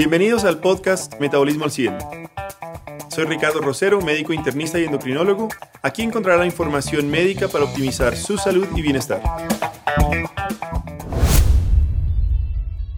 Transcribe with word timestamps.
Bienvenidos 0.00 0.44
al 0.44 0.60
podcast 0.60 1.20
Metabolismo 1.20 1.64
al 1.64 1.70
100. 1.70 1.98
Soy 3.10 3.26
Ricardo 3.26 3.60
Rosero, 3.60 4.00
médico 4.00 4.32
internista 4.32 4.80
y 4.80 4.84
endocrinólogo. 4.84 5.50
Aquí 5.82 6.00
encontrará 6.00 6.46
información 6.46 7.10
médica 7.10 7.48
para 7.48 7.64
optimizar 7.64 8.16
su 8.16 8.38
salud 8.38 8.66
y 8.74 8.80
bienestar. 8.80 9.20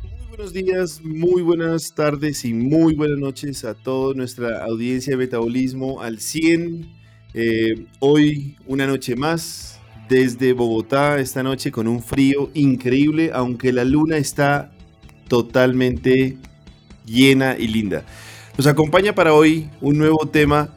Muy 0.04 0.28
buenos 0.28 0.52
días, 0.52 1.00
muy 1.02 1.42
buenas 1.42 1.92
tardes 1.92 2.44
y 2.44 2.54
muy 2.54 2.94
buenas 2.94 3.18
noches 3.18 3.64
a 3.64 3.74
toda 3.74 4.14
nuestra 4.14 4.64
audiencia 4.64 5.14
de 5.14 5.16
Metabolismo 5.16 6.02
al 6.02 6.20
100. 6.20 6.88
Eh, 7.34 7.84
hoy 7.98 8.56
una 8.68 8.86
noche 8.86 9.16
más 9.16 9.80
desde 10.08 10.52
Bogotá, 10.52 11.18
esta 11.18 11.42
noche 11.42 11.72
con 11.72 11.88
un 11.88 12.00
frío 12.00 12.52
increíble, 12.54 13.32
aunque 13.34 13.72
la 13.72 13.82
luna 13.82 14.18
está 14.18 14.70
totalmente 15.26 16.38
llena 17.04 17.56
y 17.58 17.68
linda. 17.68 18.04
Nos 18.56 18.66
acompaña 18.66 19.14
para 19.14 19.34
hoy 19.34 19.70
un 19.80 19.98
nuevo 19.98 20.26
tema. 20.26 20.68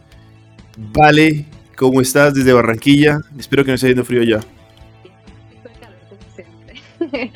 Vale, 0.77 1.45
¿cómo 1.75 2.01
estás 2.01 2.33
desde 2.33 2.53
Barranquilla? 2.53 3.19
Espero 3.37 3.63
que 3.63 3.71
no 3.71 3.75
esté 3.75 3.87
haciendo 3.87 4.05
frío 4.05 4.23
ya. 4.23 4.39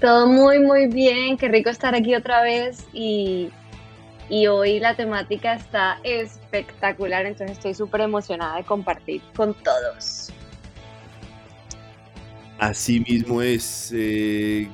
Todo 0.00 0.26
muy, 0.26 0.58
muy 0.58 0.86
bien. 0.88 1.36
Qué 1.36 1.48
rico 1.48 1.70
estar 1.70 1.94
aquí 1.94 2.14
otra 2.14 2.42
vez 2.42 2.84
y, 2.92 3.50
y 4.28 4.46
hoy 4.46 4.80
la 4.80 4.96
temática 4.96 5.54
está 5.54 5.98
espectacular, 6.02 7.26
entonces 7.26 7.56
estoy 7.56 7.74
súper 7.74 8.02
emocionada 8.02 8.56
de 8.56 8.64
compartir 8.64 9.22
con 9.34 9.54
todos. 9.54 10.32
Así 12.58 13.00
mismo 13.00 13.42
es. 13.42 13.92
Eh, 13.94 14.68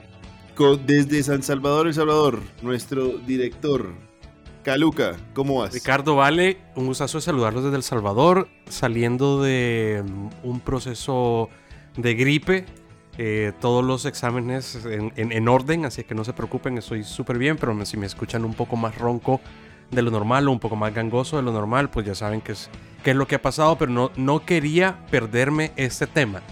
desde 0.60 1.22
San 1.22 1.42
Salvador, 1.42 1.86
El 1.86 1.94
Salvador, 1.94 2.42
nuestro 2.60 3.16
director, 3.16 3.94
Caluca, 4.62 5.16
¿cómo 5.32 5.60
vas? 5.60 5.72
Ricardo 5.72 6.16
Vale, 6.16 6.58
un 6.76 6.86
gustazo 6.86 7.16
de 7.16 7.22
saludarlos 7.22 7.64
desde 7.64 7.76
El 7.76 7.82
Salvador, 7.82 8.46
saliendo 8.68 9.42
de 9.42 10.04
mm, 10.06 10.28
un 10.42 10.60
proceso 10.60 11.48
de 11.96 12.14
gripe, 12.14 12.66
eh, 13.16 13.52
todos 13.58 13.82
los 13.82 14.04
exámenes 14.04 14.84
en, 14.84 15.48
orden, 15.48 15.86
así 15.86 16.04
que 16.04 16.14
no 16.14 16.24
se 16.24 16.34
preocupen, 16.34 16.76
estoy 16.76 17.04
súper 17.04 17.38
bien, 17.38 17.56
pero 17.56 17.82
si 17.86 17.96
me 17.96 18.04
escuchan 18.04 18.44
un 18.44 18.52
poco 18.52 18.76
más 18.76 18.98
ronco 18.98 19.40
de 19.90 20.02
lo 20.02 20.10
normal 20.10 20.46
o 20.46 20.52
un 20.52 20.60
poco 20.60 20.76
más 20.76 20.92
gangoso 20.92 21.38
de 21.38 21.42
lo 21.42 21.52
normal, 21.52 21.88
pues 21.88 22.04
ya 22.04 22.14
saben 22.14 22.42
qué 22.42 22.52
es, 22.52 22.68
qué 23.02 23.12
es 23.12 23.16
lo 23.16 23.26
que 23.26 23.36
ha 23.36 23.42
pasado, 23.42 23.78
pero 23.78 23.90
no, 23.90 24.10
no 24.16 24.44
quería 24.44 25.06
perderme 25.10 25.72
este 25.76 26.06
tema. 26.06 26.42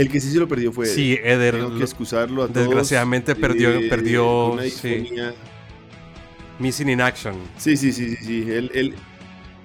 El 0.00 0.08
que 0.08 0.18
sí 0.18 0.30
se 0.30 0.38
lo 0.38 0.48
perdió 0.48 0.72
fue 0.72 0.86
Sí, 0.86 1.18
Eder. 1.22 1.56
Tengo 1.56 1.76
que 1.76 1.84
excusarlo 1.84 2.44
a 2.44 2.48
todos. 2.48 2.66
Desgraciadamente 2.66 3.34
perdió, 3.34 3.78
perdió 3.90 4.56
Missing 6.58 6.88
in 6.88 7.00
Action. 7.02 7.34
Sí, 7.58 7.76
sí, 7.76 7.92
sí, 7.92 8.16
sí, 8.16 8.24
sí. 8.24 8.50
Él, 8.50 8.94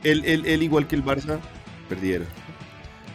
él, 0.03 0.63
igual 0.63 0.87
que 0.87 0.97
el 0.97 1.05
Barça, 1.05 1.39
perdieron. 1.87 2.27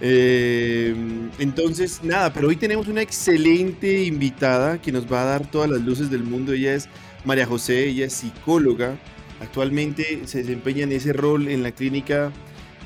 Eh, 0.00 0.94
entonces, 1.38 2.02
nada, 2.02 2.32
pero 2.32 2.48
hoy 2.48 2.56
tenemos 2.56 2.88
una 2.88 3.02
excelente 3.02 4.02
invitada 4.04 4.80
que 4.80 4.90
nos 4.90 5.04
va 5.10 5.20
a 5.20 5.24
dar 5.26 5.50
todas 5.50 5.68
las 5.68 5.82
luces 5.82 6.10
del 6.10 6.24
mundo. 6.24 6.54
Ella 6.54 6.74
es 6.74 6.88
María 7.26 7.44
José, 7.44 7.86
ella 7.88 8.06
es 8.06 8.14
psicóloga. 8.14 8.96
Actualmente 9.42 10.22
se 10.24 10.38
desempeña 10.38 10.84
en 10.84 10.92
ese 10.92 11.12
rol 11.12 11.48
en 11.48 11.62
la 11.62 11.72
clínica 11.72 12.32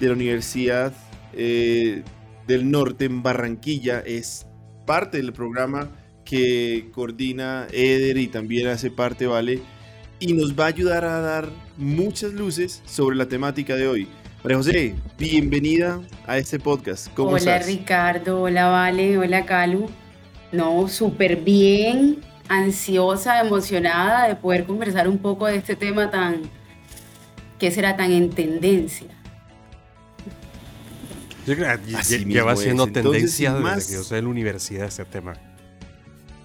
de 0.00 0.08
la 0.08 0.12
Universidad 0.12 0.92
eh, 1.34 2.02
del 2.46 2.70
Norte 2.70 3.04
en 3.04 3.22
Barranquilla. 3.22 4.00
Es 4.00 4.46
parte 4.86 5.18
del 5.18 5.32
programa 5.32 5.90
que 6.24 6.90
coordina 6.92 7.66
Eder 7.72 8.16
y 8.16 8.28
también 8.28 8.68
hace 8.68 8.90
parte 8.90 9.26
Vale. 9.26 9.60
Y 10.20 10.32
nos 10.32 10.58
va 10.58 10.64
a 10.64 10.68
ayudar 10.68 11.04
a 11.04 11.20
dar 11.20 11.48
muchas 11.76 12.32
luces 12.32 12.82
sobre 12.86 13.16
la 13.16 13.26
temática 13.26 13.76
de 13.76 13.88
hoy. 13.88 14.08
María 14.42 14.58
José, 14.58 14.94
bienvenida 15.18 16.00
a 16.26 16.38
este 16.38 16.58
podcast. 16.58 17.08
¿Cómo 17.14 17.30
hola 17.30 17.58
Ricardo, 17.60 18.42
hola 18.42 18.68
Vale, 18.68 19.18
hola 19.18 19.44
Calu. 19.44 19.88
No, 20.52 20.86
súper 20.88 21.36
bien, 21.36 22.20
ansiosa, 22.48 23.40
emocionada 23.40 24.28
de 24.28 24.36
poder 24.36 24.66
conversar 24.66 25.08
un 25.08 25.18
poco 25.18 25.46
de 25.46 25.56
este 25.56 25.76
tema 25.76 26.10
tan, 26.10 26.42
que 27.58 27.70
será 27.70 27.96
tan 27.96 28.12
en 28.12 28.30
tendencia. 28.30 29.08
Yo 31.46 31.54
creo 31.56 31.78
que 31.82 32.24
lleva 32.24 32.56
siendo 32.56 32.86
tendencia 32.86 33.54
desde 33.54 33.86
que 33.86 33.92
yo 33.94 34.02
soy 34.02 34.16
de 34.16 34.22
la 34.22 34.28
universidad 34.28 34.86
este 34.86 35.04
tema. 35.04 35.34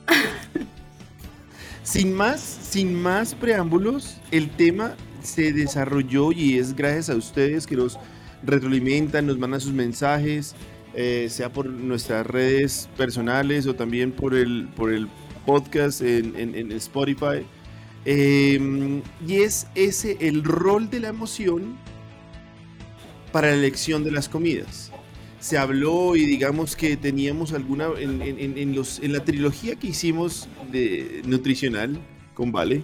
sin 1.83 2.13
más, 2.13 2.41
sin 2.41 2.93
más 2.93 3.33
preámbulos, 3.33 4.17
el 4.31 4.49
tema 4.49 4.95
se 5.23 5.53
desarrolló 5.53 6.31
y 6.31 6.57
es 6.57 6.75
gracias 6.75 7.09
a 7.09 7.15
ustedes 7.15 7.65
que 7.65 7.75
nos 7.75 7.97
retroalimentan, 8.43 9.25
nos 9.27 9.37
mandan 9.37 9.61
sus 9.61 9.73
mensajes, 9.73 10.55
eh, 10.93 11.27
sea 11.29 11.51
por 11.51 11.67
nuestras 11.67 12.25
redes 12.25 12.89
personales 12.97 13.67
o 13.67 13.75
también 13.75 14.11
por 14.11 14.33
el, 14.33 14.67
por 14.75 14.91
el 14.91 15.07
podcast 15.45 16.01
en, 16.01 16.71
Spotify. 16.73 17.45
Em, 18.05 19.01
y 19.25 19.41
es 19.41 19.67
ese 19.75 20.17
el 20.21 20.43
rol 20.43 20.89
de 20.89 21.01
la 21.01 21.09
emoción 21.09 21.77
para 23.31 23.50
la 23.50 23.56
elección 23.56 24.03
de 24.03 24.12
las 24.12 24.29
comidas 24.29 24.91
se 25.40 25.57
habló 25.57 26.16
y 26.16 26.25
digamos 26.25 26.75
que 26.75 26.97
teníamos 26.97 27.53
alguna 27.53 27.88
en, 27.97 28.75
los, 28.75 29.00
en 29.00 29.13
la 29.13 29.23
trilogía 29.23 29.75
que 29.75 29.88
hicimos 29.88 30.50
de 30.72 31.22
nutricional 31.25 31.97
con 32.34 32.51
Vale, 32.51 32.84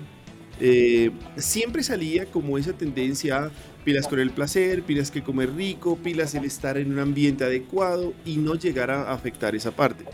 eh, 0.62 1.12
siempre 1.36 1.84
salía 1.84 2.26
como 2.26 2.58
esa 2.58 2.74
tendencia 2.74 3.52
pilas 3.84 4.08
con 4.08 4.20
el 4.20 4.32
placer, 4.32 4.84
pilas 4.84 5.12
que 5.12 5.22
comer 5.22 5.54
rico, 5.54 5.98
pilas 5.98 6.34
el 6.34 6.46
estar 6.46 6.78
en 6.78 6.94
un 6.94 7.00
ambiente 7.00 7.44
adecuado 7.44 8.14
y 8.26 8.38
no 8.38 8.56
llegar 8.56 8.90
a 8.90 9.12
afectar 9.12 9.54
esa 9.54 9.72
parte. 9.72 10.06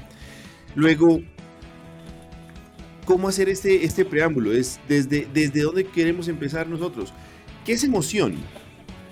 Luego, 0.73 1.21
¿cómo 3.05 3.27
hacer 3.27 3.49
este, 3.49 3.85
este 3.85 4.03
preámbulo? 4.03 4.51
Es 4.51 4.79
desde, 4.89 5.27
desde 5.31 5.61
dónde 5.61 5.85
queremos 5.85 6.27
empezar 6.27 6.67
nosotros. 6.67 7.13
¿Qué 7.65 7.73
es 7.73 7.83
emoción? 7.83 8.35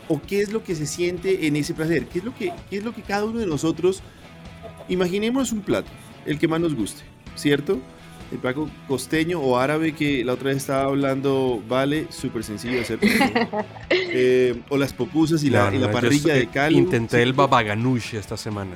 O 0.09 0.20
qué 0.22 0.42
es 0.42 0.52
lo 0.52 0.64
que 0.64 0.75
se 0.75 0.86
siente 0.86 1.47
en 1.47 1.56
ese 1.56 1.74
placer, 1.74 2.08
qué 2.08 2.20
es 2.20 2.25
lo 2.25 2.36
que, 2.36 2.52
es 2.72 2.84
lo 2.84 2.94
que 2.94 3.03
cada 3.03 3.25
uno 3.25 3.40
de 3.40 3.46
nosotros, 3.46 4.02
imaginemos 4.90 5.52
un 5.53 5.62
plato, 5.62 5.90
el 6.25 6.38
que 6.40 6.47
más 6.47 6.59
nos 6.59 6.75
guste, 6.75 7.03
¿cierto? 7.36 7.80
El 8.31 8.40
plato 8.40 8.69
costeño 8.88 9.40
o 9.40 9.58
árabe 9.58 9.94
que 9.94 10.24
la 10.25 10.34
otra 10.34 10.50
vez 10.50 10.58
estaba 10.58 10.84
hablando, 10.84 11.64
vale, 11.68 12.08
súper 12.09 12.44
sencillo 12.44 12.75
de 12.75 12.81
hacer. 12.81 13.00
Eh, 14.12 14.59
o 14.69 14.78
las 14.78 14.92
popusas 14.92 15.44
y 15.44 15.52
la, 15.52 15.69
parrilla 15.92 16.34
de 16.34 16.48
cal. 16.48 16.74
Intenté 16.74 17.22
el 17.22 17.34
babaganush 17.34 18.16
esta 18.16 18.38
semana. 18.38 18.72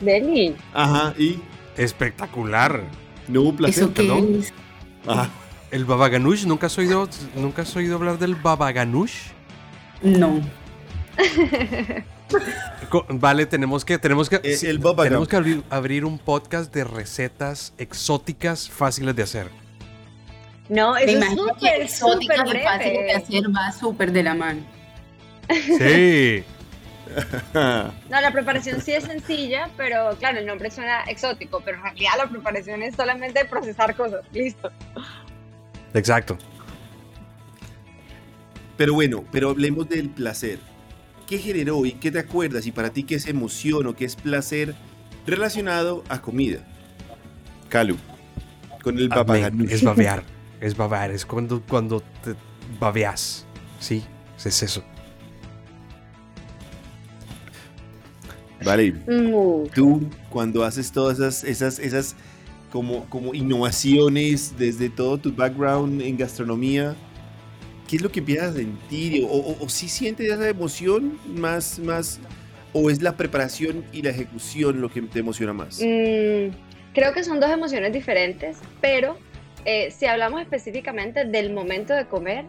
Deli. 0.00 0.54
Ajá, 0.72 1.12
y. 1.18 1.40
Espectacular. 1.76 2.84
No 3.26 3.42
hubo 3.42 3.56
placer, 3.56 3.90
¿Eso 3.92 4.14
Ajá. 5.06 5.30
El 5.72 5.84
babaganush, 5.84 6.46
¿nunca 6.46 6.66
has 6.66 6.78
oído, 6.78 7.08
nunca 7.34 7.62
has 7.62 7.74
oído 7.74 7.96
hablar 7.96 8.20
del 8.20 8.36
babaganush? 8.36 9.32
No. 10.02 10.40
Vale, 13.08 13.46
tenemos 13.46 13.84
que, 13.84 13.98
tenemos 13.98 14.28
que, 14.28 14.36
eh, 14.36 14.58
el 14.62 14.80
tenemos 14.80 15.28
que 15.28 15.62
abrir, 15.70 16.04
un 16.04 16.18
podcast 16.18 16.72
de 16.74 16.84
recetas 16.84 17.72
exóticas 17.78 18.68
fáciles 18.68 19.14
de 19.16 19.22
hacer. 19.22 19.48
No, 20.68 20.96
eso 20.96 21.18
es 21.18 21.30
súper, 21.30 21.88
súper 21.88 22.62
fácil 22.62 22.92
de 22.92 23.12
hacer, 23.12 23.44
va 23.54 23.72
súper 23.72 24.12
de 24.12 24.22
la 24.22 24.34
mano. 24.34 24.60
Sí. 25.48 26.44
no, 27.54 28.20
la 28.20 28.30
preparación 28.32 28.80
sí 28.80 28.92
es 28.92 29.04
sencilla, 29.04 29.68
pero 29.76 30.16
claro, 30.18 30.38
el 30.38 30.46
nombre 30.46 30.70
suena 30.70 31.02
exótico, 31.04 31.60
pero 31.64 31.76
en 31.78 31.82
realidad 31.82 32.12
la 32.16 32.26
preparación 32.28 32.82
es 32.82 32.94
solamente 32.94 33.44
procesar 33.44 33.94
cosas. 33.94 34.24
Listo. 34.32 34.70
Exacto. 35.94 36.38
Pero 38.76 38.94
bueno, 38.94 39.24
pero 39.30 39.50
hablemos 39.50 39.88
del 39.88 40.10
placer. 40.10 40.58
¿Qué 41.26 41.38
generó 41.38 41.84
y 41.86 41.92
qué 41.92 42.10
te 42.10 42.18
acuerdas 42.18 42.66
y 42.66 42.72
para 42.72 42.90
ti 42.90 43.04
qué 43.04 43.14
es 43.14 43.26
emoción 43.26 43.86
o 43.86 43.94
qué 43.94 44.04
es 44.04 44.16
placer 44.16 44.74
relacionado 45.26 46.04
a 46.08 46.20
comida? 46.20 46.66
Calu, 47.68 47.96
con 48.82 48.98
el 48.98 49.08
babaganush. 49.08 49.70
Es 49.70 49.82
babear, 49.82 50.24
es 50.60 50.76
babear, 50.76 51.10
es 51.10 51.24
cuando, 51.24 51.62
cuando 51.62 52.00
te 52.00 52.34
babeas. 52.78 53.46
Sí, 53.78 54.04
es 54.44 54.62
eso. 54.62 54.82
Vale, 58.64 58.92
tú 59.74 60.08
cuando 60.30 60.64
haces 60.64 60.92
todas 60.92 61.18
esas, 61.18 61.44
esas, 61.44 61.78
esas 61.78 62.16
como, 62.70 63.04
como 63.06 63.34
innovaciones 63.34 64.54
desde 64.56 64.88
todo 64.88 65.18
tu 65.18 65.34
background 65.34 66.00
en 66.00 66.16
gastronomía, 66.16 66.96
¿qué 67.92 67.96
es 67.96 68.02
lo 68.02 68.10
que 68.10 68.20
empiezas 68.20 68.54
a 68.54 68.56
sentir? 68.56 69.26
¿O, 69.28 69.68
si 69.68 69.86
sientes 69.86 70.26
esa 70.26 70.48
emoción 70.48 71.20
más, 71.26 71.78
más, 71.78 72.20
o 72.72 72.88
es 72.88 73.02
la 73.02 73.18
preparación 73.18 73.84
y 73.92 74.00
la 74.00 74.08
ejecución 74.08 74.80
lo 74.80 74.88
que 74.88 75.02
te 75.02 75.18
emociona 75.18 75.52
más? 75.52 75.78
Mm, 75.78 76.54
creo 76.94 77.12
que 77.12 77.22
son 77.22 77.38
dos 77.38 77.50
emociones 77.50 77.92
diferentes, 77.92 78.56
pero 78.80 79.18
eh, 79.66 79.90
si 79.90 80.06
hablamos 80.06 80.40
específicamente 80.40 81.26
del 81.26 81.52
momento 81.52 81.92
de 81.92 82.06
comer, 82.06 82.46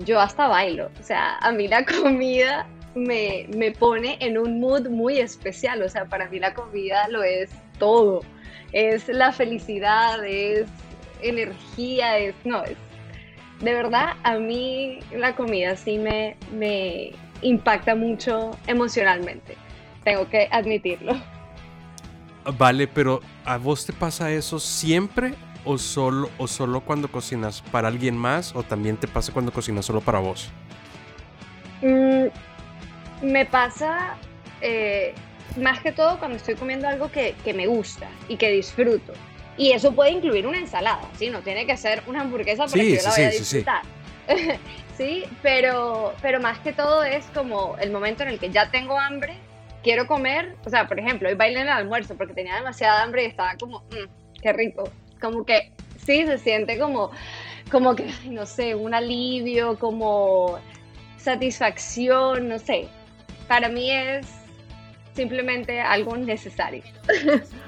yo 0.00 0.20
hasta 0.20 0.48
bailo. 0.48 0.90
O 1.00 1.02
sea, 1.02 1.38
a 1.38 1.50
mí 1.50 1.66
la 1.66 1.86
comida 2.02 2.66
me, 2.94 3.46
me, 3.56 3.72
pone 3.72 4.18
en 4.20 4.36
un 4.36 4.60
mood 4.60 4.90
muy 4.90 5.18
especial. 5.18 5.80
O 5.80 5.88
sea, 5.88 6.04
para 6.04 6.28
mí 6.28 6.38
la 6.38 6.52
comida 6.52 7.08
lo 7.08 7.22
es 7.22 7.48
todo. 7.78 8.20
Es 8.72 9.08
la 9.08 9.32
felicidad, 9.32 10.22
es 10.26 10.66
energía, 11.22 12.18
es. 12.18 12.34
No, 12.44 12.62
es. 12.64 12.76
De 13.64 13.72
verdad, 13.72 14.16
a 14.24 14.34
mí 14.34 14.98
la 15.10 15.34
comida 15.34 15.74
sí 15.74 15.96
me, 15.96 16.36
me 16.52 17.12
impacta 17.40 17.94
mucho 17.94 18.50
emocionalmente. 18.66 19.56
Tengo 20.04 20.28
que 20.28 20.48
admitirlo. 20.52 21.14
Vale, 22.58 22.86
pero 22.86 23.22
¿a 23.46 23.56
vos 23.56 23.86
te 23.86 23.94
pasa 23.94 24.30
eso 24.30 24.58
siempre 24.58 25.32
o 25.64 25.78
solo, 25.78 26.28
o 26.36 26.46
solo 26.46 26.82
cuando 26.82 27.10
cocinas 27.10 27.62
para 27.62 27.88
alguien 27.88 28.18
más 28.18 28.54
o 28.54 28.62
también 28.62 28.98
te 28.98 29.08
pasa 29.08 29.32
cuando 29.32 29.50
cocinas 29.50 29.86
solo 29.86 30.02
para 30.02 30.18
vos? 30.18 30.50
Mm, 31.80 32.26
me 33.22 33.46
pasa 33.46 34.16
eh, 34.60 35.14
más 35.56 35.80
que 35.80 35.90
todo 35.90 36.18
cuando 36.18 36.36
estoy 36.36 36.54
comiendo 36.56 36.86
algo 36.86 37.10
que, 37.10 37.34
que, 37.42 37.54
me 37.54 37.66
gusta 37.66 38.10
y 38.28 38.36
que 38.36 38.50
disfruto. 38.50 39.14
Y 39.56 39.72
eso 39.72 39.92
puede 39.92 40.10
incluir 40.10 40.46
una 40.46 40.58
ensalada, 40.58 41.08
¿sí? 41.16 41.30
No 41.30 41.40
tiene 41.40 41.66
que 41.66 41.76
ser 41.76 42.02
una 42.06 42.22
hamburguesa 42.22 42.66
para 42.66 42.82
que 42.82 42.96
yo 42.96 43.02
la 43.02 43.10
vaya 43.10 43.28
a 43.28 43.30
disfrutar. 43.30 43.82
Sí, 44.28 44.34
sí, 44.96 45.24
pero, 45.42 46.14
pero 46.20 46.40
más 46.40 46.58
que 46.58 46.72
todo 46.72 47.04
es 47.04 47.24
como 47.26 47.76
el 47.78 47.90
momento 47.90 48.22
en 48.24 48.30
el 48.30 48.38
que 48.38 48.50
ya 48.50 48.70
tengo 48.70 48.98
hambre, 48.98 49.34
quiero 49.82 50.06
comer, 50.06 50.56
o 50.64 50.70
sea, 50.70 50.88
por 50.88 50.98
ejemplo, 50.98 51.28
hoy 51.28 51.34
bailé 51.34 51.60
en 51.60 51.66
el 51.66 51.72
almuerzo 51.72 52.16
porque 52.16 52.34
tenía 52.34 52.56
demasiada 52.56 53.02
hambre 53.02 53.24
y 53.24 53.26
estaba 53.26 53.54
como, 53.56 53.80
mmm, 53.90 54.40
qué 54.42 54.52
rico, 54.52 54.90
como 55.20 55.44
que 55.44 55.72
sí 56.04 56.26
se 56.26 56.38
siente 56.38 56.78
como, 56.78 57.10
como 57.70 57.94
que, 57.94 58.10
no 58.24 58.46
sé, 58.46 58.74
un 58.74 58.94
alivio, 58.94 59.78
como 59.78 60.58
satisfacción, 61.16 62.48
no 62.48 62.58
sé. 62.58 62.88
Para 63.48 63.68
mí 63.68 63.90
es 63.90 64.26
simplemente 65.14 65.80
algo 65.80 66.16
necesario. 66.16 66.82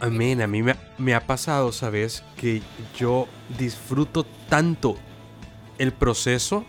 Amén, 0.00 0.42
a 0.42 0.46
mí 0.46 0.62
me, 0.62 0.76
me, 0.98 1.14
ha 1.14 1.26
pasado, 1.26 1.72
¿sabes? 1.72 2.22
Que 2.36 2.62
yo 2.98 3.26
disfruto 3.58 4.26
tanto 4.48 4.96
el 5.78 5.92
proceso 5.92 6.66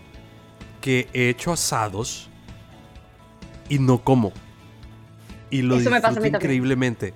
que 0.82 1.10
he 1.14 1.30
hecho 1.30 1.52
asados 1.52 2.30
y 3.68 3.80
no 3.80 4.04
como. 4.04 4.32
Y 5.50 5.62
lo 5.62 5.78
Eso 5.78 5.90
disfruto 5.90 6.26
increíblemente. 6.26 7.14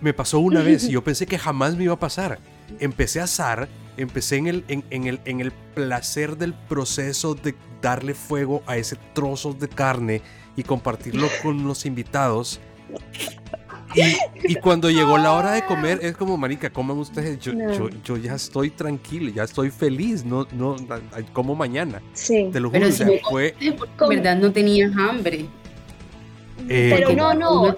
Me 0.00 0.14
pasó 0.14 0.38
una 0.38 0.62
vez 0.62 0.84
y 0.84 0.92
yo 0.92 1.04
pensé 1.04 1.26
que 1.26 1.38
jamás 1.38 1.76
me 1.76 1.84
iba 1.84 1.94
a 1.94 1.98
pasar 1.98 2.38
empecé 2.78 3.20
a 3.20 3.24
asar, 3.24 3.68
empecé 3.96 4.36
en 4.36 4.46
el, 4.46 4.64
en, 4.68 5.06
el, 5.06 5.20
en 5.24 5.40
el 5.40 5.52
placer 5.74 6.36
del 6.36 6.54
proceso 6.54 7.34
de 7.34 7.54
darle 7.82 8.14
fuego 8.14 8.62
a 8.66 8.76
ese 8.76 8.96
trozo 9.14 9.52
de 9.52 9.68
carne 9.68 10.22
y 10.56 10.62
compartirlo 10.62 11.28
con 11.42 11.66
los 11.66 11.86
invitados. 11.86 12.60
Y, 13.94 14.54
cuando 14.62 14.90
llegó 14.90 15.18
la 15.18 15.32
hora 15.32 15.52
de 15.52 15.64
comer, 15.64 15.98
es 16.02 16.16
como, 16.16 16.36
marica, 16.36 16.70
coman 16.70 16.98
ustedes. 16.98 17.38
Yo, 17.40 17.52
yo, 18.04 18.16
ya 18.16 18.34
estoy 18.34 18.70
tranquilo, 18.70 19.30
ya 19.30 19.44
estoy 19.44 19.70
feliz, 19.70 20.24
no, 20.24 20.46
no, 20.52 20.76
como 21.32 21.54
mañana. 21.54 22.00
Sí. 22.12 22.48
Te 22.52 22.60
lo 22.60 22.70
juro, 22.70 22.86
Pero 22.96 23.12
fue... 23.28 23.54
verdad 24.08 24.36
no 24.36 24.52
tenías 24.52 24.92
hambre. 24.96 25.46
Eh, 26.68 26.94
Pero 26.94 27.12
no, 27.14 27.34
no, 27.34 27.74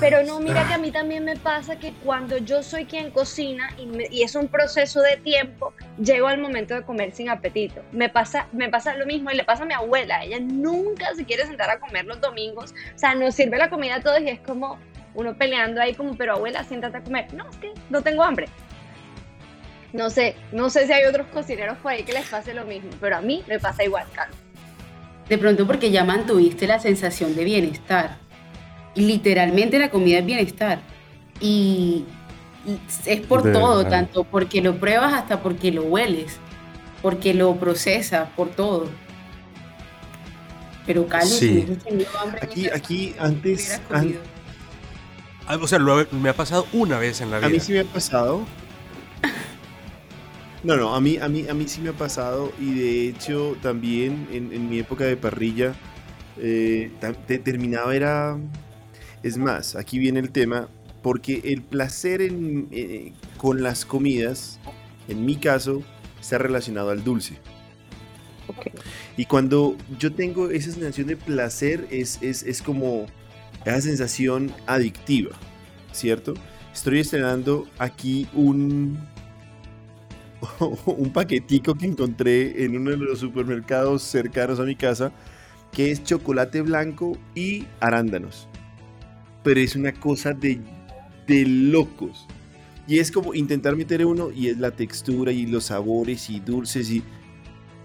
pero 0.00 0.22
no, 0.24 0.40
mira 0.40 0.66
que 0.66 0.74
a 0.74 0.78
mí 0.78 0.90
también 0.90 1.24
me 1.24 1.36
pasa 1.36 1.78
que 1.78 1.92
cuando 2.04 2.38
yo 2.38 2.62
soy 2.62 2.84
quien 2.84 3.10
cocina 3.10 3.70
y, 3.78 4.22
es 4.22 4.34
un 4.34 4.48
proceso 4.48 5.00
de 5.00 5.16
tiempo, 5.16 5.72
llego 5.98 6.28
al 6.28 6.38
momento 6.38 6.74
de 6.74 6.82
comer 6.82 7.12
sin 7.12 7.28
apetito. 7.28 7.82
Me 7.92 8.08
pasa, 8.08 8.46
me 8.52 8.68
pasa 8.68 8.94
lo 8.96 9.06
mismo 9.06 9.30
y 9.30 9.36
le 9.36 9.44
pasa 9.44 9.64
a 9.64 9.66
mi 9.66 9.74
abuela. 9.74 10.24
Ella 10.24 10.38
nunca 10.40 11.14
se 11.14 11.24
quiere 11.24 11.46
sentar 11.46 11.70
a 11.70 11.80
comer 11.80 12.04
los 12.04 12.20
domingos. 12.20 12.74
O 12.94 12.98
sea, 12.98 13.14
nos 13.14 13.34
sirve 13.34 13.58
la 13.58 13.70
comida 13.70 13.96
a 13.96 14.02
todos 14.02 14.20
y 14.20 14.28
es 14.28 14.40
como 14.40 14.78
uno 15.14 15.36
peleando 15.36 15.80
ahí 15.80 15.94
como, 15.94 16.16
pero 16.16 16.34
abuela, 16.34 16.64
siéntate 16.64 16.98
a 16.98 17.02
comer. 17.02 17.32
No, 17.34 17.48
es 17.48 17.56
que 17.56 17.72
no 17.90 18.02
tengo 18.02 18.22
hambre. 18.22 18.48
No 19.92 20.10
sé, 20.10 20.36
no 20.52 20.68
sé 20.68 20.86
si 20.86 20.92
hay 20.92 21.04
otros 21.04 21.26
cocineros 21.28 21.78
por 21.78 21.92
ahí 21.92 22.04
que 22.04 22.12
les 22.12 22.28
pase 22.28 22.52
lo 22.52 22.64
mismo, 22.66 22.90
pero 23.00 23.16
a 23.16 23.20
mí 23.22 23.42
me 23.48 23.58
pasa 23.58 23.82
igual, 23.84 24.06
Carlos. 24.14 24.36
De 25.28 25.38
pronto 25.38 25.66
porque 25.66 25.90
ya 25.90 26.04
mantuviste 26.04 26.66
la 26.66 26.78
sensación 26.78 27.34
de 27.34 27.44
bienestar 27.44 28.27
literalmente 28.98 29.78
la 29.78 29.90
comida 29.90 30.18
es 30.18 30.26
bienestar. 30.26 30.80
Y, 31.40 32.04
es 33.06 33.20
por 33.20 33.42
todo, 33.42 33.86
tanto 33.86 34.24
porque 34.24 34.60
lo 34.60 34.78
pruebas 34.78 35.14
hasta 35.14 35.40
porque 35.40 35.72
lo 35.72 35.84
hueles, 35.84 36.36
porque 37.00 37.32
lo 37.32 37.56
procesas, 37.56 38.28
por 38.36 38.50
todo. 38.50 38.88
Pero 40.86 41.06
Carlos, 41.06 41.32
sí. 41.32 41.66
aquí, 42.42 42.68
aquí 42.68 43.14
antes... 43.18 43.80
Ah, 45.46 45.56
o 45.56 45.66
sea, 45.66 45.78
me 45.78 46.28
ha 46.28 46.34
pasado 46.34 46.66
una 46.74 46.98
vez 46.98 47.22
en 47.22 47.30
la 47.30 47.38
vida. 47.38 47.46
A 47.46 47.50
mí 47.50 47.58
sí 47.58 47.72
me 47.72 47.80
ha 47.80 47.84
pasado. 47.84 48.44
No, 50.62 50.76
no, 50.76 50.94
a 50.94 51.00
mí, 51.00 51.18
a 51.18 51.28
mí, 51.28 51.46
a 51.48 51.54
mí 51.54 51.68
sí 51.68 51.80
me 51.80 51.90
ha 51.90 51.92
pasado 51.92 52.52
y 52.60 52.74
de 52.74 53.08
hecho 53.08 53.56
también 53.62 54.26
en, 54.32 54.68
mi 54.68 54.80
época 54.80 55.04
de 55.04 55.16
parrilla 55.16 55.74
eh, 56.36 56.90
terminaba 57.44 57.94
era 57.94 58.36
es 59.22 59.36
más, 59.36 59.76
aquí 59.76 59.98
viene 59.98 60.20
el 60.20 60.30
tema, 60.30 60.68
porque 61.02 61.40
el 61.44 61.62
placer 61.62 62.20
eh, 62.22 63.12
con 63.36 63.62
las 63.62 63.84
comidas, 63.84 64.58
en 65.08 65.24
mi 65.24 65.36
caso, 65.36 65.82
está 66.20 66.38
relacionado 66.38 66.90
al 66.90 67.04
dulce. 67.04 67.38
Y 69.16 69.26
cuando 69.26 69.76
yo 69.98 70.12
tengo 70.12 70.50
esa 70.50 70.72
sensación 70.72 71.06
de 71.08 71.16
placer, 71.16 71.86
es, 71.90 72.22
es, 72.22 72.62
como 72.62 73.06
esa 73.64 73.80
sensación 73.80 74.52
adictiva, 74.66 75.30
¿cierto? 75.92 76.34
Estoy 76.72 77.00
estrenando 77.00 77.66
aquí 77.78 78.26
un, 78.32 78.98
un 80.86 81.12
paquetico 81.12 81.74
que 81.74 81.86
encontré 81.86 82.64
en 82.64 82.76
uno 82.76 82.92
de 82.92 82.96
los 82.96 83.18
supermercados 83.18 84.02
cercanos 84.02 84.60
a 84.60 84.62
mi 84.62 84.76
casa, 84.76 85.12
que 85.72 85.90
es 85.90 86.02
chocolate 86.02 86.62
blanco 86.62 87.18
y 87.34 87.66
arándanos 87.80 88.47
pero 89.42 89.60
es 89.60 89.76
una 89.76 89.92
cosa 89.92 90.32
de, 90.32 90.60
de 91.26 91.46
locos. 91.46 92.26
Y 92.86 92.98
es 92.98 93.12
como 93.12 93.34
intentar 93.34 93.76
meter 93.76 94.04
uno 94.06 94.30
y 94.32 94.48
es 94.48 94.58
la 94.58 94.70
textura 94.70 95.30
y 95.30 95.46
los 95.46 95.64
sabores 95.64 96.30
y 96.30 96.40
dulces 96.40 96.90
y, 96.90 97.02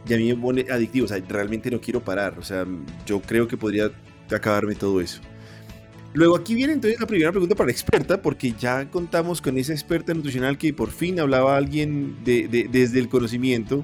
y 0.07 0.13
a 0.13 0.17
mí 0.17 0.29
me 0.29 0.35
pone 0.35 0.65
adictivo. 0.71 1.05
O 1.05 1.09
sea, 1.09 1.21
realmente 1.27 1.69
no 1.69 1.81
quiero 1.81 2.01
parar. 2.01 2.39
O 2.39 2.43
sea, 2.43 2.65
yo 3.05 3.21
creo 3.21 3.47
que 3.47 3.57
podría 3.57 3.91
acabarme 4.31 4.75
todo 4.75 5.01
eso. 5.01 5.21
Luego 6.13 6.37
aquí 6.37 6.55
viene 6.55 6.73
entonces 6.73 6.99
la 6.99 7.07
primera 7.07 7.31
pregunta 7.31 7.55
para 7.55 7.65
la 7.67 7.71
experta, 7.71 8.21
porque 8.21 8.53
ya 8.57 8.89
contamos 8.89 9.41
con 9.41 9.57
esa 9.57 9.73
experta 9.73 10.13
nutricional 10.13 10.57
que 10.57 10.73
por 10.73 10.91
fin 10.91 11.19
hablaba 11.19 11.57
alguien 11.57 12.23
de, 12.23 12.67
desde 12.71 12.99
el 12.99 13.09
conocimiento. 13.09 13.83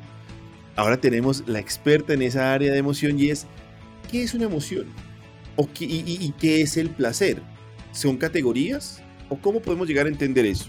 Ahora 0.76 1.02
tenemos 1.02 1.44
la 1.48 1.60
experta 1.60 2.14
en 2.14 2.22
esa 2.22 2.54
área 2.54 2.72
de 2.72 2.78
emoción 2.78 3.20
y 3.20 3.30
es, 3.30 3.48
¿qué 4.10 4.24
es 4.24 4.34
una 4.36 4.46
emoción? 4.46 4.86
¿O 5.56 5.68
qué, 5.74 5.86
y 5.86 6.34
qué 6.40 6.62
es 6.62 6.78
el 6.78 6.92
placer? 6.92 7.42
¿Son 8.00 8.16
categorías? 8.16 9.02
¿O 9.28 9.36
cómo 9.36 9.60
podemos 9.60 9.86
llegar 9.86 10.06
a 10.06 10.10
entender 10.10 10.46
eso? 10.46 10.68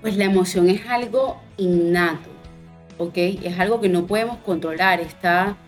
Pues 0.00 0.16
la 0.16 0.24
emoción 0.24 0.70
es 0.70 0.86
algo 0.86 1.38
innato, 1.58 2.30
¿ok? 2.96 3.12
Es 3.42 3.58
algo 3.58 3.78
que 3.78 3.90
no 3.90 4.06
podemos 4.06 4.38
controlar, 4.38 5.00
está, 5.00 5.58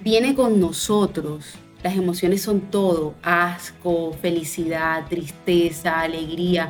viene 0.00 0.36
con 0.36 0.60
nosotros. 0.60 1.54
Las 1.82 1.96
emociones 1.96 2.42
son 2.42 2.60
todo, 2.60 3.16
asco, 3.24 4.12
felicidad, 4.22 5.08
tristeza, 5.08 5.98
alegría. 5.98 6.68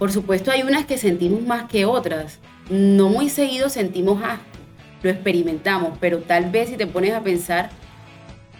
Por 0.00 0.10
supuesto 0.10 0.50
hay 0.50 0.64
unas 0.64 0.84
que 0.84 0.98
sentimos 0.98 1.42
más 1.42 1.68
que 1.68 1.84
otras. 1.84 2.40
No 2.70 3.08
muy 3.08 3.28
seguido 3.28 3.68
sentimos 3.68 4.20
asco, 4.20 4.42
lo 5.04 5.10
experimentamos, 5.10 5.96
pero 6.00 6.18
tal 6.18 6.50
vez 6.50 6.70
si 6.70 6.76
te 6.76 6.88
pones 6.88 7.14
a 7.14 7.22
pensar, 7.22 7.70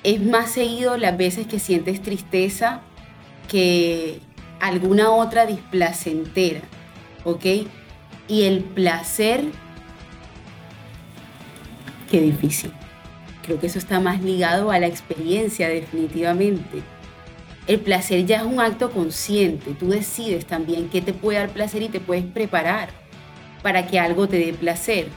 es 0.03 0.23
más 0.23 0.53
seguido 0.53 0.97
las 0.97 1.17
veces 1.17 1.47
que 1.47 1.59
sientes 1.59 2.03
tristeza 2.03 2.81
que 3.49 4.21
alguna 4.61 5.11
otra 5.11 5.47
displacentera, 5.47 6.61
¿ok? 7.25 7.45
Y 8.29 8.45
el 8.45 8.61
placer, 8.61 9.45
qué 12.11 12.21
difícil. 12.21 12.73
Creo 13.43 13.59
que 13.59 13.67
eso 13.67 13.79
está 13.79 14.01
más 14.01 14.23
ligado 14.23 14.71
a 14.71 14.79
la 14.79 14.87
experiencia 14.87 15.69
definitivamente. 15.69 16.83
El 17.67 17.81
placer 17.81 18.25
ya 18.27 18.39
es 18.39 18.43
un 18.45 18.61
acto 18.61 18.91
consciente, 18.91 19.73
tú 19.75 19.89
decides 19.89 20.47
también 20.47 20.89
qué 20.89 21.03
te 21.03 21.13
puede 21.13 21.39
dar 21.39 21.51
placer 21.51 21.83
y 21.83 21.89
te 21.89 22.01
puedes 22.01 22.25
preparar 22.25 22.91
para 23.63 23.87
que 23.87 23.99
algo 23.99 24.29
te 24.29 24.39
dé 24.39 24.53
placer 24.53 25.09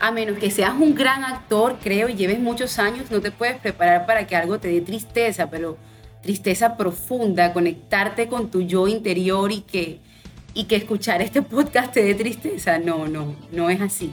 a 0.00 0.10
menos 0.10 0.38
que 0.38 0.50
seas 0.50 0.72
un 0.72 0.94
gran 0.94 1.24
actor, 1.24 1.76
creo, 1.80 2.08
y 2.08 2.14
lleves 2.14 2.40
muchos 2.40 2.78
años, 2.78 3.10
no 3.10 3.20
te 3.20 3.30
puedes 3.30 3.58
preparar 3.58 4.06
para 4.06 4.26
que 4.26 4.34
algo 4.34 4.58
te 4.58 4.68
dé 4.68 4.80
tristeza, 4.80 5.50
pero 5.50 5.76
tristeza 6.22 6.76
profunda, 6.76 7.52
conectarte 7.52 8.26
con 8.26 8.50
tu 8.50 8.62
yo 8.62 8.88
interior 8.88 9.52
y 9.52 9.60
que, 9.60 10.00
y 10.54 10.64
que 10.64 10.76
escuchar 10.76 11.20
este 11.20 11.42
podcast 11.42 11.92
te 11.92 12.02
dé 12.02 12.14
tristeza. 12.14 12.78
No, 12.78 13.06
no, 13.08 13.36
no 13.52 13.68
es 13.68 13.80
así. 13.82 14.12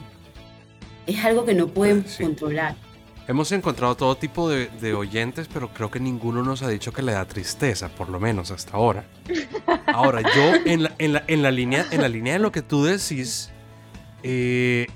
Es 1.06 1.24
algo 1.24 1.46
que 1.46 1.54
no 1.54 1.68
podemos 1.68 2.16
controlar. 2.18 2.76
Hemos 3.26 3.50
encontrado 3.52 3.94
todo 3.94 4.14
tipo 4.16 4.48
de, 4.48 4.94
oyentes, 4.94 5.48
pero 5.52 5.72
creo 5.72 5.90
que 5.90 6.00
ninguno 6.00 6.42
nos 6.42 6.62
ha 6.62 6.68
dicho 6.68 6.92
que 6.92 7.02
le 7.02 7.12
da 7.12 7.26
tristeza, 7.26 7.88
por 7.88 8.08
lo 8.10 8.20
menos 8.20 8.50
hasta 8.50 8.76
ahora. 8.76 9.04
Ahora, 9.86 10.20
yo 10.22 10.54
en 10.64 10.82
la, 10.84 10.94
en 10.98 11.12
la, 11.14 11.24
en 11.26 11.42
la 11.42 11.50
línea, 11.50 11.86
en 11.90 12.00
la 12.02 12.08
línea 12.08 12.34
de 12.34 12.38
lo 12.38 12.52
que 12.52 12.62
tú 12.62 12.84
decís, 12.84 13.50
eh, 14.22 14.86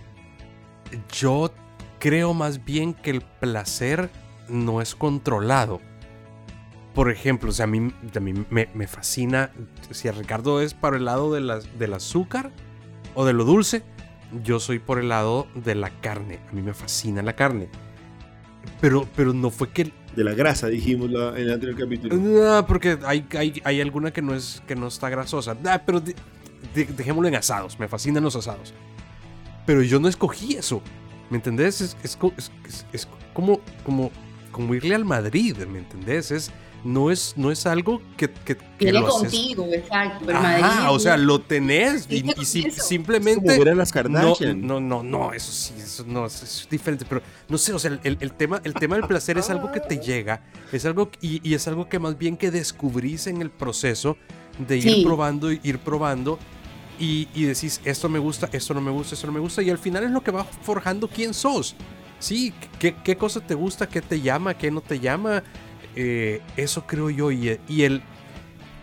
yo 1.12 1.52
creo 1.98 2.34
más 2.34 2.64
bien 2.64 2.94
que 2.94 3.10
el 3.10 3.20
placer 3.20 4.10
no 4.48 4.80
es 4.80 4.94
controlado. 4.94 5.80
Por 6.94 7.10
ejemplo, 7.10 7.50
o 7.50 7.52
sea, 7.52 7.64
a 7.64 7.68
mí, 7.68 7.92
a 8.14 8.20
mí 8.20 8.34
me, 8.50 8.86
fascina, 8.86 9.50
si 9.90 10.10
Ricardo 10.10 10.60
es 10.60 10.74
para 10.74 10.96
el 10.96 11.06
lado 11.06 11.32
de 11.32 11.62
del 11.78 11.94
azúcar 11.94 12.50
o 13.14 13.24
de 13.24 13.32
lo 13.32 13.44
dulce, 13.44 13.82
yo 14.42 14.60
soy 14.60 14.78
por 14.78 14.98
el 14.98 15.08
lado 15.08 15.46
de 15.54 15.74
la 15.74 15.90
carne. 16.00 16.40
A 16.50 16.52
mí 16.52 16.62
me 16.62 16.74
fascina 16.74 17.22
la 17.22 17.34
carne. 17.34 17.68
Pero, 18.80 19.06
pero 19.16 19.32
no 19.32 19.50
fue 19.50 19.70
que... 19.70 19.92
De 20.14 20.24
la 20.24 20.34
grasa, 20.34 20.66
dijimos 20.66 21.08
en 21.08 21.42
el 21.42 21.52
anterior 21.52 21.78
capítulo. 21.78 22.16
No, 22.16 22.66
porque 22.66 22.98
hay, 23.06 23.26
hay, 23.64 23.80
alguna 23.80 24.12
que 24.12 24.20
no, 24.20 24.34
es, 24.34 24.62
que 24.66 24.76
no 24.76 24.88
está 24.88 25.08
grasosa. 25.08 25.56
Ah, 25.64 25.82
pero 25.84 26.02
dejémoslo 26.74 27.28
en 27.28 27.36
asados. 27.36 27.78
Me 27.78 27.88
fascinan 27.88 28.22
los 28.22 28.36
asados. 28.36 28.74
Pero 29.66 29.82
yo 29.82 30.00
no 30.00 30.08
escogí 30.08 30.54
eso. 30.54 30.82
¿Me 31.30 31.36
entendés? 31.36 31.80
Es, 31.80 31.96
es, 32.02 32.18
es 32.92 33.08
como, 33.32 33.60
como, 33.84 34.10
como 34.50 34.74
irle 34.74 34.94
al 34.94 35.04
Madrid, 35.04 35.56
¿me 35.66 35.78
entendés? 35.78 36.30
Es 36.30 36.52
no 36.84 37.10
es, 37.10 37.34
no 37.36 37.50
es 37.50 37.66
algo 37.66 38.02
que, 38.16 38.30
que, 38.30 38.56
Viene 38.78 39.02
contigo, 39.02 39.66
exacto. 39.70 40.26
Ah, 40.32 40.88
o 40.90 40.98
sea, 40.98 41.16
lo 41.16 41.40
tenés 41.40 42.08
y, 42.10 42.22
simplemente. 42.44 43.54
Es 43.54 43.76
las 43.76 43.92
Kardashian. 43.92 44.66
No, 44.66 44.80
no, 44.80 45.02
no, 45.02 45.32
eso 45.32 45.52
sí, 45.52 45.74
eso 45.78 46.04
no, 46.06 46.26
es 46.26 46.66
diferente. 46.70 47.04
Pero 47.08 47.22
no 47.48 47.58
sé, 47.58 47.72
o 47.72 47.78
sea, 47.78 47.98
el, 48.02 48.18
el, 48.20 48.32
tema, 48.32 48.60
el 48.64 48.74
tema 48.74 48.96
del 48.96 49.06
placer 49.06 49.38
es 49.38 49.50
algo 49.50 49.70
que 49.70 49.80
te 49.80 49.98
llega, 49.98 50.42
es 50.72 50.84
algo 50.84 51.10
y, 51.20 51.46
y 51.48 51.54
es 51.54 51.68
algo 51.68 51.88
que 51.88 51.98
más 51.98 52.18
bien 52.18 52.36
que 52.36 52.50
descubrís 52.50 53.26
en 53.26 53.40
el 53.40 53.50
proceso 53.50 54.16
de 54.58 54.78
ir 54.78 55.04
probando 55.04 55.12
probando, 55.46 55.52
ir 55.52 55.78
probando. 55.78 56.38
Y, 56.98 57.28
y, 57.34 57.44
decís, 57.44 57.80
esto 57.84 58.08
me 58.08 58.18
gusta, 58.18 58.48
esto 58.52 58.74
no 58.74 58.80
me 58.80 58.90
gusta, 58.90 59.14
esto 59.14 59.26
no 59.26 59.32
me 59.32 59.40
gusta. 59.40 59.62
Y 59.62 59.70
al 59.70 59.78
final 59.78 60.04
es 60.04 60.10
lo 60.10 60.22
que 60.22 60.30
va 60.30 60.44
forjando 60.44 61.08
quién 61.08 61.34
sos. 61.34 61.74
Sí, 62.18 62.54
qué, 62.78 62.94
qué 63.02 63.16
cosa 63.16 63.40
te 63.40 63.54
gusta, 63.54 63.88
qué 63.88 64.00
te 64.00 64.20
llama, 64.20 64.54
qué 64.54 64.70
no 64.70 64.80
te 64.80 65.00
llama. 65.00 65.42
Eh, 65.96 66.40
eso 66.56 66.86
creo 66.86 67.10
yo. 67.10 67.30
Y, 67.30 67.58
el, 67.82 68.02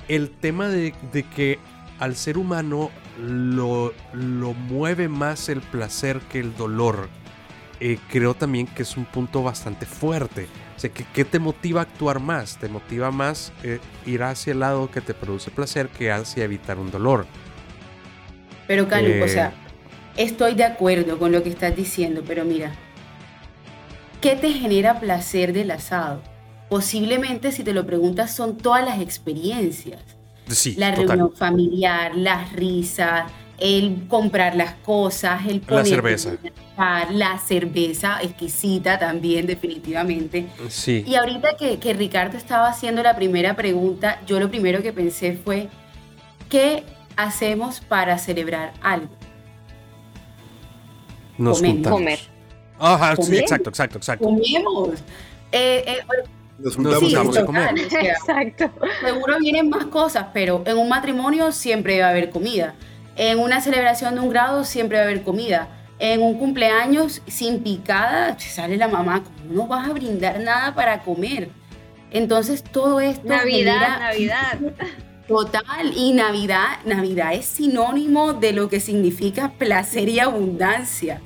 el 0.08 0.30
tema 0.30 0.68
de, 0.68 0.94
que 1.36 1.60
al 2.00 2.16
ser 2.16 2.38
humano 2.38 2.92
lo, 3.20 3.94
lo, 4.14 4.54
mueve 4.54 5.08
más 5.08 5.50
el 5.50 5.62
placer 5.62 6.20
que 6.32 6.40
el 6.40 6.56
dolor, 6.56 7.10
eh, 7.80 7.98
creo 8.10 8.34
también 8.34 8.68
que 8.68 8.84
es 8.84 8.98
un 8.98 9.06
punto 9.06 9.44
bastante 9.44 9.86
fuerte. 9.86 10.48
O 10.76 10.80
sea, 10.80 10.90
¿qué, 10.92 11.26
te 11.26 11.40
motiva 11.40 11.82
a 11.82 11.84
actuar 11.84 12.20
más? 12.20 12.58
Te 12.58 12.70
motiva 12.70 13.12
más 13.12 13.52
eh, 13.64 13.80
ir 14.06 14.24
hacia 14.24 14.54
el 14.54 14.60
lado 14.60 14.90
que 14.90 15.02
te 15.02 15.14
produce 15.14 15.52
placer 15.52 15.90
que 15.90 16.12
hacia 16.12 16.44
evitar 16.44 16.78
un 16.78 16.92
dolor. 16.92 17.26
Pero, 18.70 18.88
Calu, 18.88 19.22
o 19.22 19.28
sea, 19.28 19.52
estoy 20.16 20.54
de 20.54 20.64
acuerdo 20.64 21.20
con 21.20 21.34
lo 21.34 21.44
que 21.44 21.50
estás 21.50 21.76
diciendo, 21.76 22.24
pero 22.26 22.46
mira, 22.46 22.72
¿qué 24.22 24.38
te 24.38 24.54
genera 24.54 25.02
placer 25.02 25.52
del 25.52 25.72
asado? 25.72 26.22
posiblemente 26.70 27.52
si 27.52 27.64
te 27.64 27.74
lo 27.74 27.86
preguntas 27.86 28.34
son 28.34 28.58
todas 28.58 28.86
las 28.86 29.02
experiencias. 29.02 30.00
la 30.78 30.92
reunión 30.96 31.34
familiar, 31.34 32.16
las 32.16 32.54
risas, 32.54 33.30
el 33.58 34.08
comprar 34.08 34.56
las 34.56 34.76
cosas, 34.76 35.46
el 35.48 35.62
poner... 35.62 35.84
La 35.84 35.90
cerveza. 35.90 36.32
La 37.12 37.38
cerveza 37.40 38.20
exquisita 38.22 38.98
también, 38.98 39.48
definitivamente. 39.48 40.48
Sí. 40.70 41.04
Y 41.06 41.16
ahorita 41.16 41.58
que, 41.58 41.78
que 41.78 41.94
Ricardo 41.94 42.38
estaba 42.38 42.70
haciendo 42.70 43.04
la 43.04 43.16
primera 43.16 43.56
pregunta, 43.56 44.22
yo 44.26 44.40
lo 44.40 44.50
primero 44.50 44.82
que 44.82 44.94
pensé 44.94 45.38
fue, 45.44 45.68
¿qué 46.50 46.84
hacemos 47.16 47.80
para 47.80 48.18
celebrar 48.18 48.74
algo? 48.82 49.10
Nos 51.38 51.60
Comemos. 51.60 51.92
Comer. 51.92 52.20
Ajá, 52.80 53.16
sí, 53.18 53.38
exacto, 53.38 53.70
exacto, 53.70 53.98
exacto. 53.98 54.26
Comemos. 54.26 55.00
Eh, 55.52 55.84
eh, 55.86 55.98
nos 56.60 56.76
juntamos 56.76 57.38
a 57.38 57.46
comer. 57.46 57.74
Exacto. 57.78 58.72
Seguro 59.02 59.38
vienen 59.40 59.70
más 59.70 59.86
cosas, 59.86 60.28
pero 60.34 60.64
en 60.66 60.78
un 60.78 60.90
matrimonio 60.90 61.52
siempre 61.52 62.00
va 62.02 62.08
a 62.08 62.10
haber 62.10 62.30
comida. 62.30 62.76
En 63.16 63.40
una 63.40 63.62
celebración 63.62 64.16
de 64.16 64.22
un 64.22 64.30
grado 64.30 64.64
siempre 64.64 64.98
va 64.98 65.04
a 65.04 65.08
haber 65.08 65.24
comida. 65.24 65.70
En 66.00 66.22
un 66.22 66.38
cumpleaños 66.38 67.22
sin 67.28 67.62
picada, 67.62 68.38
sale 68.40 68.78
la 68.78 68.88
mamá, 68.88 69.24
no 69.50 69.68
vas 69.68 69.90
a 69.90 69.94
brindar 69.94 70.40
nada 70.40 70.74
para 70.74 71.02
comer? 71.04 71.50
Entonces 72.12 72.64
todo 72.64 73.02
esto... 73.02 73.28
Navidad, 73.28 74.00
Navidad. 74.00 74.60
Total, 75.30 75.94
y 75.96 76.12
Navidad, 76.12 76.80
Navidad 76.84 77.34
es 77.34 77.46
sinónimo 77.46 78.34
de 78.34 78.52
lo 78.52 78.68
que 78.68 78.82
significa 78.82 79.54
placer 79.58 80.10
y 80.10 80.20
abundancia 80.20 81.22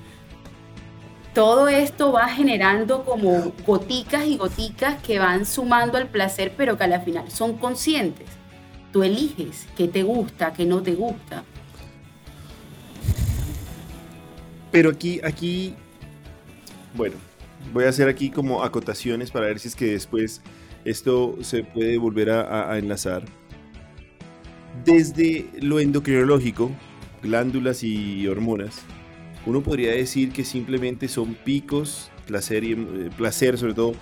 todo 1.33 1.67
esto 1.67 2.11
va 2.11 2.27
generando 2.27 3.03
como 3.03 3.53
goticas 3.65 4.25
y 4.27 4.37
goticas 4.37 5.01
que 5.01 5.17
van 5.17 5.45
sumando 5.45 5.97
al 5.97 6.07
placer, 6.07 6.53
pero 6.55 6.77
que 6.77 6.83
a 6.83 6.87
la 6.87 6.99
final 6.99 7.29
son 7.31 7.57
conscientes. 7.57 8.27
Tú 8.91 9.01
eliges 9.01 9.65
qué 9.75 9.87
te 9.87 10.03
gusta, 10.03 10.53
qué 10.53 10.65
no 10.65 10.83
te 10.83 10.93
gusta. 10.93 11.43
Pero 14.71 14.91
aquí, 14.91 15.19
aquí, 15.23 15.73
bueno, 16.93 17.15
voy 17.73 17.85
a 17.85 17.89
hacer 17.89 18.07
aquí 18.07 18.29
como 18.29 18.63
acotaciones 18.63 19.31
para 19.31 19.47
ver 19.47 19.59
si 19.59 19.69
es 19.69 19.75
que 19.75 19.93
después 19.93 20.41
esto 20.85 21.37
se 21.41 21.63
puede 21.63 21.97
volver 21.97 22.29
a, 22.29 22.71
a 22.71 22.77
enlazar. 22.77 23.25
Desde 24.85 25.49
lo 25.61 25.79
endocrinológico, 25.79 26.71
glándulas 27.21 27.83
y 27.83 28.27
hormonas, 28.27 28.81
uno 29.45 29.61
podría 29.61 29.91
decir 29.91 30.31
que 30.31 30.43
simplemente 30.43 31.07
son 31.07 31.35
picos, 31.35 32.11
placer, 32.25 32.63
y, 32.63 32.71
eh, 32.73 33.09
placer 33.15 33.57
sobre 33.57 33.73
todo, 33.73 33.93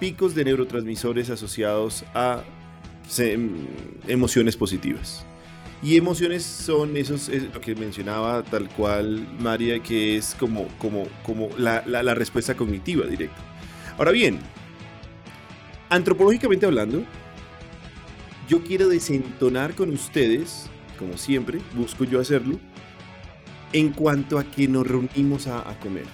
picos 0.00 0.34
de 0.34 0.44
neurotransmisores 0.44 1.30
asociados 1.30 2.04
a 2.14 2.42
em, 3.18 3.52
emociones 4.08 4.56
positivas. 4.56 5.24
Y 5.82 5.96
emociones 5.96 6.42
son 6.42 6.96
esos, 6.96 7.28
lo 7.52 7.60
que 7.60 7.74
mencionaba 7.74 8.42
tal 8.42 8.70
cual 8.70 9.26
María, 9.38 9.82
que 9.82 10.16
es 10.16 10.34
como, 10.38 10.66
como, 10.78 11.06
como 11.22 11.50
la, 11.58 11.84
la 11.86 12.14
respuesta 12.14 12.56
cognitiva 12.56 13.06
directa. 13.06 13.36
Ahora 13.98 14.10
bien, 14.10 14.38
antropológicamente 15.90 16.64
hablando, 16.64 17.04
yo 18.48 18.62
quiero 18.62 18.88
desentonar 18.88 19.74
con 19.74 19.90
ustedes, 19.90 20.66
como 20.98 21.16
siempre, 21.16 21.60
busco 21.74 22.04
yo 22.04 22.20
hacerlo, 22.20 22.58
en 23.72 23.90
cuanto 23.90 24.38
a 24.38 24.44
que 24.44 24.68
nos 24.68 24.86
reunimos 24.86 25.46
a, 25.46 25.78
comer. 25.80 26.04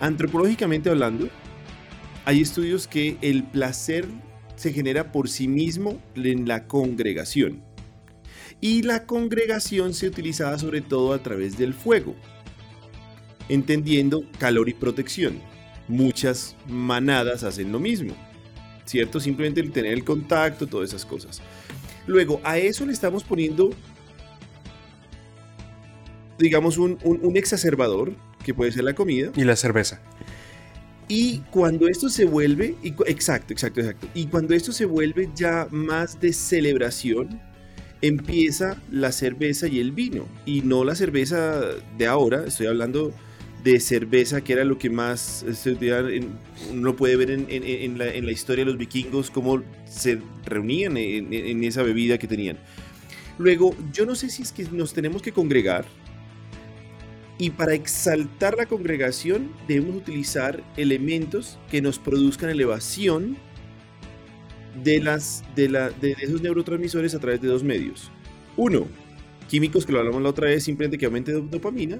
Antropológicamente 0.00 0.88
hablando, 0.88 1.28
hay 2.24 2.40
estudios 2.40 2.86
que 2.86 3.18
el 3.20 3.44
placer 3.44 4.06
se 4.56 4.72
genera 4.72 5.12
por 5.12 5.28
sí 5.28 5.48
mismo 5.48 6.00
en 6.14 6.48
la 6.48 6.66
congregación. 6.66 7.62
Y 8.60 8.82
la 8.82 9.06
congregación 9.06 9.94
se 9.94 10.06
utilizaba 10.06 10.58
sobre 10.58 10.80
todo 10.80 11.12
a 11.12 11.22
través 11.22 11.58
del 11.58 11.74
fuego, 11.74 12.14
entendiendo 13.48 14.24
calor 14.38 14.68
y 14.68 14.74
protección. 14.74 15.40
Muchas 15.88 16.56
manadas 16.68 17.42
hacen 17.42 17.72
lo 17.72 17.80
mismo, 17.80 18.14
¿cierto? 18.84 19.20
Simplemente 19.20 19.60
el 19.60 19.72
tener 19.72 19.92
el 19.92 20.04
contacto, 20.04 20.66
todas 20.66 20.90
esas 20.90 21.04
cosas. 21.04 21.40
Luego, 22.06 22.40
a 22.44 22.58
eso 22.58 22.86
le 22.86 22.92
estamos 22.92 23.24
poniendo 23.24 23.70
digamos, 26.40 26.78
un, 26.78 26.98
exacerbador, 27.34 28.14
que 28.44 28.54
puede 28.54 28.72
ser 28.72 28.84
la 28.84 28.94
comida. 28.94 29.30
Y 29.36 29.44
la 29.44 29.56
cerveza. 29.56 30.00
Y 31.06 31.38
cuando 31.50 31.88
esto 31.88 32.08
se 32.08 32.24
vuelve, 32.24 32.76
exacto, 33.06 33.52
exacto, 33.52 33.80
exacto. 33.80 34.08
Y 34.14 34.26
cuando 34.26 34.54
esto 34.54 34.72
se 34.72 34.84
vuelve 34.84 35.28
ya 35.34 35.68
más 35.70 36.20
de 36.20 36.32
celebración, 36.32 37.40
empieza 38.00 38.80
la 38.90 39.12
cerveza 39.12 39.68
y 39.68 39.80
el 39.80 39.92
vino. 39.92 40.26
Y 40.46 40.62
no 40.62 40.84
la 40.84 40.94
cerveza 40.94 41.60
de 41.98 42.06
ahora, 42.06 42.44
estoy 42.46 42.66
hablando 42.66 43.12
de 43.62 43.80
cerveza, 43.80 44.42
que 44.42 44.52
era 44.52 44.64
lo 44.64 44.78
que 44.78 44.90
más 44.90 45.44
uno 46.72 46.96
puede 46.96 47.16
ver 47.16 47.30
en, 47.30 47.98
la, 47.98 48.32
historia 48.32 48.64
de 48.64 48.70
los 48.70 48.78
vikingos, 48.78 49.30
cómo 49.30 49.62
se 49.86 50.20
reunían 50.44 50.96
en 50.96 51.64
esa 51.64 51.82
bebida 51.82 52.18
que 52.18 52.26
tenían. 52.26 52.58
Luego, 53.38 53.74
yo 53.92 54.04
no 54.04 54.14
sé 54.14 54.28
si 54.28 54.42
es 54.42 54.52
que 54.52 54.64
nos 54.70 54.92
tenemos 54.92 55.22
que 55.22 55.32
congregar 55.32 55.86
y 57.40 57.48
para 57.48 57.72
exaltar 57.72 58.54
la 58.58 58.66
congregación 58.66 59.50
debemos 59.66 59.96
utilizar 59.96 60.62
elementos 60.76 61.58
que 61.70 61.80
nos 61.80 61.98
produzcan 61.98 62.50
elevación 62.50 63.38
de, 64.84 65.00
las, 65.00 65.42
de, 65.56 65.70
la, 65.70 65.88
de 65.88 66.14
esos 66.20 66.42
neurotransmisores 66.42 67.14
a 67.14 67.18
través 67.18 67.40
de 67.40 67.48
dos 67.48 67.64
medios. 67.64 68.10
Uno, 68.58 68.86
químicos 69.48 69.86
que 69.86 69.92
lo 69.92 70.00
hablamos 70.00 70.20
la 70.20 70.28
otra 70.28 70.48
vez, 70.48 70.64
simplemente 70.64 70.98
que 70.98 71.06
aumente 71.06 71.32
dopamina, 71.32 71.98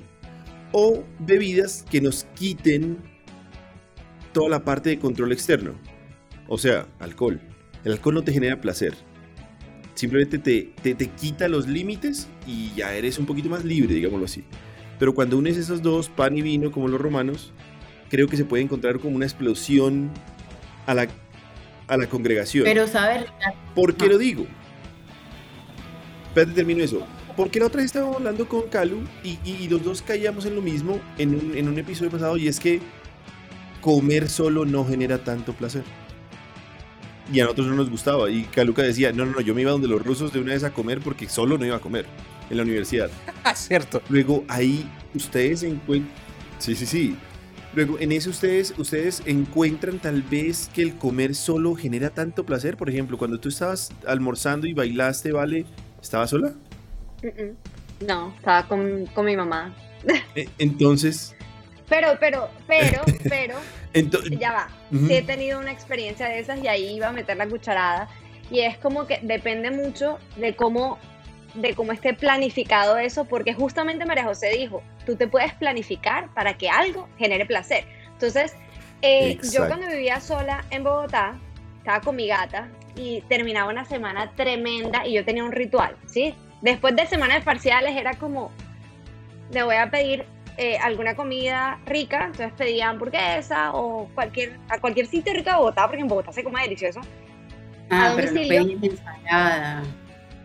o 0.72 1.04
bebidas 1.18 1.84
que 1.90 2.00
nos 2.00 2.24
quiten 2.34 2.98
toda 4.32 4.48
la 4.48 4.64
parte 4.64 4.90
de 4.90 4.98
control 4.98 5.32
externo. 5.32 5.74
O 6.48 6.58
sea, 6.58 6.86
alcohol. 6.98 7.40
El 7.84 7.92
alcohol 7.92 8.14
no 8.14 8.22
te 8.22 8.32
genera 8.32 8.60
placer. 8.60 8.94
Simplemente 9.94 10.38
te, 10.38 10.72
te, 10.82 10.94
te 10.94 11.08
quita 11.08 11.48
los 11.48 11.66
límites 11.66 12.28
y 12.46 12.72
ya 12.74 12.94
eres 12.94 13.18
un 13.18 13.26
poquito 13.26 13.48
más 13.48 13.64
libre, 13.64 13.94
digámoslo 13.94 14.24
así. 14.24 14.44
Pero 14.98 15.14
cuando 15.14 15.38
unes 15.38 15.56
esos 15.56 15.82
dos, 15.82 16.08
pan 16.08 16.36
y 16.36 16.42
vino, 16.42 16.70
como 16.70 16.88
los 16.88 17.00
romanos, 17.00 17.52
creo 18.08 18.28
que 18.28 18.36
se 18.36 18.44
puede 18.44 18.62
encontrar 18.62 18.98
como 18.98 19.16
una 19.16 19.26
explosión 19.26 20.10
a 20.86 20.94
la, 20.94 21.08
a 21.88 21.96
la 21.96 22.06
congregación. 22.06 22.64
Pero, 22.64 22.86
¿sabes? 22.86 23.24
¿Por 23.74 23.94
qué 23.94 24.06
lo 24.06 24.18
digo? 24.18 24.46
Espérate, 26.28 26.52
termino 26.52 26.84
eso. 26.84 27.06
Porque 27.40 27.58
la 27.58 27.68
otra 27.68 27.78
vez 27.78 27.86
estábamos 27.86 28.16
hablando 28.16 28.46
con 28.46 28.68
Calu 28.68 29.00
y, 29.24 29.38
y, 29.46 29.66
los 29.66 29.82
dos 29.82 30.02
caíamos 30.02 30.44
en 30.44 30.54
lo 30.54 30.60
mismo 30.60 31.00
en 31.16 31.34
un, 31.34 31.56
en 31.56 31.68
un 31.68 31.78
episodio 31.78 32.10
pasado 32.10 32.36
y 32.36 32.48
es 32.48 32.60
que 32.60 32.82
comer 33.80 34.28
solo 34.28 34.66
no 34.66 34.84
genera 34.84 35.24
tanto 35.24 35.54
placer. 35.54 35.82
Y 37.32 37.40
a 37.40 37.44
nosotros 37.44 37.68
no 37.68 37.76
nos 37.76 37.88
gustaba. 37.88 38.28
Y 38.28 38.42
Caluca 38.42 38.82
decía, 38.82 39.12
no, 39.12 39.24
no, 39.24 39.32
no, 39.32 39.40
yo 39.40 39.54
me 39.54 39.62
iba 39.62 39.70
donde 39.70 39.88
los 39.88 40.04
rusos 40.04 40.34
de 40.34 40.40
una 40.40 40.52
vez 40.52 40.64
a 40.64 40.74
comer 40.74 41.00
porque 41.00 41.30
solo 41.30 41.56
no 41.56 41.64
iba 41.64 41.76
a 41.76 41.80
comer 41.80 42.04
en 42.50 42.58
la 42.58 42.62
universidad. 42.62 43.10
Cierto. 43.54 44.02
Luego 44.10 44.44
ahí 44.46 44.86
ustedes 45.14 45.62
encuentran... 45.62 46.14
Sí, 46.58 46.74
sí, 46.74 46.84
sí. 46.84 47.16
Luego 47.72 47.98
en 48.00 48.12
eso 48.12 48.28
ustedes, 48.28 48.74
ustedes 48.76 49.22
encuentran 49.24 49.98
tal 49.98 50.20
vez 50.20 50.68
que 50.74 50.82
el 50.82 50.94
comer 50.98 51.34
solo 51.34 51.74
genera 51.74 52.10
tanto 52.10 52.44
placer. 52.44 52.76
Por 52.76 52.90
ejemplo, 52.90 53.16
cuando 53.16 53.40
tú 53.40 53.48
estabas 53.48 53.88
almorzando 54.06 54.66
y 54.66 54.74
bailaste, 54.74 55.32
¿vale? 55.32 55.64
¿Estabas 56.02 56.28
sola? 56.28 56.52
No, 58.00 58.32
estaba 58.36 58.66
con, 58.66 59.06
con 59.06 59.26
mi 59.26 59.36
mamá. 59.36 59.74
Eh, 60.34 60.48
Entonces, 60.58 61.36
Pero, 61.88 62.16
pero, 62.18 62.48
pero, 62.66 63.02
pero, 63.28 63.56
ento- 63.92 64.22
ya 64.38 64.52
va. 64.52 64.68
Ujú. 64.92 65.06
Sí 65.08 65.14
he 65.16 65.22
tenido 65.22 65.58
una 65.60 65.72
experiencia 65.72 66.26
de 66.28 66.38
esas 66.38 66.58
y 66.62 66.68
ahí 66.68 66.94
iba 66.94 67.08
a 67.08 67.12
meter 67.12 67.36
la 67.36 67.46
cucharada. 67.46 68.08
Y 68.50 68.60
es 68.60 68.78
como 68.78 69.06
que 69.06 69.18
depende 69.22 69.70
mucho 69.70 70.18
de 70.36 70.56
cómo, 70.56 70.98
de 71.54 71.74
cómo 71.74 71.92
esté 71.92 72.14
planificado 72.14 72.96
eso, 72.98 73.24
porque 73.26 73.52
justamente 73.54 74.04
María 74.06 74.24
José 74.24 74.50
dijo, 74.56 74.82
tú 75.04 75.16
te 75.16 75.28
puedes 75.28 75.52
planificar 75.54 76.32
para 76.34 76.56
que 76.56 76.68
algo 76.70 77.08
genere 77.18 77.44
placer. 77.44 77.84
Entonces, 78.12 78.54
eh, 79.02 79.38
yo 79.52 79.66
cuando 79.68 79.86
vivía 79.88 80.20
sola 80.20 80.64
en 80.70 80.82
Bogotá, 80.84 81.38
estaba 81.78 82.00
con 82.00 82.16
mi 82.16 82.26
gata 82.26 82.68
y 82.96 83.20
terminaba 83.28 83.70
una 83.70 83.84
semana 83.84 84.32
tremenda 84.34 85.06
y 85.06 85.14
yo 85.14 85.24
tenía 85.24 85.44
un 85.44 85.52
ritual, 85.52 85.96
¿sí? 86.06 86.34
Después 86.62 86.94
de 86.96 87.06
semanas 87.06 87.42
parciales 87.44 87.96
era 87.96 88.14
como, 88.14 88.50
le 89.50 89.62
voy 89.62 89.76
a 89.76 89.90
pedir 89.90 90.26
eh, 90.58 90.76
alguna 90.78 91.16
comida 91.16 91.78
rica, 91.86 92.26
entonces 92.26 92.52
pedía 92.56 92.90
hamburguesa 92.90 93.72
o 93.72 94.08
cualquier, 94.14 94.58
a 94.68 94.78
cualquier 94.78 95.06
sitio 95.06 95.32
rico 95.32 95.50
de 95.50 95.56
Bogotá, 95.56 95.86
porque 95.86 96.02
en 96.02 96.08
Bogotá 96.08 96.32
se 96.32 96.44
come 96.44 96.62
delicioso. 96.62 97.00
Ah, 97.88 98.12
a 98.12 98.14
pero 98.16 98.28
no 98.28 98.34
domicilio. 98.34 98.64
pedís 98.78 98.92
ensalada. 98.92 99.82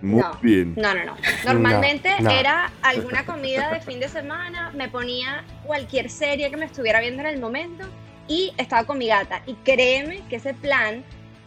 muy 0.02 0.22
No. 0.22 0.38
bien. 0.42 0.74
No, 0.78 0.94
no, 0.94 1.04
no. 1.06 1.16
Normalmente 1.46 2.10
no. 2.22 2.30
era 2.32 2.72
alguna 2.82 3.26
comida 3.26 3.72
de 3.74 3.82
fin 3.82 4.00
de 4.00 4.08
semana, 4.08 4.72
me 4.74 4.88
ponía 4.88 5.44
cualquier 5.66 6.10
serie 6.10 6.50
que 6.50 6.58
me 6.58 6.66
estuviera 6.66 7.02
viendo 7.02 7.22
en 7.22 7.28
el 7.28 7.40
momento 7.40 7.86
y 8.28 8.54
estaba 8.58 8.86
con 8.86 8.98
mi 8.98 9.08
gata. 9.08 9.42
Y 9.46 9.54
créeme 9.56 10.22
que 10.30 10.38
ese 10.38 10.54
plan 10.54 11.04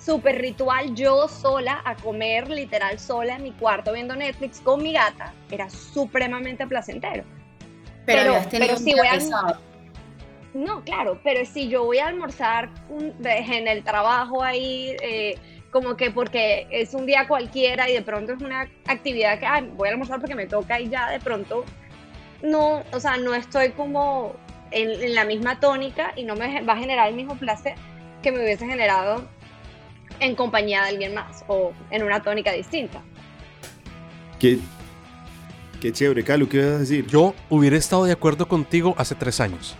súper 0.08 0.40
ritual, 0.40 0.94
yo 0.94 1.28
sola 1.28 1.82
a 1.84 1.94
comer 1.94 2.48
literal 2.48 2.98
sola 2.98 3.36
en 3.36 3.42
mi 3.42 3.52
cuarto 3.52 3.92
viendo 3.92 4.16
Netflix 4.16 4.58
con 4.58 4.82
mi 4.82 4.94
gata, 4.94 5.34
era 5.50 5.68
supremamente 5.68 6.66
placentero. 6.66 7.24
Pero, 8.06 8.32
si 8.78 8.94
voy 8.94 9.06
a-. 9.06 9.60
No, 10.54 10.82
claro, 10.82 11.20
pero 11.22 11.44
si 11.44 11.68
yo 11.68 11.84
voy 11.84 11.98
a 11.98 12.06
almorzar 12.06 12.70
un- 12.88 13.12
de- 13.22 13.36
en 13.36 13.68
el 13.68 13.84
trabajo 13.84 14.42
ahí, 14.42 14.96
eh, 15.02 15.36
como 15.70 15.94
que 15.98 16.10
porque 16.10 16.66
es 16.70 16.94
un 16.94 17.04
día 17.04 17.28
cualquiera 17.28 17.90
y 17.90 17.92
de 17.92 18.00
pronto 18.00 18.32
es 18.32 18.40
una 18.40 18.62
actividad 18.86 19.38
que 19.38 19.44
ay, 19.44 19.70
voy 19.76 19.88
a 19.88 19.92
almorzar 19.92 20.20
porque 20.20 20.34
me 20.34 20.46
toca 20.46 20.80
y 20.80 20.88
ya 20.88 21.10
de 21.10 21.20
pronto 21.20 21.66
no, 22.40 22.82
o 22.92 22.98
sea, 23.00 23.18
no 23.18 23.34
estoy 23.34 23.72
como 23.72 24.32
en, 24.70 24.88
en 25.02 25.14
la 25.14 25.24
misma 25.26 25.60
tónica 25.60 26.12
y 26.16 26.24
no 26.24 26.34
me 26.34 26.62
va 26.62 26.72
a 26.72 26.76
generar 26.78 27.08
el 27.08 27.14
mismo 27.14 27.34
placer 27.36 27.74
que 28.22 28.32
me 28.32 28.38
hubiese 28.42 28.64
generado 28.66 29.28
en 30.20 30.34
compañía 30.34 30.82
de 30.82 30.88
alguien 30.90 31.14
más 31.14 31.44
o 31.46 31.72
en 31.90 32.02
una 32.02 32.22
tónica 32.22 32.52
distinta. 32.52 33.02
Qué, 34.38 34.58
qué 35.80 35.92
chévere, 35.92 36.24
Calu, 36.24 36.48
¿qué 36.48 36.58
vas 36.58 36.74
a 36.74 36.78
decir? 36.78 37.06
Yo 37.06 37.34
hubiera 37.48 37.76
estado 37.76 38.04
de 38.04 38.12
acuerdo 38.12 38.48
contigo 38.48 38.94
hace 38.98 39.14
tres 39.14 39.40
años. 39.40 39.76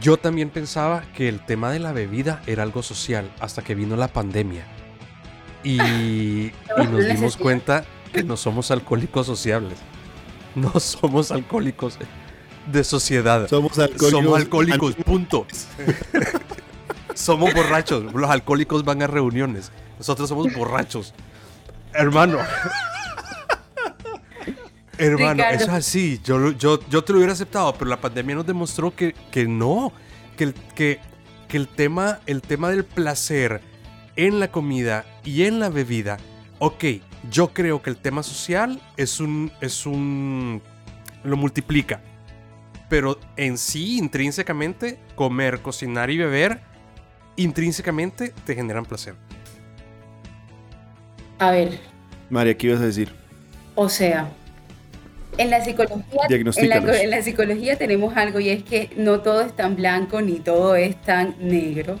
Yo 0.00 0.16
también 0.16 0.50
pensaba 0.50 1.02
que 1.14 1.28
el 1.28 1.44
tema 1.44 1.72
de 1.72 1.80
la 1.80 1.92
bebida 1.92 2.42
era 2.46 2.62
algo 2.62 2.82
social 2.82 3.30
hasta 3.40 3.62
que 3.62 3.74
vino 3.74 3.96
la 3.96 4.08
pandemia. 4.08 4.64
Y, 5.64 5.80
y 5.82 6.52
nos 6.90 7.06
dimos 7.06 7.36
cuenta 7.36 7.84
que 8.12 8.22
no 8.22 8.36
somos 8.36 8.70
alcohólicos 8.70 9.26
sociables. 9.26 9.78
No 10.54 10.78
somos 10.80 11.30
alcohólicos 11.30 11.98
de 12.70 12.84
sociedad. 12.84 13.48
Somos 13.48 13.78
alcohólicos. 13.78 14.10
Somos 14.10 14.38
alcohólicos, 14.38 14.94
punto. 14.96 15.46
somos 17.18 17.52
borrachos. 17.52 18.12
Los 18.14 18.30
alcohólicos 18.30 18.84
van 18.84 19.02
a 19.02 19.06
reuniones. 19.06 19.72
Nosotros 19.98 20.28
somos 20.28 20.52
borrachos. 20.54 21.12
Hermano. 21.92 22.38
Hermano, 24.98 25.34
Ricardo. 25.34 25.54
eso 25.56 25.64
es 25.64 25.70
así. 25.70 26.20
Yo, 26.24 26.52
yo, 26.52 26.80
yo 26.88 27.04
te 27.04 27.12
lo 27.12 27.18
hubiera 27.18 27.32
aceptado, 27.32 27.72
pero 27.74 27.90
la 27.90 28.00
pandemia 28.00 28.36
nos 28.36 28.46
demostró 28.46 28.94
que, 28.94 29.14
que 29.30 29.46
no. 29.46 29.92
Que 30.36 30.44
el, 30.44 30.54
que, 30.54 31.00
que 31.48 31.56
el, 31.56 31.68
tema, 31.68 32.20
el 32.26 32.42
tema 32.42 32.70
del 32.70 32.84
placer 32.84 33.60
en 34.16 34.40
la 34.40 34.48
comida 34.48 35.04
y 35.24 35.44
en 35.44 35.60
la 35.60 35.68
bebida. 35.68 36.18
Ok, 36.60 36.84
yo 37.30 37.52
creo 37.52 37.82
que 37.82 37.90
el 37.90 37.96
tema 37.96 38.22
social 38.22 38.80
es 38.96 39.18
un. 39.20 39.50
es 39.60 39.86
un. 39.86 40.62
lo 41.24 41.36
multiplica. 41.36 42.00
Pero 42.88 43.18
en 43.36 43.58
sí, 43.58 43.98
intrínsecamente, 43.98 44.98
comer, 45.14 45.60
cocinar 45.60 46.10
y 46.10 46.16
beber, 46.16 46.62
intrínsecamente 47.38 48.34
te 48.44 48.54
generan 48.54 48.84
placer. 48.84 49.14
A 51.38 51.50
ver, 51.50 51.78
María, 52.28 52.56
¿qué 52.56 52.66
ibas 52.66 52.80
a 52.80 52.86
decir? 52.86 53.12
o 53.80 53.88
sea, 53.88 54.28
en 55.36 55.50
la 55.50 55.64
psicología, 55.64 56.04
en 56.10 56.16
la, 56.16 56.26
Diagnostícanos. 56.28 56.96
en 56.96 57.10
la 57.10 57.22
psicología 57.22 57.78
tenemos 57.78 58.16
algo 58.16 58.40
y 58.40 58.48
es 58.48 58.64
que 58.64 58.90
no 58.96 59.20
todo 59.20 59.42
es 59.42 59.54
tan 59.54 59.76
blanco 59.76 60.20
ni 60.20 60.40
todo 60.40 60.74
es 60.74 61.00
tan 61.02 61.36
negro. 61.38 62.00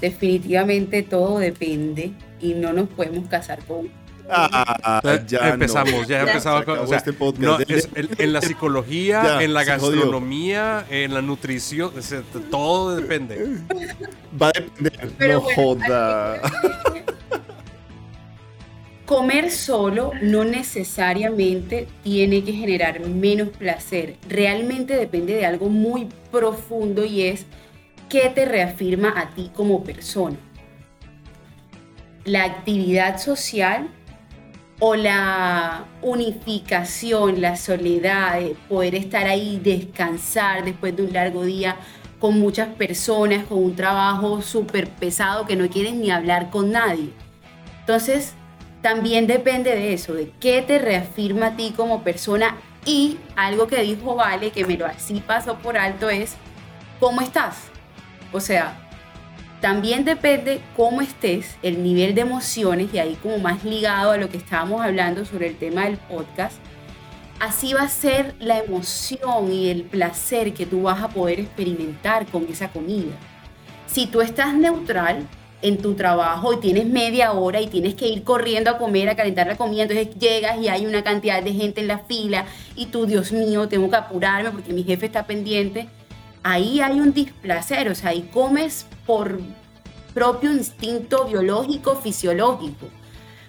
Definitivamente 0.00 1.02
todo 1.02 1.38
depende 1.38 2.12
y 2.40 2.54
no 2.54 2.72
nos 2.72 2.88
podemos 2.88 3.28
casar 3.28 3.62
con 3.66 3.90
Ah, 4.32 5.00
ya 5.26 5.50
empezamos, 5.50 5.92
no. 5.92 6.04
ya 6.06 6.20
empezamos 6.22 6.64
con- 6.64 6.78
o 6.78 6.86
sea, 6.86 6.98
este 6.98 7.12
podcast. 7.12 7.42
no, 7.68 7.74
es- 7.76 7.88
en, 7.94 8.08
en 8.18 8.32
la 8.32 8.40
psicología, 8.40 9.22
Ya, 9.24 9.42
en 9.42 9.52
la 9.54 9.60
jodió. 9.64 9.72
gastronomía, 10.00 10.86
en 10.90 11.14
la 11.14 11.22
nutrición, 11.22 11.92
todo 12.50 12.96
depende. 12.96 13.58
Va 14.40 14.48
a 14.48 14.52
depender. 14.52 15.10
Pero 15.18 15.34
no 15.34 15.40
bueno, 15.42 15.56
joda. 15.56 16.40
Comer 19.06 19.50
solo 19.50 20.12
no 20.22 20.44
necesariamente 20.44 21.88
tiene 22.04 22.44
que 22.44 22.52
generar 22.52 23.00
menos 23.00 23.48
placer. 23.48 24.16
Realmente 24.28 24.94
depende 24.96 25.34
de 25.34 25.46
algo 25.46 25.68
muy 25.68 26.08
profundo 26.30 27.04
y 27.04 27.22
es 27.22 27.44
qué 28.08 28.30
te 28.32 28.44
reafirma 28.44 29.12
a 29.20 29.30
ti 29.34 29.50
como 29.54 29.82
persona. 29.82 30.36
La 32.24 32.44
actividad 32.44 33.18
social 33.18 33.88
o 34.80 34.96
la 34.96 35.84
unificación, 36.02 37.40
la 37.40 37.56
soledad, 37.56 38.40
de 38.40 38.56
poder 38.68 38.94
estar 38.94 39.26
ahí, 39.26 39.60
descansar 39.62 40.64
después 40.64 40.96
de 40.96 41.04
un 41.04 41.12
largo 41.12 41.44
día 41.44 41.76
con 42.18 42.40
muchas 42.40 42.68
personas, 42.68 43.44
con 43.44 43.58
un 43.58 43.76
trabajo 43.76 44.42
súper 44.42 44.88
pesado 44.88 45.46
que 45.46 45.56
no 45.56 45.68
quieres 45.68 45.94
ni 45.94 46.10
hablar 46.10 46.50
con 46.50 46.72
nadie. 46.72 47.10
Entonces, 47.80 48.34
también 48.82 49.26
depende 49.26 49.74
de 49.74 49.92
eso, 49.92 50.14
de 50.14 50.32
qué 50.40 50.62
te 50.62 50.78
reafirma 50.78 51.48
a 51.48 51.56
ti 51.56 51.72
como 51.76 52.02
persona 52.02 52.56
y 52.86 53.18
algo 53.36 53.66
que 53.66 53.82
dijo 53.82 54.14
Vale, 54.14 54.50
que 54.50 54.64
me 54.64 54.78
lo 54.78 54.86
así 54.86 55.22
pasó 55.26 55.56
por 55.58 55.76
alto, 55.76 56.08
es 56.08 56.36
cómo 56.98 57.20
estás. 57.20 57.68
O 58.32 58.40
sea, 58.40 58.89
también 59.60 60.04
depende 60.04 60.60
cómo 60.76 61.02
estés, 61.02 61.56
el 61.62 61.82
nivel 61.82 62.14
de 62.14 62.22
emociones, 62.22 62.92
y 62.92 62.98
ahí 62.98 63.16
como 63.22 63.38
más 63.38 63.64
ligado 63.64 64.12
a 64.12 64.16
lo 64.16 64.28
que 64.28 64.38
estábamos 64.38 64.80
hablando 64.80 65.24
sobre 65.24 65.48
el 65.48 65.56
tema 65.56 65.84
del 65.84 65.98
podcast, 65.98 66.56
así 67.40 67.72
va 67.72 67.82
a 67.82 67.88
ser 67.88 68.34
la 68.38 68.58
emoción 68.58 69.52
y 69.52 69.68
el 69.68 69.82
placer 69.82 70.54
que 70.54 70.66
tú 70.66 70.82
vas 70.82 71.02
a 71.02 71.08
poder 71.08 71.40
experimentar 71.40 72.26
con 72.26 72.46
esa 72.50 72.68
comida. 72.68 73.12
Si 73.86 74.06
tú 74.06 74.20
estás 74.20 74.54
neutral, 74.54 75.26
en 75.62 75.78
tu 75.78 75.94
trabajo 75.94 76.54
y 76.54 76.60
tienes 76.60 76.86
media 76.86 77.32
hora 77.32 77.60
y 77.60 77.66
tienes 77.66 77.94
que 77.94 78.08
ir 78.08 78.22
corriendo 78.24 78.70
a 78.70 78.78
comer, 78.78 79.08
a 79.08 79.16
calentar 79.16 79.46
la 79.46 79.56
comida, 79.56 79.82
entonces 79.82 80.08
llegas 80.18 80.58
y 80.58 80.68
hay 80.68 80.86
una 80.86 81.02
cantidad 81.02 81.42
de 81.42 81.52
gente 81.52 81.80
en 81.80 81.88
la 81.88 81.98
fila 81.98 82.46
y 82.76 82.86
tú, 82.86 83.06
Dios 83.06 83.32
mío, 83.32 83.68
tengo 83.68 83.90
que 83.90 83.96
apurarme 83.96 84.50
porque 84.50 84.72
mi 84.72 84.84
jefe 84.84 85.06
está 85.06 85.26
pendiente. 85.26 85.88
Ahí 86.42 86.80
hay 86.80 87.00
un 87.00 87.12
displacer, 87.12 87.88
o 87.90 87.94
sea, 87.94 88.10
ahí 88.10 88.28
comes 88.32 88.86
por 89.10 89.40
propio 90.14 90.52
instinto 90.52 91.24
biológico, 91.24 91.96
fisiológico. 91.96 92.86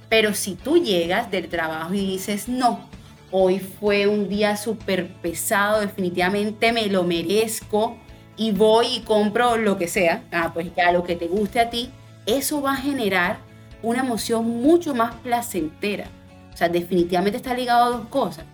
Pero 0.10 0.34
si 0.34 0.56
tú 0.56 0.80
llegas 0.80 1.30
del 1.30 1.50
trabajo 1.50 1.94
y 1.94 2.00
dices, 2.00 2.50
no, 2.50 2.90
hoy 3.30 3.60
fue 3.60 4.08
un 4.08 4.28
día 4.28 4.58
súper 4.58 5.14
pesado, 5.22 5.82
definitivamente 5.82 6.74
me 6.74 6.88
lo 6.88 7.04
merezco 7.04 7.96
y 8.38 8.54
voy 8.54 8.88
y 8.88 9.00
compro 9.02 9.56
lo 9.58 9.78
que 9.78 9.88
sea, 9.88 10.24
ah, 10.32 10.50
pues 10.52 10.74
ya 10.76 10.92
lo 10.92 11.04
que 11.04 11.16
te 11.16 11.28
guste 11.28 11.60
a 11.60 11.70
ti, 11.70 11.92
eso 12.26 12.64
va 12.64 12.74
a 12.74 12.78
generar 12.78 13.38
una 13.84 14.00
emoción 14.00 14.64
mucho 14.64 14.96
más 14.96 15.14
placentera. 15.18 16.06
O 16.52 16.58
sea, 16.58 16.70
definitivamente 16.70 17.38
está 17.38 17.54
ligado 17.54 17.84
a 17.84 17.98
dos 17.98 18.08
cosas. 18.08 18.46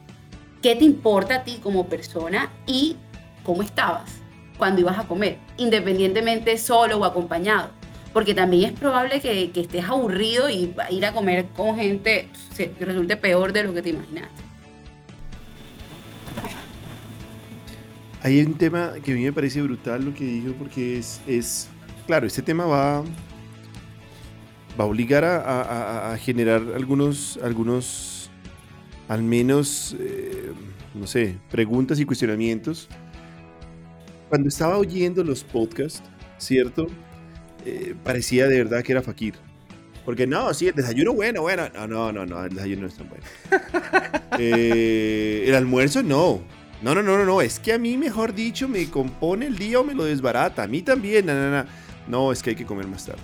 ¿Qué 0.62 0.76
te 0.76 0.84
importa 0.84 1.36
a 1.36 1.44
ti 1.46 1.62
como 1.64 1.88
persona 1.88 2.52
y 2.66 2.98
cómo 3.46 3.64
estabas 3.64 4.17
cuando 4.58 4.82
ibas 4.82 4.98
a 4.98 5.08
comer, 5.08 5.38
independientemente 5.58 6.58
solo 6.58 6.98
o 6.98 7.06
acompañado? 7.06 7.70
Porque 8.14 8.34
también 8.34 8.74
es 8.74 8.80
probable 8.80 9.22
que, 9.22 9.52
estés 9.54 9.86
aburrido 9.86 10.50
y 10.50 10.74
ir 10.90 11.06
a 11.06 11.14
comer 11.14 11.46
con 11.56 11.76
gente 11.76 12.30
se, 12.54 12.72
resulte 12.80 13.18
peor 13.18 13.54
de 13.54 13.64
lo 13.64 13.74
que 13.74 13.82
te 13.82 13.90
imaginaste. 13.90 14.44
Hay 18.24 18.42
un 18.42 18.56
tema 18.56 18.94
que 19.04 19.12
a 19.12 19.16
mí 19.16 19.24
me 19.24 19.32
parece 19.34 19.62
brutal 19.62 20.04
lo 20.04 20.14
que 20.14 20.24
dijo 20.26 20.54
porque 20.58 20.98
es, 20.98 21.22
es 21.28 21.70
claro, 22.08 22.26
este 22.26 22.42
tema 22.42 22.66
va 22.66 23.04
va 24.80 24.84
a 24.84 24.88
obligar 24.88 25.26
a, 25.26 26.16
generar 26.20 26.62
algunos, 26.76 27.40
algunos, 27.42 28.30
al 29.08 29.24
menos, 29.24 29.96
eh, 30.00 30.52
no 30.94 31.08
sé, 31.08 31.38
preguntas 31.50 32.00
y 32.00 32.06
cuestionamientos. 32.06 32.88
Cuando 34.30 34.50
estaba 34.50 34.78
oyendo 34.78 35.24
los 35.24 35.44
podcasts, 35.44 36.04
¿cierto? 36.38 36.88
Eh, 37.66 37.96
parecía 38.04 38.48
de 38.48 38.58
verdad 38.64 38.84
que 38.84 38.92
era 38.92 39.02
Fakir. 39.02 39.36
Porque 40.06 40.26
no, 40.26 40.54
sí, 40.54 40.68
el 40.68 40.76
desayuno 40.76 41.14
bueno, 41.14 41.42
bueno. 41.42 41.70
No, 41.74 41.88
no, 41.88 42.12
no, 42.12 42.26
no 42.26 42.46
el 42.46 42.54
desayuno 42.54 42.84
no 42.84 42.88
es 42.88 42.96
tan 42.96 43.10
bueno. 43.10 43.24
Eh, 44.40 45.46
el 45.48 45.56
almuerzo 45.56 46.04
no. 46.04 46.42
No, 46.84 46.94
no, 46.94 47.02
no, 47.02 47.18
no, 47.18 47.26
no. 47.26 47.42
Es 47.42 47.60
que 47.60 47.74
a 47.74 47.80
mí, 47.80 47.98
mejor 47.98 48.36
dicho, 48.36 48.68
me 48.68 48.88
compone 48.88 49.48
el 49.48 49.58
día 49.58 49.80
o 49.80 49.84
me 49.84 49.96
lo 49.96 50.04
desbarata. 50.04 50.64
A 50.64 50.68
mí 50.68 50.84
también. 50.84 51.26
No, 51.26 51.34
no, 51.34 51.50
no. 51.50 51.66
no 52.08 52.32
es 52.32 52.44
que 52.44 52.52
hay 52.52 52.56
que 52.56 52.66
comer 52.66 52.86
más 52.86 53.06
tarde. 53.08 53.24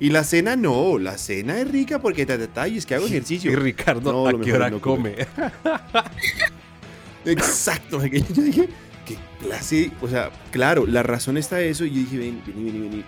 Y 0.00 0.08
la 0.08 0.24
cena 0.24 0.56
no, 0.56 0.98
la 0.98 1.18
cena 1.18 1.60
es 1.60 1.70
rica 1.70 1.98
porque 1.98 2.24
te 2.24 2.38
y 2.70 2.78
es 2.78 2.86
que 2.86 2.94
hago 2.94 3.06
ejercicio. 3.06 3.52
Y 3.52 3.54
Ricardo, 3.54 4.26
¿a 4.26 4.40
qué 4.40 4.54
hora 4.54 4.70
come? 4.80 5.14
Exacto. 7.26 8.02
Yo 8.06 8.42
dije, 8.42 8.70
qué 9.14 9.46
clase. 9.46 9.92
O 10.00 10.08
sea, 10.08 10.30
claro, 10.50 10.86
la 10.86 11.02
razón 11.02 11.36
está 11.36 11.60
eso. 11.60 11.84
Y 11.84 11.90
dije, 11.90 12.18
ven, 12.18 12.42
vení, 12.46 12.70
vení, 12.70 12.88
vení. 12.88 13.04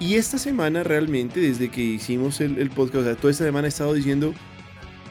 Y 0.00 0.14
esta 0.14 0.38
semana 0.38 0.84
realmente, 0.84 1.40
desde 1.40 1.70
que 1.70 1.82
hicimos 1.82 2.40
el, 2.40 2.70
podcast, 2.70 3.06
o 3.06 3.16
toda 3.16 3.30
esta 3.30 3.44
semana 3.44 3.66
he 3.66 3.70
estado 3.70 3.94
diciendo 3.94 4.32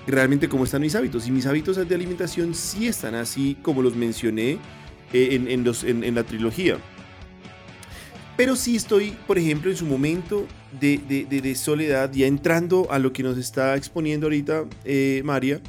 realmente 0.05 0.47
cómo 0.47 0.63
están 0.63 0.81
mis 0.81 0.95
hábitos. 0.95 1.27
Y 1.27 1.31
mis 1.31 1.45
hábitos 1.45 1.75
de 1.75 1.95
alimentación 1.95 2.55
sí 2.55 2.87
están 2.87 3.15
así 3.15 3.57
como 3.61 3.81
los 3.81 3.95
mencioné 3.95 4.57
eh, 5.13 5.29
en, 5.31 6.03
en 6.03 6.15
la 6.15 6.23
trilogía. 6.23 6.77
Pero 8.37 8.55
sí 8.55 8.75
estoy, 8.75 9.17
por 9.25 9.39
ejemplo, 9.39 9.71
en 9.71 9.75
su 9.75 9.85
momento 9.87 10.47
de, 10.79 11.55
soledad, 11.55 12.11
ya 12.13 12.27
entrando 12.27 12.87
a 12.91 12.99
lo 12.99 13.11
que 13.11 13.23
nos 13.23 13.35
está 13.35 13.75
exponiendo 13.75 14.27
ahorita 14.27 14.65
eh, 14.85 15.23
María. 15.25 15.59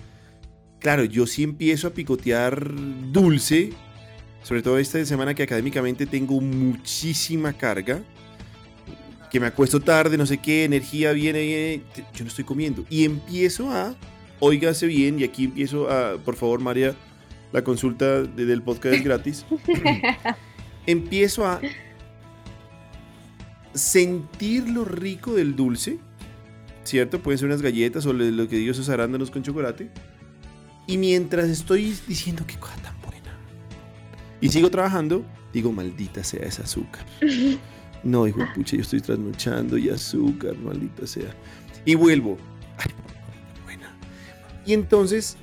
Claro, 0.78 1.04
yo 1.04 1.26
sí 1.26 1.42
empiezo 1.42 1.88
a 1.88 1.90
picotear 1.90 2.70
dulce, 3.10 3.72
sobre 4.48 4.62
todo 4.62 4.78
esta 4.78 5.04
semana 5.04 5.34
que 5.34 5.42
académicamente 5.42 6.06
tengo 6.06 6.40
muchísima 6.40 7.52
carga, 7.52 8.00
que 9.30 9.38
me 9.40 9.46
acuesto 9.46 9.78
tarde, 9.78 10.16
no 10.16 10.24
sé 10.24 10.38
qué, 10.38 10.64
energía 10.64 11.12
viene, 11.12 11.42
viene, 11.42 11.82
yo 12.14 12.24
no 12.24 12.28
estoy 12.28 12.44
comiendo. 12.44 12.86
Y 12.88 13.04
empiezo 13.04 13.70
a, 13.70 13.94
óigase 14.40 14.86
bien, 14.86 15.20
y 15.20 15.24
aquí 15.24 15.44
empiezo 15.44 15.90
a, 15.90 16.16
por 16.16 16.34
favor 16.34 16.60
María, 16.60 16.94
la 17.52 17.62
consulta 17.62 18.22
del 18.22 18.62
podcast 18.62 18.94
es 18.94 19.04
gratis. 19.04 19.44
empiezo 20.86 21.44
a 21.44 21.60
sentir 23.74 24.66
lo 24.66 24.86
rico 24.86 25.34
del 25.34 25.56
dulce, 25.56 25.98
¿cierto? 26.84 27.22
Pueden 27.22 27.36
ser 27.36 27.48
unas 27.48 27.60
galletas 27.60 28.06
o 28.06 28.14
lo 28.14 28.48
que 28.48 28.56
digo, 28.56 28.72
esos 28.72 28.88
arándanos 28.88 29.30
con 29.30 29.42
chocolate. 29.42 29.90
Y 30.86 30.96
mientras 30.96 31.50
estoy 31.50 31.94
diciendo 32.08 32.44
cosa 32.58 32.74
buena, 32.76 32.87
y 34.40 34.48
sigo 34.48 34.70
trabajando, 34.70 35.24
digo, 35.52 35.72
maldita 35.72 36.22
sea 36.24 36.46
ese 36.46 36.62
azúcar. 36.62 37.04
No, 38.04 38.28
hijo 38.28 38.38
de 38.38 38.46
pucha, 38.54 38.76
yo 38.76 38.82
estoy 38.82 39.00
trasnochando 39.00 39.76
y 39.76 39.88
azúcar, 39.90 40.56
maldita 40.56 41.04
sea. 41.04 41.34
Y 41.84 41.96
vuelvo, 41.96 42.38
ay, 42.78 42.92
buena. 43.64 43.92
Y 44.64 44.72
entonces, 44.72 45.36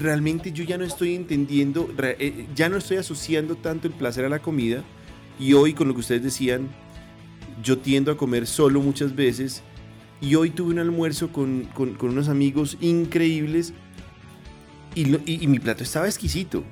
realmente 0.00 0.50
yo 0.50 0.64
ya 0.64 0.78
no 0.78 0.84
estoy 0.84 1.14
entendiendo, 1.14 1.92
eh, 1.98 2.46
ya 2.54 2.70
no 2.70 2.78
estoy 2.78 2.96
asociando 2.96 3.54
tanto 3.56 3.86
el 3.86 3.92
placer 3.92 4.24
a 4.24 4.30
la 4.30 4.40
comida. 4.40 4.82
Y 5.38 5.52
hoy, 5.52 5.74
con 5.74 5.88
lo 5.88 5.94
que 5.94 6.00
ustedes 6.00 6.22
decían, 6.22 6.68
yo 7.62 7.78
tiendo 7.78 8.10
a 8.10 8.16
comer 8.16 8.46
solo 8.46 8.80
muchas 8.80 9.14
veces 9.14 9.62
y 10.20 10.34
hoy 10.34 10.50
tuve 10.50 10.72
un 10.72 10.78
almuerzo 10.78 11.32
con, 11.32 11.68
unos 12.00 12.28
amigos 12.28 12.76
increíbles 12.80 13.72
y, 14.94 15.06
mi 15.46 15.58
plato 15.58 15.82
estaba 15.82 16.06
exquisito. 16.06 16.64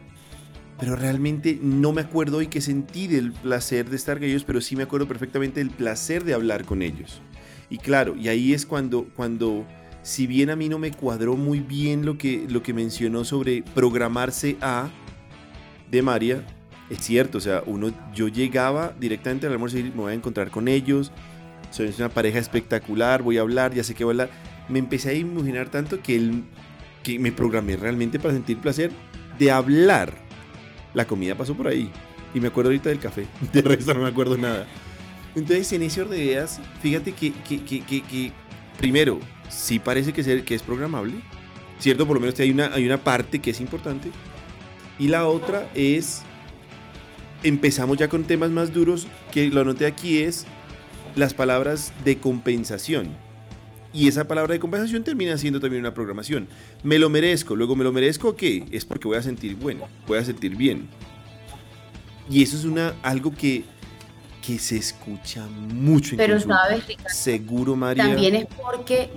Pero 0.78 0.96
realmente 0.96 1.58
no 1.60 1.92
me 1.92 2.02
acuerdo 2.02 2.38
hoy 2.38 2.46
que 2.46 2.60
sentí 2.60 3.06
del 3.08 3.32
placer 3.32 3.90
de 3.90 3.96
estar 3.96 4.18
con 4.18 4.24
ellos, 4.24 4.44
pero 4.44 4.60
sí 4.60 4.76
me 4.76 4.84
acuerdo 4.84 5.08
perfectamente 5.08 5.60
del 5.60 5.70
placer 5.70 6.24
de 6.24 6.34
hablar 6.34 6.64
con 6.64 6.82
ellos. 6.82 7.20
Y 7.68 7.78
claro, 7.78 8.16
y 8.16 8.28
ahí 8.28 8.54
es 8.54 8.64
cuando, 8.64 9.08
cuando 9.16 9.66
si 10.02 10.26
bien 10.26 10.50
a 10.50 10.56
mí 10.56 10.68
no 10.68 10.78
me 10.78 10.92
cuadró 10.92 11.36
muy 11.36 11.60
bien 11.60 12.06
lo 12.06 12.16
que, 12.16 12.46
lo 12.48 12.62
que 12.62 12.72
mencionó 12.72 13.24
sobre 13.24 13.62
programarse 13.74 14.56
a 14.60 14.88
de 15.90 16.02
María, 16.02 16.44
es 16.90 17.00
cierto, 17.00 17.38
o 17.38 17.40
sea, 17.40 17.62
uno, 17.66 17.92
yo 18.14 18.28
llegaba 18.28 18.94
directamente 18.98 19.46
al 19.46 19.52
almuerzo 19.52 19.78
y 19.78 19.82
me 19.82 19.90
voy 19.90 20.12
a 20.12 20.14
encontrar 20.14 20.50
con 20.50 20.68
ellos, 20.68 21.12
soy 21.70 21.92
una 21.98 22.08
pareja 22.08 22.38
espectacular, 22.38 23.22
voy 23.22 23.38
a 23.38 23.42
hablar, 23.42 23.74
ya 23.74 23.84
sé 23.84 23.94
que 23.94 24.04
voy 24.04 24.12
hablar. 24.12 24.30
Me 24.68 24.78
empecé 24.78 25.10
a 25.10 25.14
imaginar 25.14 25.68
tanto 25.68 26.00
que, 26.02 26.16
el, 26.16 26.44
que 27.02 27.18
me 27.18 27.32
programé 27.32 27.76
realmente 27.76 28.18
para 28.18 28.34
sentir 28.34 28.58
placer 28.58 28.90
de 29.38 29.50
hablar. 29.50 30.27
La 30.94 31.06
comida 31.06 31.34
pasó 31.34 31.54
por 31.54 31.68
ahí. 31.68 31.90
Y 32.34 32.40
me 32.40 32.48
acuerdo 32.48 32.70
ahorita 32.70 32.88
del 32.88 32.98
café. 32.98 33.26
De 33.52 33.62
resto 33.62 33.94
no 33.94 34.00
me 34.00 34.08
acuerdo 34.08 34.36
nada. 34.36 34.66
Entonces, 35.34 35.72
en 35.72 35.82
ese 35.82 36.02
orden 36.02 36.18
de 36.18 36.24
ideas, 36.24 36.60
fíjate 36.80 37.12
que, 37.12 37.32
que, 37.32 37.62
que, 37.62 37.82
que, 37.82 38.32
primero, 38.78 39.20
sí 39.48 39.78
parece 39.78 40.12
que, 40.12 40.42
que 40.42 40.54
es 40.54 40.62
programable. 40.62 41.14
Cierto, 41.78 42.06
por 42.06 42.16
lo 42.16 42.20
menos 42.20 42.38
hay 42.40 42.50
una, 42.50 42.74
hay 42.74 42.86
una 42.86 42.98
parte 42.98 43.38
que 43.38 43.50
es 43.50 43.60
importante. 43.60 44.10
Y 44.98 45.08
la 45.08 45.26
otra 45.26 45.70
es 45.74 46.22
empezamos 47.42 47.98
ya 47.98 48.08
con 48.08 48.24
temas 48.24 48.50
más 48.50 48.72
duros, 48.72 49.06
que 49.30 49.48
lo 49.48 49.60
anoté 49.60 49.86
aquí 49.86 50.18
es 50.18 50.46
las 51.14 51.34
palabras 51.34 51.92
de 52.04 52.18
compensación. 52.18 53.16
Y 53.92 54.06
esa 54.08 54.28
palabra 54.28 54.52
de 54.52 54.60
compensación 54.60 55.02
termina 55.02 55.38
siendo 55.38 55.60
también 55.60 55.80
una 55.80 55.94
programación. 55.94 56.48
Me 56.82 56.98
lo 56.98 57.08
merezco, 57.08 57.56
luego 57.56 57.74
me 57.74 57.84
lo 57.84 57.92
merezco, 57.92 58.36
¿qué? 58.36 58.66
Es 58.70 58.84
porque 58.84 59.08
voy 59.08 59.16
a 59.16 59.22
sentir 59.22 59.56
bueno, 59.56 59.88
voy 60.06 60.18
a 60.18 60.24
sentir 60.24 60.56
bien. 60.56 60.88
Y 62.30 62.42
eso 62.42 62.56
es 62.56 62.64
una, 62.64 62.94
algo 63.02 63.34
que, 63.34 63.64
que 64.46 64.58
se 64.58 64.76
escucha 64.76 65.46
mucho 65.46 66.12
en 66.12 66.18
Pero 66.18 66.38
sabes, 66.38 66.84
Seguro, 67.06 67.74
María. 67.76 68.04
También 68.04 68.34
es 68.34 68.46
porque 68.46 69.10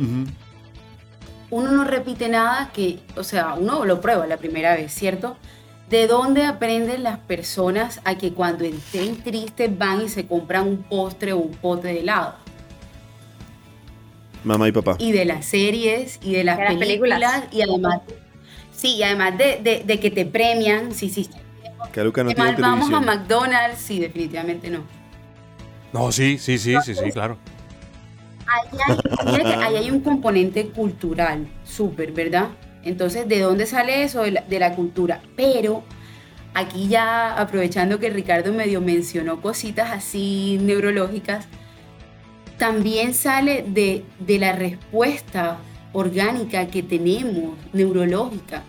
uno 1.50 1.72
no 1.72 1.84
repite 1.84 2.30
nada 2.30 2.72
que, 2.74 3.00
o 3.18 3.24
sea, 3.24 3.56
uno 3.56 3.86
lo 3.86 4.00
prueba 4.00 4.26
la 4.26 4.38
primera 4.38 4.76
vez, 4.76 4.94
¿cierto? 4.94 5.36
¿De 5.90 6.08
dónde 6.08 6.46
aprenden 6.46 7.04
las 7.04 7.20
personas 7.20 8.00
a 8.06 8.18
que 8.18 8.32
cuando 8.32 8.64
estén 8.64 9.22
tristes 9.22 9.78
van 9.78 10.04
y 10.04 10.08
se 10.10 10.26
compran 10.26 10.66
un 10.66 10.78
postre 10.84 11.34
o 11.34 11.38
un 11.38 11.52
pote 11.52 11.90
de 11.90 12.00
helado? 12.00 12.36
Mamá 14.44 14.68
y 14.68 14.72
papá. 14.72 14.96
Y 15.00 15.12
de 15.12 15.26
las 15.26 15.46
series 15.46 16.20
y 16.22 16.34
de 16.34 16.44
las, 16.44 16.58
películas, 16.78 17.44
Y 17.52 17.62
además, 17.62 18.02
sí, 18.76 18.96
y 18.96 19.04
además 19.04 19.38
de, 19.38 19.84
de, 19.86 20.00
que 20.00 20.12
te 20.12 20.26
premian, 20.26 20.94
sí, 20.94 21.10
sí. 21.10 21.30
Que 21.92 22.04
no 22.04 22.12
tiene 22.12 22.54
vamos 22.60 22.92
a 22.92 23.00
McDonald's, 23.02 23.80
sí, 23.80 24.00
definitivamente 24.00 24.70
no. 24.70 24.84
No, 25.94 26.12
sí, 26.12 26.38
sí, 26.38 26.58
sí, 26.58 26.76
sí, 26.84 26.96
sí, 26.96 27.12
claro. 27.12 27.38
Ahí 28.48 28.80
hay, 29.28 29.46
ahí 29.46 29.76
hay 29.78 29.92
un 29.92 30.02
componente 30.02 30.68
cultural, 30.70 31.48
súper, 31.64 32.12
¿verdad? 32.12 32.50
Entonces, 32.84 33.28
¿de 33.28 33.40
dónde 33.40 33.66
sale 33.66 34.04
eso? 34.04 34.24
De 34.24 34.60
la, 34.60 34.76
cultura. 34.76 35.22
Pero 35.36 35.84
aquí 36.54 36.88
ya 36.88 37.40
aprovechando 37.40 38.00
que 38.00 38.10
Ricardo 38.10 38.54
medio 38.54 38.82
mencionó 38.82 39.42
cositas 39.42 39.92
así 39.92 40.58
neurológicas, 40.62 41.48
también 42.62 43.16
sale 43.16 43.66
de, 43.68 44.06
de 44.20 44.38
la 44.38 44.52
respuesta 44.52 45.58
orgánica 45.94 46.68
que 46.68 46.84
tenemos, 46.84 47.58
neurológica. 47.74 48.62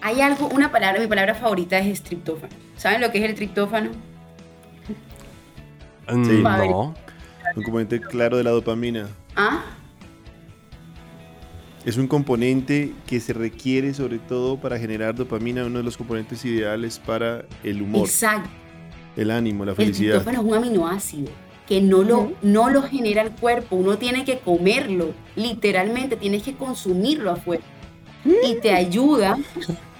Hay 0.00 0.22
algo, 0.22 0.48
una 0.48 0.72
palabra, 0.72 0.98
mi 0.98 1.06
palabra 1.08 1.34
favorita 1.34 1.78
es 1.78 2.02
triptófano. 2.02 2.54
¿Saben 2.78 3.02
lo 3.02 3.12
que 3.12 3.18
es 3.18 3.24
el 3.28 3.34
triptófano? 3.34 3.90
Mm, 6.10 6.24
Sí. 6.24 6.42
No. 6.42 6.94
Un 7.54 7.62
componente 7.62 8.00
claro 8.00 8.38
de 8.38 8.44
la 8.44 8.50
dopamina. 8.50 9.08
¿Ah? 9.36 9.60
Es 11.84 11.98
un 11.98 12.06
componente 12.06 12.94
que 13.06 13.20
se 13.20 13.34
requiere 13.34 13.92
sobre 13.92 14.20
todo 14.20 14.58
para 14.58 14.78
generar 14.78 15.14
dopamina, 15.14 15.66
uno 15.66 15.76
de 15.80 15.84
los 15.84 15.98
componentes 15.98 16.42
ideales 16.46 16.98
para 16.98 17.44
el 17.62 17.82
humor, 17.82 18.06
Exacto. 18.06 18.48
el 19.16 19.30
ánimo, 19.30 19.66
la 19.66 19.72
El 19.72 19.76
felicidad. 19.76 20.22
triptófano 20.22 20.40
es 20.40 20.46
un 20.46 20.54
aminoácido 20.64 21.47
que 21.68 21.80
no 21.82 22.02
lo, 22.02 22.32
no 22.42 22.70
lo 22.70 22.82
genera 22.82 23.20
el 23.22 23.30
cuerpo, 23.30 23.76
uno 23.76 23.98
tiene 23.98 24.24
que 24.24 24.38
comerlo, 24.38 25.12
literalmente 25.36 26.16
tienes 26.16 26.42
que 26.42 26.54
consumirlo 26.54 27.30
afuera. 27.30 27.62
Y 28.44 28.54
te 28.56 28.72
ayuda, 28.74 29.36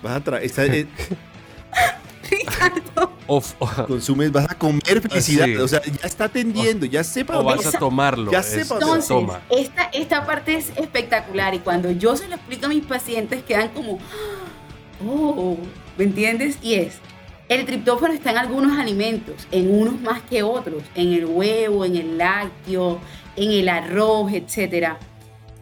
Vas 0.02 0.16
a 0.16 0.24
tra- 0.24 0.40
está- 0.42 0.64
eh, 0.66 0.87
Ricardo, 2.31 3.12
Of- 3.26 3.54
o, 3.59 3.66
consumes, 3.87 4.33
vas 4.33 4.50
a 4.50 4.54
comer 4.59 5.00
felicidad, 5.00 5.46
Sí. 5.46 5.57
o 5.57 5.68
sea, 5.68 5.83
ya 5.83 6.07
está 6.07 6.24
atendiendo, 6.24 6.85
ya 6.87 7.02
sepa 7.04 7.38
o 7.38 7.44
vas 7.44 7.66
a 7.66 7.78
tomarlo. 7.78 8.31
Ya 8.33 8.42
sepa 8.42 8.74
Entonces, 8.74 9.09
toma. 9.09 9.40
esta, 9.50 9.85
esta 9.92 10.26
parte 10.26 10.54
es 10.57 10.70
espectacular 10.76 11.54
y 11.54 11.59
cuando 11.61 11.90
yo 11.90 12.16
se 12.16 12.28
lo 12.28 12.35
explico 12.37 12.66
a 12.66 12.68
mis 12.70 12.85
pacientes 12.85 13.42
quedan 13.44 13.68
como, 13.70 13.98
oh, 15.07 15.57
¿me 15.96 16.04
entiendes? 16.04 16.59
Y 16.62 16.74
es, 16.74 16.96
el 17.48 17.64
triptófano 17.66 18.12
está 18.14 18.30
en 18.30 18.38
algunos 18.38 18.78
alimentos, 18.78 19.46
en 19.50 19.70
unos 19.72 20.00
más 20.00 20.22
que 20.22 20.42
otros, 20.42 20.82
en 20.94 21.12
el 21.12 21.26
huevo, 21.26 21.84
en 21.84 21.96
el 21.96 22.18
lácteo, 22.18 23.00
en 23.37 23.50
el 23.52 23.68
arroz, 23.68 24.32
etc. 24.32 24.94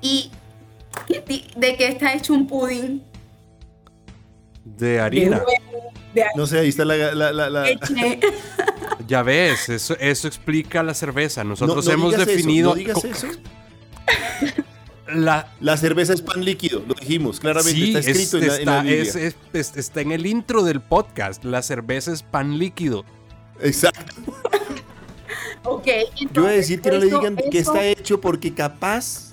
¿Y 0.01 0.31
de 1.57 1.77
qué 1.77 1.88
está 1.88 2.12
hecho 2.14 2.33
un 2.35 2.46
pudín? 2.46 3.03
De 4.64 4.87
De 4.92 5.01
harina. 5.01 5.37
huevo, 5.38 5.92
de 6.14 6.25
No 6.35 6.46
sé, 6.46 6.59
ahí 6.61 6.68
está 6.68 6.85
la... 6.85 6.96
la- 7.14 7.33
la- 7.33 7.51
la- 7.51 7.62
leche. 7.64 8.20
Ya 9.07 9.22
ves, 9.22 9.68
eso, 9.68 9.96
eso 10.01 10.27
explica 10.27 10.83
la 10.83 10.92
cerveza. 10.92 11.44
No- 11.44 11.51
Nosotros 11.51 11.87
no 11.87 11.92
hemos 11.92 12.14
eso, 12.14 12.25
definido 12.25 12.70
no 12.70 12.75
digas 12.75 12.99
co- 13.01 13.07
eso. 13.07 13.29
La 15.09 15.53
La 15.61 15.77
cerveza 15.77 16.12
es 16.12 16.23
pan 16.23 16.45
líquido, 16.45 16.83
lo 16.87 16.95
dijimos, 16.95 17.40
claramente 17.40 17.79
Sí, 17.81 17.95
está 17.97 18.11
escrito 18.11 18.38
es- 18.38 18.42
en, 18.42 18.49
la, 18.49 18.57
en 18.59 18.64
la 18.66 18.73
está, 18.73 18.83
Biblia. 18.83 19.03
es- 19.03 19.16
es- 19.16 19.37
es- 19.53 19.77
está 19.77 20.01
en 20.01 20.12
el 20.12 20.27
intro 20.27 20.62
del 20.62 20.81
podcast. 20.81 21.45
La 21.45 21.62
cerveza 21.62 22.12
es 22.12 22.23
pan 22.23 22.59
líquido. 22.59 23.05
Exacto. 23.61 24.14
ok, 25.64 25.87
Yo 26.33 26.42
voy 26.42 26.51
a 26.53 26.55
decir 26.57 26.81
que 26.81 26.90
no 26.90 26.99
le 26.99 27.07
eso- 27.09 27.19
digan 27.19 27.37
que 27.37 27.59
eso 27.59 27.73
está 27.73 27.85
hecho 27.87 28.21
porque 28.21 28.53
capaz 28.55 29.33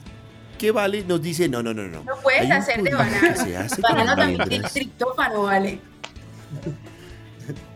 que 0.58 0.72
vale 0.72 1.04
nos 1.04 1.22
dice 1.22 1.50
no, 1.50 1.62
no, 1.62 1.74
no, 1.74 1.84
no. 1.84 2.04
Lo 2.04 2.22
puedes 2.22 2.42
Hay 2.42 2.52
hacer 2.52 2.82
de 2.82 2.90
que 2.92 2.96
con 2.96 3.82
Banano 3.82 4.16
también 4.16 4.48
tiene 4.48 4.70
triptófano, 4.70 5.44
¿vale? 5.44 5.80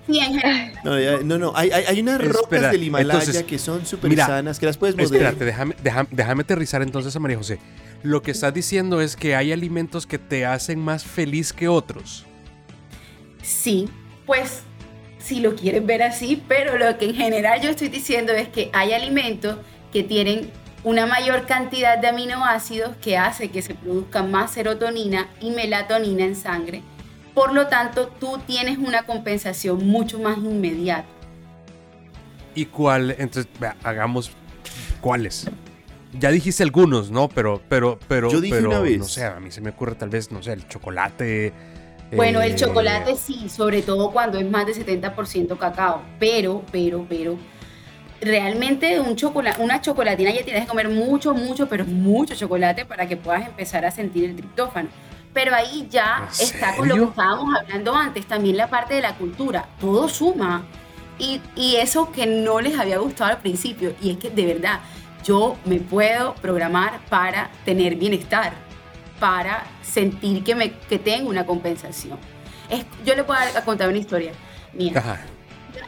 Sí, 0.07 0.17
en 0.19 0.39
general. 0.39 0.71
No, 0.83 0.99
ya- 0.99 1.19
no, 1.23 1.37
no, 1.37 1.51
hay, 1.55 1.69
hay, 1.71 1.83
hay 1.85 1.99
unas 2.01 2.15
Espera, 2.21 2.33
rocas 2.33 2.71
del 2.71 2.83
Himalaya 2.83 3.19
entonces, 3.19 3.43
que 3.43 3.59
son 3.59 3.85
súper 3.85 4.15
sanas, 4.17 4.57
que 4.59 4.65
las 4.65 4.77
puedes 4.77 4.95
morder. 4.95 5.21
Espérate, 5.21 5.45
déjame, 5.45 5.75
déjame, 5.83 6.09
déjame 6.11 6.41
aterrizar 6.43 6.81
entonces 6.81 7.15
a 7.15 7.19
María 7.19 7.37
José. 7.37 7.59
Lo 8.03 8.21
que 8.21 8.31
estás 8.31 8.53
diciendo 8.53 9.01
es 9.01 9.15
que 9.15 9.35
hay 9.35 9.51
alimentos 9.51 10.07
que 10.07 10.17
te 10.17 10.45
hacen 10.45 10.79
más 10.79 11.03
feliz 11.03 11.51
que 11.51 11.67
otros. 11.67 12.25
Sí, 13.41 13.89
pues 14.25 14.61
si 15.19 15.39
lo 15.41 15.55
quieres 15.55 15.85
ver 15.85 16.03
así, 16.03 16.41
pero 16.47 16.77
lo 16.77 16.97
que 16.97 17.05
en 17.05 17.15
general 17.15 17.59
yo 17.61 17.69
estoy 17.69 17.89
diciendo 17.89 18.31
es 18.33 18.47
que 18.47 18.69
hay 18.73 18.93
alimentos 18.93 19.57
que 19.91 20.03
tienen 20.03 20.51
una 20.83 21.05
mayor 21.05 21.45
cantidad 21.45 21.97
de 21.97 22.07
aminoácidos 22.07 22.95
que 23.01 23.17
hace 23.17 23.49
que 23.49 23.61
se 23.61 23.73
produzca 23.75 24.23
más 24.23 24.51
serotonina 24.51 25.27
y 25.41 25.49
melatonina 25.51 26.23
en 26.23 26.35
sangre. 26.35 26.81
Por 27.38 27.54
lo 27.54 27.67
tanto, 27.67 28.08
tú 28.08 28.39
tienes 28.47 28.80
una 28.80 29.04
compensación 29.04 29.86
mucho 29.86 30.17
más 30.17 30.39
inmediata. 30.39 31.08
¿Y 32.56 32.65
cuál? 32.65 33.12
Entonces, 33.12 33.47
vea, 33.60 33.76
hagamos 33.84 34.32
cuáles. 35.02 35.47
Ya 36.13 36.32
dijiste 36.32 36.63
algunos, 36.63 37.12
¿no? 37.12 37.30
Pero, 37.30 37.62
pero, 37.69 38.00
pero, 38.08 38.32
Yo 38.32 38.41
dije 38.41 38.56
pero, 38.56 38.69
una 38.69 38.80
vez. 38.80 38.97
no 38.97 39.04
sé, 39.04 39.23
a 39.23 39.39
mí 39.39 39.52
se 39.52 39.62
me 39.62 39.69
ocurre 39.69 39.93
tal 39.93 40.10
vez, 40.10 40.32
no 40.32 40.41
sé, 40.41 40.54
el 40.54 40.67
chocolate. 40.67 41.54
Bueno, 42.12 42.41
eh, 42.41 42.47
el 42.47 42.56
chocolate 42.56 43.15
sí, 43.15 43.50
sobre 43.50 43.84
todo 43.84 44.10
cuando 44.10 44.39
es 44.39 44.50
más 44.50 44.65
de 44.65 44.73
70% 44.73 45.60
cacao, 45.60 46.02
pero, 46.19 46.63
pero, 46.71 47.06
pero, 47.08 47.38
realmente 48.19 49.00
un 49.00 49.15
chocolate, 49.15 49.62
una 49.62 49.80
chocolatina 49.80 50.32
ya 50.32 50.43
tienes 50.43 50.63
que 50.63 50.67
comer 50.69 50.89
mucho, 50.89 51.36
mucho, 51.36 51.69
pero 51.69 51.86
mucho 51.86 52.34
chocolate 52.34 52.84
para 52.86 53.08
que 53.08 53.15
puedas 53.15 53.45
empezar 53.45 53.86
a 53.86 53.91
sentir 53.91 54.23
el 54.23 54.36
triptófano. 54.36 54.89
Pero 55.38 55.54
ahí 55.54 55.88
ya 55.88 56.28
¿En 56.39 56.45
está 56.47 56.76
con 56.76 56.88
lo 56.88 56.95
que 56.95 57.00
serio? 57.02 57.10
estábamos 57.10 57.56
hablando 57.56 57.95
antes, 57.95 58.26
también 58.26 58.58
la 58.58 58.67
parte 58.71 58.95
de 58.95 59.02
la 59.02 59.13
cultura, 59.13 59.67
todo 59.80 60.10
suma. 60.10 60.65
Y, 61.19 61.41
y 61.56 61.76
eso 61.76 62.12
que 62.12 62.26
no 62.26 62.60
les 62.60 62.80
había 62.80 62.97
gustado 62.97 63.30
al 63.30 63.38
principio, 63.38 63.93
y 64.02 64.10
es 64.10 64.17
que 64.17 64.32
de 64.32 64.45
verdad, 64.47 64.80
yo 65.23 65.56
me 65.65 65.78
puedo 65.80 66.34
programar 66.36 67.02
para 67.10 67.52
tener 67.65 67.95
bienestar, 67.97 68.52
para 69.19 69.63
sentir 69.84 70.43
que, 70.43 70.56
me, 70.56 70.71
que 70.71 70.97
tengo 70.97 71.30
una 71.30 71.45
compensación. 71.45 72.17
Es, 72.67 72.84
yo 73.06 73.13
le 73.13 73.23
puedo 73.23 73.39
dar- 73.39 73.63
contar 73.63 73.89
una 73.89 74.00
historia 74.00 74.32
mía. 74.73 74.93
Ajá. 74.95 75.21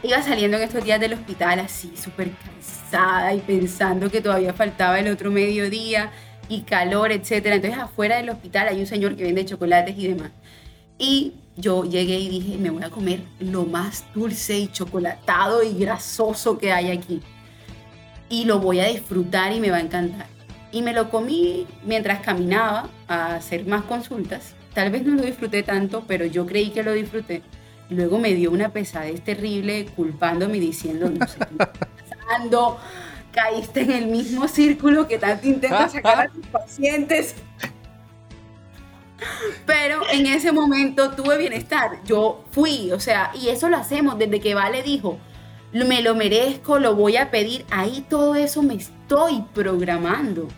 Iba 0.04 0.22
saliendo 0.22 0.58
en 0.58 0.62
estos 0.62 0.84
días 0.84 1.00
del 1.00 1.14
hospital 1.14 1.58
así, 1.58 1.92
súper 2.00 2.30
cansada 2.30 3.34
y 3.34 3.40
pensando 3.40 4.08
que 4.10 4.20
todavía 4.20 4.52
faltaba 4.54 5.00
el 5.00 5.08
otro 5.08 5.32
mediodía 5.32 6.12
y 6.50 6.62
calor, 6.62 7.12
etcétera. 7.12 7.54
Entonces 7.54 7.78
afuera 7.78 8.16
del 8.16 8.28
hospital 8.28 8.68
hay 8.68 8.80
un 8.80 8.86
señor 8.86 9.16
que 9.16 9.22
vende 9.22 9.46
chocolates 9.46 9.96
y 9.96 10.08
demás. 10.08 10.32
Y 10.98 11.32
yo 11.56 11.84
llegué 11.84 12.18
y 12.18 12.28
dije, 12.28 12.58
me 12.58 12.68
voy 12.68 12.82
a 12.82 12.90
comer 12.90 13.20
lo 13.38 13.64
más 13.64 14.04
dulce 14.14 14.58
y 14.58 14.68
chocolatado 14.68 15.62
y 15.62 15.78
grasoso 15.78 16.58
que 16.58 16.72
hay 16.72 16.90
aquí. 16.90 17.22
Y 18.28 18.44
lo 18.44 18.58
voy 18.58 18.80
a 18.80 18.86
disfrutar 18.86 19.52
y 19.52 19.60
me 19.60 19.70
va 19.70 19.78
a 19.78 19.80
encantar. 19.80 20.26
Y 20.72 20.82
me 20.82 20.92
lo 20.92 21.08
comí 21.08 21.66
mientras 21.84 22.20
caminaba 22.20 22.90
a 23.08 23.36
hacer 23.36 23.64
más 23.66 23.84
consultas. 23.84 24.54
Tal 24.74 24.90
vez 24.90 25.04
no 25.04 25.14
lo 25.14 25.22
disfruté 25.22 25.62
tanto, 25.62 26.04
pero 26.06 26.26
yo 26.26 26.46
creí 26.46 26.70
que 26.70 26.82
lo 26.82 26.92
disfruté. 26.92 27.42
Luego 27.88 28.18
me 28.18 28.34
dio 28.34 28.50
una 28.50 28.72
pesadez 28.72 29.22
terrible 29.22 29.86
culpándome 29.96 30.58
y 30.58 30.60
diciendo, 30.60 31.08
no 31.10 31.26
sé, 31.26 31.38
¿qué 31.38 31.66
pasando? 31.66 32.78
Caíste 33.32 33.82
en 33.82 33.90
el 33.92 34.06
mismo 34.06 34.48
círculo 34.48 35.06
que 35.06 35.18
tanto 35.18 35.46
intentas 35.46 35.92
sacar 35.92 36.20
a 36.20 36.28
tus 36.28 36.46
pacientes. 36.46 37.34
Pero 39.66 40.02
en 40.10 40.26
ese 40.26 40.52
momento 40.52 41.10
tuve 41.12 41.36
bienestar. 41.36 42.02
Yo 42.04 42.44
fui, 42.50 42.90
o 42.92 43.00
sea, 43.00 43.30
y 43.34 43.48
eso 43.48 43.68
lo 43.68 43.76
hacemos 43.76 44.18
desde 44.18 44.40
que 44.40 44.54
Vale 44.54 44.82
dijo, 44.82 45.18
me 45.72 46.02
lo 46.02 46.14
merezco, 46.14 46.78
lo 46.78 46.94
voy 46.94 47.16
a 47.16 47.30
pedir. 47.30 47.64
Ahí 47.70 48.04
todo 48.08 48.34
eso 48.34 48.62
me 48.62 48.74
estoy 48.74 49.44
programando 49.54 50.48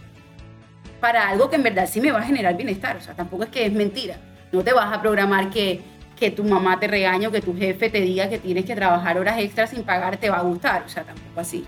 para 1.00 1.28
algo 1.28 1.50
que 1.50 1.56
en 1.56 1.64
verdad 1.64 1.88
sí 1.90 2.00
me 2.00 2.12
va 2.12 2.20
a 2.20 2.22
generar 2.22 2.56
bienestar. 2.56 2.96
O 2.96 3.00
sea, 3.00 3.14
tampoco 3.14 3.44
es 3.44 3.50
que 3.50 3.66
es 3.66 3.72
mentira. 3.72 4.16
No 4.52 4.62
te 4.62 4.72
vas 4.72 4.96
a 4.96 5.00
programar 5.02 5.50
que, 5.50 5.82
que 6.16 6.30
tu 6.30 6.44
mamá 6.44 6.78
te 6.78 6.86
regañe 6.86 7.26
o 7.26 7.32
que 7.32 7.40
tu 7.40 7.56
jefe 7.56 7.90
te 7.90 8.00
diga 8.00 8.28
que 8.28 8.38
tienes 8.38 8.64
que 8.64 8.76
trabajar 8.76 9.18
horas 9.18 9.38
extras 9.38 9.70
sin 9.70 9.82
pagar, 9.82 10.16
te 10.18 10.30
va 10.30 10.38
a 10.38 10.42
gustar. 10.42 10.84
O 10.86 10.88
sea, 10.88 11.02
tampoco 11.02 11.40
así. 11.40 11.66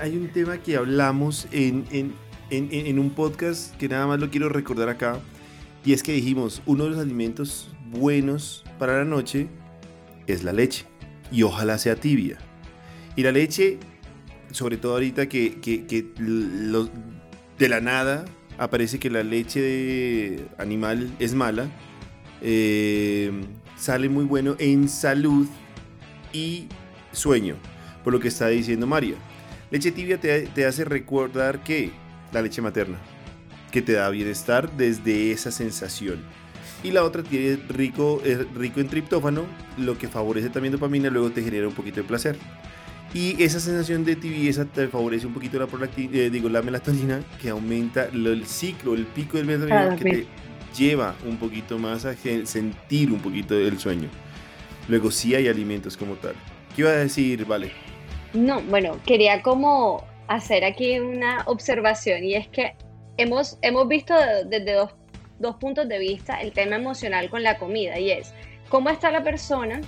Hay, 0.00 0.16
un 0.16 0.28
tema 0.28 0.58
que 0.58 0.76
hablamos 0.76 1.46
en, 1.50 1.84
en, 1.90 2.12
en, 2.50 2.98
un 2.98 3.10
podcast 3.10 3.76
que 3.76 3.88
nada 3.88 4.06
más 4.06 4.20
lo 4.20 4.30
quiero 4.30 4.48
recordar 4.48 4.88
acá. 4.88 5.18
Y 5.84 5.92
es 5.92 6.02
que 6.02 6.12
dijimos, 6.12 6.62
uno 6.66 6.84
de 6.84 6.90
los 6.90 6.98
alimentos 7.00 7.68
buenos 7.90 8.64
para 8.78 8.98
la 8.98 9.04
noche 9.04 9.48
es 10.26 10.44
la 10.44 10.52
leche. 10.52 10.84
Y 11.30 11.42
ojalá 11.42 11.78
sea 11.78 11.96
tibia. 11.96 12.38
Y 13.16 13.22
la 13.22 13.32
leche, 13.32 13.78
sobre 14.50 14.76
todo 14.76 14.92
ahorita 14.92 15.28
que, 15.28 15.60
que- 15.60 16.04
de 17.58 17.68
la 17.68 17.80
nada 17.80 18.24
aparece 18.58 18.98
que 18.98 19.10
la 19.10 19.22
leche 19.22 19.60
de 19.60 20.44
animal 20.58 21.10
es 21.18 21.34
mala, 21.34 21.68
eh, 22.40 23.30
sale 23.76 24.08
muy 24.08 24.24
bueno 24.24 24.56
en 24.58 24.88
salud 24.88 25.46
y 26.32 26.66
sueño, 27.12 27.56
por 28.04 28.12
lo 28.12 28.20
que 28.20 28.28
está 28.28 28.48
diciendo 28.48 28.86
María. 28.86 29.14
Leche 29.72 29.90
tibia 29.90 30.20
te, 30.20 30.42
te 30.42 30.66
hace 30.66 30.84
recordar 30.84 31.64
que 31.64 31.90
la 32.30 32.42
leche 32.42 32.60
materna, 32.62 32.98
que 33.70 33.80
te 33.82 33.92
da 33.94 34.08
bienestar 34.10 34.70
desde 34.76 35.32
esa 35.32 35.50
sensación. 35.50 36.20
Y 36.84 36.90
la 36.90 37.04
otra 37.04 37.22
tiene 37.22 37.56
rico, 37.70 38.20
es 38.24 38.38
rico 38.54 38.80
en 38.80 38.88
triptófano, 38.88 39.44
lo 39.78 39.96
que 39.96 40.08
favorece 40.08 40.50
también 40.50 40.72
dopamina, 40.72 41.08
luego 41.08 41.30
te 41.30 41.42
genera 41.42 41.66
un 41.68 41.74
poquito 41.74 41.96
de 42.02 42.04
placer. 42.06 42.36
Y 43.14 43.42
esa 43.42 43.60
sensación 43.60 44.04
de 44.04 44.16
tibieza 44.16 44.64
te 44.66 44.88
favorece 44.88 45.26
un 45.26 45.34
poquito 45.34 45.58
la, 45.58 45.66
eh, 45.96 46.28
digo, 46.30 46.48
la 46.50 46.60
melatonina, 46.60 47.20
que 47.40 47.48
aumenta 47.50 48.08
lo- 48.12 48.30
el 48.32 48.46
ciclo, 48.46 48.94
el 48.94 49.06
pico 49.06 49.36
del 49.38 49.46
melatonina, 49.46 49.96
que 49.96 50.04
te 50.04 50.26
lleva 50.76 51.14
un 51.26 51.38
poquito 51.38 51.78
más 51.78 52.04
a 52.04 52.14
sentir 52.44 53.10
un 53.10 53.20
poquito 53.20 53.54
el 53.54 53.78
sueño. 53.78 54.08
Luego 54.88 55.10
sí 55.10 55.34
hay 55.34 55.48
alimentos 55.48 55.96
como 55.96 56.14
tal. 56.16 56.34
¿Qué 56.74 56.82
iba 56.82 56.90
a 56.90 56.94
decir, 56.94 57.44
Vale? 57.46 57.72
No, 58.34 58.60
bueno, 58.62 58.98
quería 59.04 59.42
como 59.42 60.04
hacer 60.28 60.64
aquí 60.64 60.98
una 60.98 61.42
observación 61.46 62.24
y 62.24 62.34
es 62.34 62.48
que 62.48 62.74
hemos, 63.18 63.58
hemos 63.60 63.86
visto 63.88 64.14
desde 64.46 64.72
dos, 64.72 64.94
dos 65.38 65.56
puntos 65.56 65.88
de 65.88 65.98
vista 65.98 66.40
el 66.40 66.52
tema 66.52 66.76
emocional 66.76 67.28
con 67.28 67.42
la 67.42 67.58
comida 67.58 67.98
y 67.98 68.10
es 68.10 68.32
cómo 68.68 68.88
está 68.88 69.10
la 69.10 69.22
persona 69.22 69.80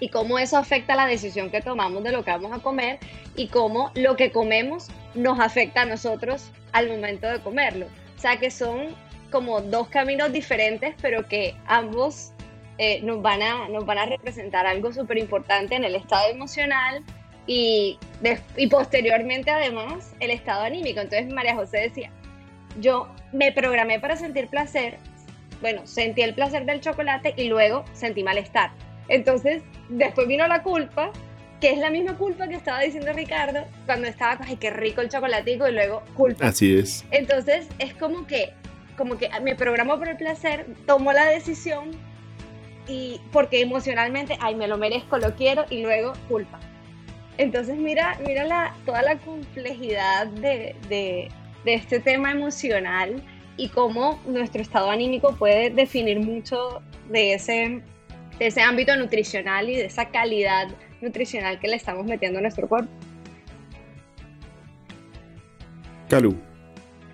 y 0.00 0.08
cómo 0.08 0.38
eso 0.38 0.56
afecta 0.56 0.94
la 0.94 1.06
decisión 1.06 1.50
que 1.50 1.60
tomamos 1.60 2.02
de 2.02 2.12
lo 2.12 2.24
que 2.24 2.30
vamos 2.30 2.52
a 2.52 2.60
comer 2.60 2.98
y 3.34 3.48
cómo 3.48 3.90
lo 3.94 4.16
que 4.16 4.30
comemos 4.30 4.88
nos 5.14 5.38
afecta 5.40 5.82
a 5.82 5.84
nosotros 5.84 6.50
al 6.72 6.88
momento 6.88 7.28
de 7.28 7.40
comerlo. 7.40 7.86
O 8.16 8.20
sea 8.20 8.38
que 8.38 8.50
son 8.50 8.94
como 9.30 9.60
dos 9.60 9.88
caminos 9.88 10.32
diferentes, 10.32 10.94
pero 11.02 11.28
que 11.28 11.54
ambos 11.66 12.32
eh, 12.78 13.00
nos, 13.02 13.20
van 13.20 13.42
a, 13.42 13.68
nos 13.68 13.84
van 13.84 13.98
a 13.98 14.06
representar 14.06 14.66
algo 14.66 14.92
súper 14.92 15.18
importante 15.18 15.74
en 15.74 15.84
el 15.84 15.94
estado 15.94 16.30
emocional 16.30 17.02
y, 17.46 17.98
y 18.56 18.66
posteriormente 18.68 19.50
además 19.50 20.14
el 20.20 20.30
estado 20.30 20.62
anímico. 20.62 21.00
Entonces 21.00 21.32
María 21.32 21.54
José 21.54 21.78
decía, 21.78 22.10
yo 22.80 23.08
me 23.32 23.52
programé 23.52 24.00
para 24.00 24.16
sentir 24.16 24.48
placer, 24.48 24.98
bueno, 25.60 25.86
sentí 25.86 26.22
el 26.22 26.34
placer 26.34 26.66
del 26.66 26.80
chocolate 26.80 27.34
y 27.36 27.48
luego 27.48 27.84
sentí 27.92 28.22
malestar. 28.22 28.70
Entonces, 29.08 29.62
después 29.88 30.26
vino 30.26 30.46
la 30.48 30.62
culpa, 30.62 31.12
que 31.60 31.70
es 31.70 31.78
la 31.78 31.90
misma 31.90 32.16
culpa 32.18 32.48
que 32.48 32.54
estaba 32.54 32.80
diciendo 32.80 33.12
Ricardo 33.12 33.64
cuando 33.86 34.08
estaba, 34.08 34.38
ay, 34.44 34.56
qué 34.56 34.70
rico 34.70 35.00
el 35.00 35.08
chocolatico 35.08 35.68
y 35.68 35.72
luego 35.72 36.02
culpa. 36.14 36.48
Así 36.48 36.76
es. 36.76 37.04
Entonces, 37.10 37.68
es 37.78 37.94
como 37.94 38.26
que, 38.26 38.52
como 38.96 39.16
que 39.16 39.30
me 39.42 39.54
programo 39.54 39.98
por 39.98 40.08
el 40.08 40.16
placer, 40.16 40.66
tomo 40.86 41.12
la 41.12 41.26
decisión 41.26 41.92
y 42.88 43.20
porque 43.32 43.60
emocionalmente, 43.60 44.36
ay, 44.40 44.54
me 44.54 44.68
lo 44.68 44.76
merezco, 44.76 45.18
lo 45.18 45.34
quiero 45.34 45.64
y 45.70 45.82
luego 45.82 46.12
culpa. 46.28 46.60
Entonces, 47.38 47.76
mira, 47.76 48.18
mira 48.26 48.44
la, 48.44 48.74
toda 48.84 49.02
la 49.02 49.18
complejidad 49.18 50.26
de, 50.26 50.74
de, 50.88 51.28
de 51.64 51.74
este 51.74 52.00
tema 52.00 52.30
emocional 52.30 53.22
y 53.56 53.68
cómo 53.68 54.20
nuestro 54.26 54.62
estado 54.62 54.90
anímico 54.90 55.34
puede 55.36 55.70
definir 55.70 56.20
mucho 56.20 56.82
de 57.10 57.34
ese 57.34 57.82
de 58.38 58.46
ese 58.48 58.60
ámbito 58.60 58.94
nutricional 58.96 59.68
y 59.68 59.76
de 59.76 59.86
esa 59.86 60.10
calidad 60.10 60.68
nutricional 61.00 61.58
que 61.58 61.68
le 61.68 61.76
estamos 61.76 62.04
metiendo 62.06 62.38
a 62.38 62.42
nuestro 62.42 62.68
cuerpo. 62.68 62.90
Calu, 66.08 66.36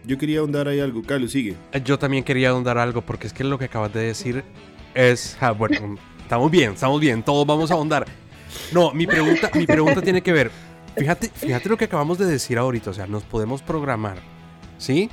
yo 0.04 0.18
quería 0.18 0.40
ahondar 0.40 0.68
ahí 0.68 0.80
algo. 0.80 1.02
Calu, 1.02 1.28
sigue. 1.28 1.56
Yo 1.84 1.98
también 1.98 2.24
quería 2.24 2.50
ahondar 2.50 2.78
algo 2.78 3.02
porque 3.02 3.26
es 3.26 3.32
que 3.32 3.44
lo 3.44 3.58
que 3.58 3.66
acabas 3.66 3.92
de 3.92 4.02
decir 4.02 4.44
es, 4.94 5.36
ah, 5.40 5.52
bueno, 5.52 5.96
estamos 6.20 6.50
bien, 6.50 6.72
estamos 6.72 7.00
bien, 7.00 7.22
todos 7.22 7.46
vamos 7.46 7.70
a 7.70 7.74
ahondar. 7.74 8.06
No, 8.72 8.92
mi 8.92 9.06
pregunta, 9.06 9.50
mi 9.54 9.66
pregunta 9.66 10.02
tiene 10.02 10.22
que 10.22 10.32
ver, 10.32 10.50
fíjate, 10.96 11.28
fíjate 11.28 11.68
lo 11.68 11.76
que 11.76 11.84
acabamos 11.86 12.18
de 12.18 12.26
decir 12.26 12.58
ahorita, 12.58 12.90
o 12.90 12.94
sea, 12.94 13.06
nos 13.06 13.22
podemos 13.22 13.62
programar, 13.62 14.18
¿sí? 14.78 15.10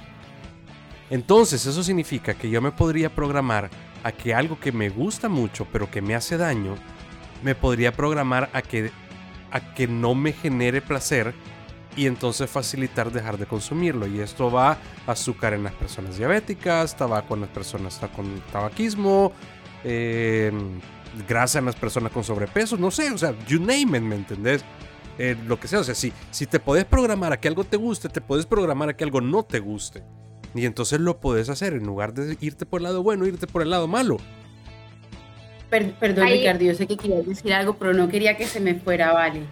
Entonces, 1.09 1.65
eso 1.65 1.83
significa 1.83 2.33
que 2.33 2.49
yo 2.49 2.61
me 2.61 2.71
podría 2.71 3.09
programar 3.13 3.69
a 4.03 4.11
que 4.11 4.33
algo 4.33 4.59
que 4.59 4.71
me 4.71 4.89
gusta 4.89 5.27
mucho 5.27 5.67
pero 5.71 5.89
que 5.89 6.01
me 6.01 6.15
hace 6.15 6.37
daño, 6.37 6.75
me 7.43 7.55
podría 7.55 7.91
programar 7.91 8.49
a 8.53 8.61
que, 8.61 8.91
a 9.51 9.73
que 9.73 9.87
no 9.87 10.15
me 10.15 10.33
genere 10.33 10.81
placer 10.81 11.33
y 11.95 12.05
entonces 12.05 12.49
facilitar 12.49 13.11
dejar 13.11 13.37
de 13.37 13.45
consumirlo. 13.45 14.07
Y 14.07 14.19
esto 14.19 14.51
va 14.51 14.77
azúcar 15.07 15.53
en 15.53 15.63
las 15.63 15.73
personas 15.73 16.17
diabéticas, 16.17 16.95
tabaco 16.95 17.35
en 17.35 17.41
las 17.41 17.49
personas 17.49 17.99
con 18.15 18.41
tabaquismo, 18.51 19.33
eh, 19.83 20.51
grasa 21.27 21.59
en 21.59 21.65
las 21.65 21.75
personas 21.75 22.11
con 22.11 22.23
sobrepeso, 22.23 22.77
no 22.77 22.91
sé, 22.91 23.11
o 23.11 23.17
sea, 23.17 23.33
you 23.47 23.59
name 23.59 23.97
it, 23.97 24.03
¿me 24.03 24.15
entendés? 24.15 24.63
Eh, 25.17 25.35
lo 25.45 25.59
que 25.59 25.67
sea, 25.67 25.79
o 25.79 25.83
sea, 25.83 25.95
si, 25.95 26.13
si 26.31 26.45
te 26.45 26.59
puedes 26.59 26.85
programar 26.85 27.33
a 27.33 27.39
que 27.39 27.47
algo 27.47 27.63
te 27.63 27.77
guste, 27.77 28.07
te 28.07 28.21
puedes 28.21 28.45
programar 28.45 28.89
a 28.89 28.95
que 28.95 29.03
algo 29.03 29.19
no 29.19 29.43
te 29.43 29.59
guste. 29.59 30.03
Y 30.55 30.65
entonces 30.65 30.99
lo 30.99 31.19
puedes 31.19 31.49
hacer 31.49 31.73
en 31.73 31.83
lugar 31.85 32.13
de 32.13 32.37
irte 32.41 32.65
por 32.65 32.79
el 32.79 32.85
lado 32.85 33.03
bueno, 33.03 33.25
irte 33.25 33.45
por 33.45 33.61
el 33.61 33.69
lado 33.69 33.87
malo. 33.87 34.17
perdón, 35.69 36.27
Ricardo, 36.27 36.63
yo 36.63 36.73
sé 36.73 36.87
que 36.87 36.97
quería 36.97 37.21
decir 37.21 37.53
algo, 37.53 37.75
pero 37.75 37.93
no 37.93 38.07
quería 38.07 38.37
que 38.37 38.47
se 38.47 38.59
me 38.59 38.75
fuera, 38.75 39.11
vale. 39.13 39.43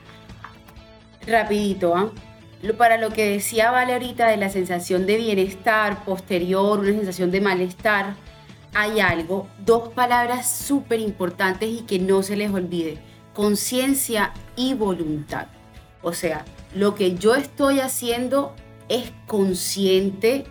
Rapidito, 1.28 1.96
¿ah? 1.96 2.12
Para 2.78 2.98
lo 2.98 3.12
que 3.12 3.30
decía 3.30 3.70
Vale 3.70 3.94
ahorita 3.94 4.28
de 4.28 4.38
la 4.38 4.50
sensación 4.50 5.06
de 5.06 5.18
bienestar 5.18 6.04
posterior, 6.06 6.80
una 6.80 6.92
sensación 6.92 7.30
de 7.30 7.42
malestar, 7.42 8.16
hay 8.74 9.00
algo, 9.00 9.48
dos 9.66 9.90
palabras 9.90 10.50
súper 10.50 11.00
importantes 11.00 11.70
y 11.70 11.82
que 11.82 12.00
no 12.00 12.24
se 12.24 12.36
les 12.36 12.52
olvide, 12.52 13.00
conciencia 13.34 14.34
y 14.56 14.74
voluntad. 14.74 15.48
O 16.02 16.14
sea, 16.14 16.46
lo 16.76 16.96
que 16.96 17.16
yo 17.16 17.36
estoy 17.36 17.80
haciendo 17.80 18.54
es 18.90 19.12
consciente 19.26 20.46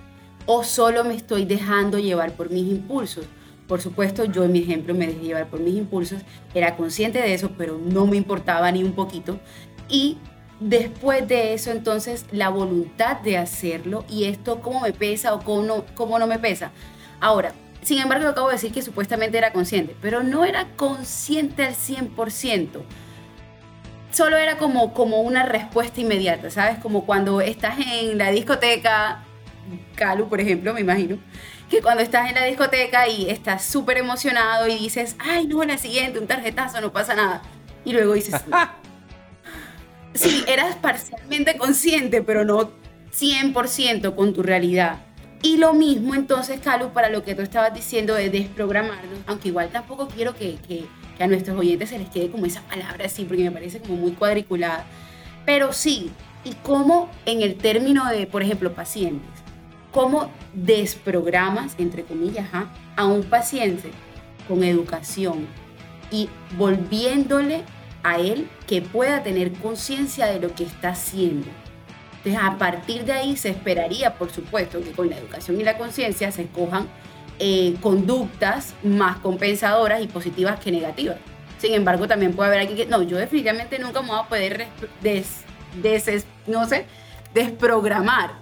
o 0.46 0.64
solo 0.64 1.04
me 1.04 1.14
estoy 1.14 1.44
dejando 1.44 1.98
llevar 1.98 2.32
por 2.32 2.50
mis 2.50 2.70
impulsos. 2.70 3.26
Por 3.66 3.80
supuesto, 3.80 4.24
yo 4.24 4.44
en 4.44 4.52
mi 4.52 4.60
ejemplo 4.60 4.94
me 4.94 5.08
dejé 5.08 5.20
llevar 5.20 5.48
por 5.48 5.60
mis 5.60 5.74
impulsos, 5.74 6.22
era 6.54 6.76
consciente 6.76 7.20
de 7.20 7.34
eso, 7.34 7.50
pero 7.58 7.78
no 7.78 8.06
me 8.06 8.16
importaba 8.16 8.70
ni 8.70 8.84
un 8.84 8.92
poquito. 8.92 9.40
Y 9.88 10.18
después 10.60 11.26
de 11.26 11.52
eso, 11.52 11.72
entonces, 11.72 12.26
la 12.30 12.48
voluntad 12.48 13.20
de 13.20 13.38
hacerlo 13.38 14.04
y 14.08 14.24
esto, 14.24 14.60
cómo 14.60 14.80
me 14.80 14.92
pesa 14.92 15.34
o 15.34 15.40
cómo 15.40 15.62
no, 15.62 15.84
cómo 15.94 16.18
no 16.18 16.28
me 16.28 16.38
pesa. 16.38 16.70
Ahora, 17.20 17.52
sin 17.86 18.00
embargo, 18.00 18.26
acabo 18.26 18.48
de 18.48 18.54
decir 18.54 18.72
que 18.72 18.82
supuestamente 18.82 19.38
era 19.38 19.52
consciente, 19.52 19.94
pero 20.02 20.24
no 20.24 20.44
era 20.44 20.66
consciente 20.74 21.62
al 21.62 21.74
100%. 21.76 22.82
Solo 24.10 24.36
era 24.36 24.58
como, 24.58 24.92
como 24.92 25.20
una 25.20 25.44
respuesta 25.44 26.00
inmediata, 26.00 26.50
¿sabes? 26.50 26.80
Como 26.80 27.06
cuando 27.06 27.40
estás 27.40 27.76
en 27.78 28.18
la 28.18 28.32
discoteca 28.32 29.22
Calu, 29.94 30.28
por 30.28 30.40
ejemplo, 30.40 30.74
me 30.74 30.80
imagino, 30.80 31.18
que 31.70 31.80
cuando 31.80 32.02
estás 32.02 32.28
en 32.28 32.34
la 32.34 32.44
discoteca 32.44 33.06
y 33.06 33.30
estás 33.30 33.64
súper 33.64 33.98
emocionado 33.98 34.66
y 34.66 34.76
dices, 34.76 35.14
ay, 35.20 35.46
no, 35.46 35.62
la 35.62 35.78
siguiente, 35.78 36.18
un 36.18 36.26
tarjetazo, 36.26 36.80
no 36.80 36.92
pasa 36.92 37.14
nada. 37.14 37.42
Y 37.84 37.92
luego 37.92 38.14
dices, 38.14 38.34
sí, 40.14 40.44
eras 40.48 40.74
parcialmente 40.74 41.56
consciente, 41.56 42.20
pero 42.20 42.44
no 42.44 42.72
100% 43.12 44.16
con 44.16 44.34
tu 44.34 44.42
realidad. 44.42 45.05
Y 45.46 45.58
lo 45.58 45.74
mismo 45.74 46.16
entonces, 46.16 46.58
Calu, 46.58 46.88
para 46.88 47.08
lo 47.08 47.22
que 47.22 47.36
tú 47.36 47.42
estabas 47.42 47.72
diciendo 47.72 48.14
de 48.14 48.30
desprogramarnos, 48.30 49.20
aunque 49.28 49.50
igual 49.50 49.68
tampoco 49.68 50.08
quiero 50.08 50.34
que, 50.34 50.56
que, 50.66 50.86
que 51.16 51.22
a 51.22 51.28
nuestros 51.28 51.56
oyentes 51.56 51.90
se 51.90 52.00
les 52.00 52.08
quede 52.08 52.32
como 52.32 52.46
esa 52.46 52.62
palabra 52.62 53.06
así, 53.06 53.22
porque 53.24 53.44
me 53.44 53.52
parece 53.52 53.78
como 53.78 53.94
muy 53.94 54.10
cuadriculada. 54.10 54.84
Pero 55.44 55.72
sí, 55.72 56.10
y 56.42 56.54
como 56.64 57.08
en 57.26 57.42
el 57.42 57.54
término 57.54 58.10
de, 58.10 58.26
por 58.26 58.42
ejemplo, 58.42 58.72
pacientes, 58.72 59.30
cómo 59.92 60.32
desprogramas, 60.52 61.76
entre 61.78 62.02
comillas, 62.02 62.48
a 62.96 63.06
un 63.06 63.22
paciente 63.22 63.92
con 64.48 64.64
educación 64.64 65.46
y 66.10 66.28
volviéndole 66.58 67.62
a 68.02 68.18
él 68.18 68.48
que 68.66 68.82
pueda 68.82 69.22
tener 69.22 69.52
conciencia 69.52 70.26
de 70.26 70.40
lo 70.40 70.52
que 70.56 70.64
está 70.64 70.88
haciendo. 70.88 71.46
Entonces, 72.26 72.44
a 72.44 72.58
partir 72.58 73.04
de 73.04 73.12
ahí 73.12 73.36
se 73.36 73.50
esperaría, 73.50 74.14
por 74.14 74.32
supuesto, 74.32 74.82
que 74.82 74.90
con 74.90 75.08
la 75.08 75.16
educación 75.16 75.60
y 75.60 75.62
la 75.62 75.78
conciencia 75.78 76.32
se 76.32 76.42
escojan 76.42 76.88
eh, 77.38 77.76
conductas 77.80 78.74
más 78.82 79.18
compensadoras 79.18 80.02
y 80.02 80.08
positivas 80.08 80.58
que 80.58 80.72
negativas. 80.72 81.18
Sin 81.58 81.72
embargo, 81.72 82.08
también 82.08 82.34
puede 82.34 82.48
haber 82.48 82.60
alguien 82.62 82.78
que, 82.78 82.86
no, 82.86 83.00
yo 83.02 83.16
definitivamente 83.16 83.78
nunca 83.78 84.02
me 84.02 84.08
voy 84.08 84.18
a 84.18 84.24
poder 84.24 84.66
des, 85.02 85.44
no 86.48 86.66
sé, 86.66 86.86
desprogramar 87.32 88.32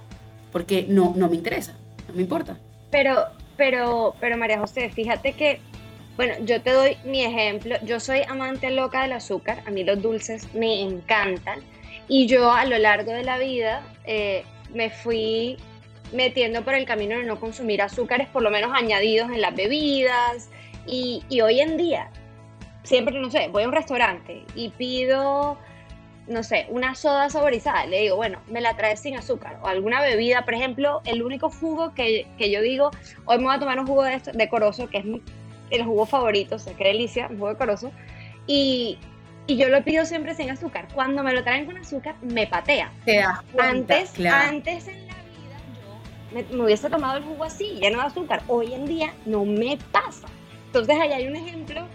porque 0.51 0.87
no, 0.89 1.13
no 1.15 1.29
me 1.29 1.37
interesa, 1.37 1.75
no 2.09 2.15
me 2.15 2.23
importa. 2.23 2.57
Pero, 2.91 3.27
pero, 3.59 4.15
pero 4.19 4.39
María 4.39 4.61
José, 4.61 4.89
fíjate 4.89 5.35
que, 5.35 5.61
bueno, 6.17 6.37
yo 6.47 6.63
te 6.63 6.71
doy 6.71 6.97
mi 7.05 7.23
ejemplo, 7.23 7.77
yo 7.85 8.01
soy 8.01 8.23
amante 8.29 8.71
loca 8.71 9.03
del 9.03 9.13
azúcar, 9.13 9.63
a 9.67 9.71
mí 9.71 9.85
los 9.85 10.01
dulces 10.01 10.49
me 10.55 10.81
encantan 10.81 11.61
y 12.09 12.27
yo 12.27 12.53
a 12.53 12.65
lo 12.65 12.79
largo 12.79 13.13
de 13.13 13.25
la 13.25 13.39
vida 13.39 13.83
eh, 14.05 14.45
me 14.73 14.91
fui 14.91 15.57
metiendo 16.13 16.65
por 16.65 16.75
el 16.75 16.85
camino 16.85 17.17
de 17.17 17.25
no 17.25 17.41
consumir 17.41 17.83
azúcares, 17.83 18.29
por 18.29 18.43
lo 18.43 18.51
menos 18.51 18.73
añadidos 18.75 19.31
en 19.31 19.41
las 19.41 19.55
bebidas 19.55 20.51
y, 20.87 21.23
y 21.29 21.41
hoy 21.41 21.61
en 21.61 21.77
día, 21.77 22.11
siempre, 22.83 23.19
no 23.19 23.31
sé, 23.31 23.49
voy 23.49 23.65
a 23.65 23.69
un 23.69 23.73
restaurante 23.73 24.45
y 24.55 24.69
pido 24.71 25.59
no 26.27 26.43
sé, 26.43 26.67
una 26.71 26.95
soda 26.95 27.29
saborizada, 27.29 27.87
le 27.87 28.01
digo, 28.03 28.17
bueno, 28.17 28.41
me 28.49 28.61
la 28.61 28.75
traes 28.77 29.01
sin 29.01 29.17
azúcar. 29.17 29.59
O 29.63 29.67
alguna 29.67 30.01
bebida, 30.01 30.45
por 30.45 30.55
ejemplo, 30.55 31.03
el 31.05 31.23
único 31.23 31.51
jugo 31.51 31.93
que, 31.95 32.27
yo 32.39 32.63
digo, 32.63 32.91
hoy 33.27 33.39
me 33.39 33.45
voy 33.45 33.55
a 33.55 33.59
tomar 33.59 33.79
un 33.79 33.87
jugo 33.87 34.05
de, 34.05 34.15
esto, 34.15 34.33
de 34.33 34.49
corozo, 34.49 34.89
que 34.89 34.99
es 34.99 35.05
el 35.71 35.85
jugo 35.85 36.07
favorito, 36.07 36.57
o 36.57 36.59
sea, 36.59 36.75
qué 36.75 36.85
delicia, 36.85 37.29
un 37.29 37.39
jugo 37.39 37.51
de 37.51 37.57
corozo. 37.57 37.93
Y, 38.47 38.99
yo 39.47 39.69
lo 39.69 39.83
pido 39.85 40.05
siempre 40.05 40.35
sin 40.35 40.51
azúcar. 40.51 40.89
Cuando 40.95 41.23
me 41.23 41.33
lo 41.33 41.43
traen 41.43 41.67
con 41.67 41.77
azúcar, 41.77 42.17
me 42.23 42.47
patea. 42.47 42.91
antes, 43.59 44.19
antes 44.21 44.89
en 44.89 45.07
la 45.07 45.15
vida 45.15 46.45
yo 46.51 46.57
me, 46.57 46.65
hubiese 46.65 46.89
tomado 46.89 47.19
el 47.19 47.25
jugo 47.25 47.45
así, 47.45 47.79
lleno 47.81 48.01
de 48.01 48.07
azúcar. 48.07 48.43
Hoy 48.49 48.73
en 48.73 48.87
día 48.87 49.13
no 49.27 49.45
me 49.45 49.79
pasa. 49.93 50.29
Entonces 50.67 50.97
ahí 50.99 51.13
hay 51.13 51.27
un 51.27 51.37
ejemplo 51.37 51.87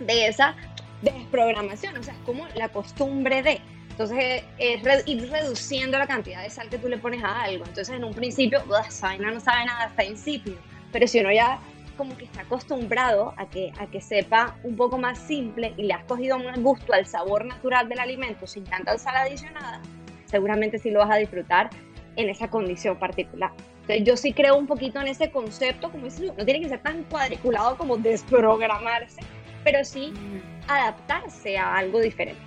de 0.00 0.26
esa 0.26 0.54
desprogramación, 1.02 1.96
o 1.96 2.02
sea, 2.02 2.14
es 2.14 2.20
como 2.20 2.46
la 2.54 2.68
costumbre 2.68 3.42
de, 3.42 3.60
Entonces, 3.90 4.42
es 4.58 5.06
ir 5.06 5.30
reduciendo 5.30 5.98
la 5.98 6.06
cantidad 6.06 6.42
de 6.42 6.50
sal 6.50 6.68
que 6.68 6.78
tú 6.78 6.88
le 6.88 6.98
pones 6.98 7.22
a 7.22 7.42
algo. 7.42 7.64
Entonces, 7.64 7.96
en 7.96 8.04
un 8.04 8.14
principio, 8.14 8.62
esa 8.86 9.08
vaina 9.08 9.30
no 9.30 9.40
sabe 9.40 9.64
nada 9.64 9.84
hasta 9.84 10.04
insípido. 10.04 10.56
Pero 10.92 11.06
si 11.06 11.20
uno 11.20 11.32
ya 11.32 11.60
como 11.98 12.16
que 12.16 12.24
está 12.24 12.40
acostumbrado 12.40 13.34
a 13.36 13.46
que, 13.50 13.72
a 13.78 13.86
que 13.88 14.00
sepa 14.00 14.56
un 14.62 14.76
poco 14.76 14.96
más 14.96 15.18
simple 15.18 15.74
y 15.76 15.82
le 15.82 15.92
has 15.92 16.04
cogido 16.04 16.36
un 16.36 16.62
gusto 16.62 16.94
al 16.94 17.04
sabor 17.04 17.44
natural 17.44 17.88
del 17.90 17.98
alimento 17.98 18.46
sin 18.46 18.64
tanta 18.64 18.96
sal 18.96 19.16
adicionada, 19.16 19.82
seguramente 20.24 20.78
sí 20.78 20.90
lo 20.90 21.00
vas 21.00 21.10
a 21.10 21.16
disfrutar 21.16 21.68
en 22.16 22.30
esa 22.30 22.48
condición 22.48 22.96
particular. 22.96 23.50
Entonces 23.82 24.04
yo 24.04 24.16
sí 24.16 24.32
creo 24.32 24.56
un 24.56 24.66
poquito 24.66 25.00
en 25.00 25.08
ese 25.08 25.30
concepto, 25.30 25.90
como 25.90 26.04
dices, 26.04 26.32
no 26.36 26.44
tiene 26.44 26.60
que 26.60 26.68
ser 26.68 26.80
tan 26.80 27.02
cuadriculado 27.04 27.76
como 27.76 27.96
desprogramarse, 27.96 29.20
pero 29.64 29.84
sí 29.84 30.12
mm. 30.12 30.70
adaptarse 30.70 31.58
a 31.58 31.76
algo 31.76 32.00
diferente. 32.00 32.40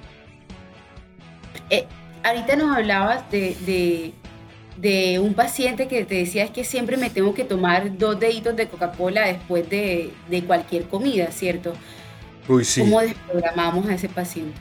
Eh, 1.69 1.85
ahorita 2.23 2.55
nos 2.55 2.77
hablabas 2.77 3.29
de, 3.31 3.55
de, 3.65 4.13
un 5.19 5.33
paciente 5.33 5.87
que 5.87 6.05
te 6.05 6.15
decía 6.15 6.43
es 6.43 6.51
que 6.51 6.63
siempre 6.63 6.97
me 6.97 7.09
tengo 7.09 7.33
que 7.33 7.43
tomar 7.43 7.97
dos 7.97 8.19
deditos 8.19 8.55
de 8.55 8.67
Coca-Cola 8.67 9.27
después 9.27 9.69
de, 9.69 10.11
cualquier 10.47 10.87
comida, 10.87 11.31
¿cierto? 11.31 11.73
Uy, 12.47 12.65
sí. 12.65 12.81
¿Cómo 12.81 13.01
desprogramamos 13.01 13.87
a 13.87 13.93
ese 13.93 14.09
paciente? 14.09 14.57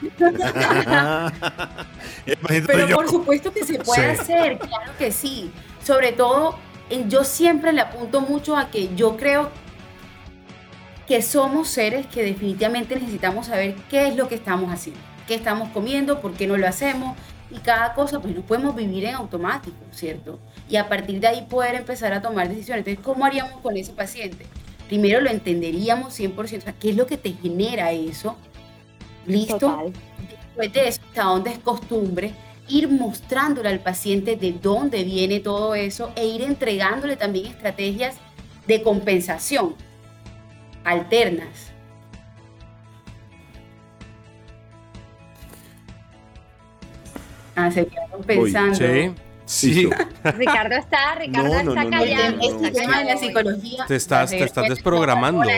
Pero 2.66 2.88
por 2.94 3.08
supuesto 3.08 3.52
que 3.52 3.64
se 3.64 3.78
puede 3.78 4.10
hacer, 4.10 4.58
claro 4.58 4.92
que 4.98 5.10
sí. 5.10 5.50
Sobre 5.82 6.12
todo, 6.12 6.58
yo 7.08 7.24
siempre 7.24 7.72
le 7.72 7.80
apunto 7.80 8.20
mucho 8.20 8.56
a 8.56 8.70
que 8.70 8.94
yo 8.94 9.16
creo 9.16 9.50
que 11.06 11.22
somos 11.22 11.68
seres 11.68 12.06
que 12.06 12.22
definitivamente 12.22 12.96
necesitamos 12.96 13.46
saber 13.46 13.76
qué 13.88 14.08
es 14.08 14.16
lo 14.16 14.28
que 14.28 14.34
estamos 14.34 14.72
haciendo 14.72 15.00
qué 15.26 15.34
estamos 15.34 15.68
comiendo, 15.70 16.20
por 16.20 16.32
qué 16.32 16.46
no 16.46 16.56
lo 16.56 16.66
hacemos 16.66 17.16
y 17.56 17.60
cada 17.60 17.94
cosa, 17.94 18.20
pues 18.20 18.34
no 18.34 18.42
podemos 18.42 18.74
vivir 18.74 19.04
en 19.04 19.14
automático, 19.14 19.76
¿cierto? 19.92 20.38
Y 20.68 20.76
a 20.76 20.88
partir 20.88 21.20
de 21.20 21.28
ahí 21.28 21.46
poder 21.48 21.74
empezar 21.74 22.12
a 22.12 22.20
tomar 22.20 22.48
decisiones. 22.48 22.86
Entonces, 22.86 23.04
¿cómo 23.04 23.24
haríamos 23.24 23.60
con 23.60 23.76
ese 23.76 23.92
paciente? 23.92 24.46
Primero 24.88 25.20
lo 25.20 25.30
entenderíamos 25.30 26.18
100%, 26.18 26.38
o 26.38 26.46
sea, 26.60 26.72
¿qué 26.72 26.90
es 26.90 26.96
lo 26.96 27.06
que 27.06 27.16
te 27.16 27.32
genera 27.32 27.92
eso? 27.92 28.36
¿Listo? 29.26 29.92
Después 30.28 30.72
de 30.72 30.88
eso, 30.88 31.00
hasta 31.08 31.24
dónde 31.24 31.50
es 31.50 31.58
costumbre, 31.58 32.32
ir 32.68 32.88
mostrándole 32.88 33.68
al 33.68 33.80
paciente 33.80 34.36
de 34.36 34.52
dónde 34.52 35.04
viene 35.04 35.40
todo 35.40 35.74
eso 35.74 36.12
e 36.14 36.26
ir 36.26 36.42
entregándole 36.42 37.16
también 37.16 37.46
estrategias 37.46 38.16
de 38.66 38.82
compensación 38.82 39.74
alternas 40.84 41.72
Ah, 47.56 47.70
se 47.70 47.86
quedaron 47.86 48.22
pensando. 48.22 48.74
sí. 48.74 49.14
Sí. 49.46 49.88
Ricardo 50.24 50.74
está, 50.74 51.14
Ricardo 51.14 51.54
está 51.54 51.88
callado. 51.88 52.38
este 52.40 52.70
tema 52.72 52.98
de 52.98 53.04
la 53.04 53.16
psicología. 53.16 53.84
Te 53.86 53.96
estás, 53.96 54.30
te 54.30 54.44
estás 54.44 54.68
desprogramando. 54.68 55.48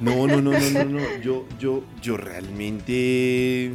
No, 0.00 0.28
no, 0.28 0.40
no, 0.40 0.52
no, 0.52 0.60
no, 0.60 0.84
no. 0.84 1.20
Yo, 1.20 1.44
yo, 1.58 1.82
yo 2.00 2.16
realmente. 2.16 3.72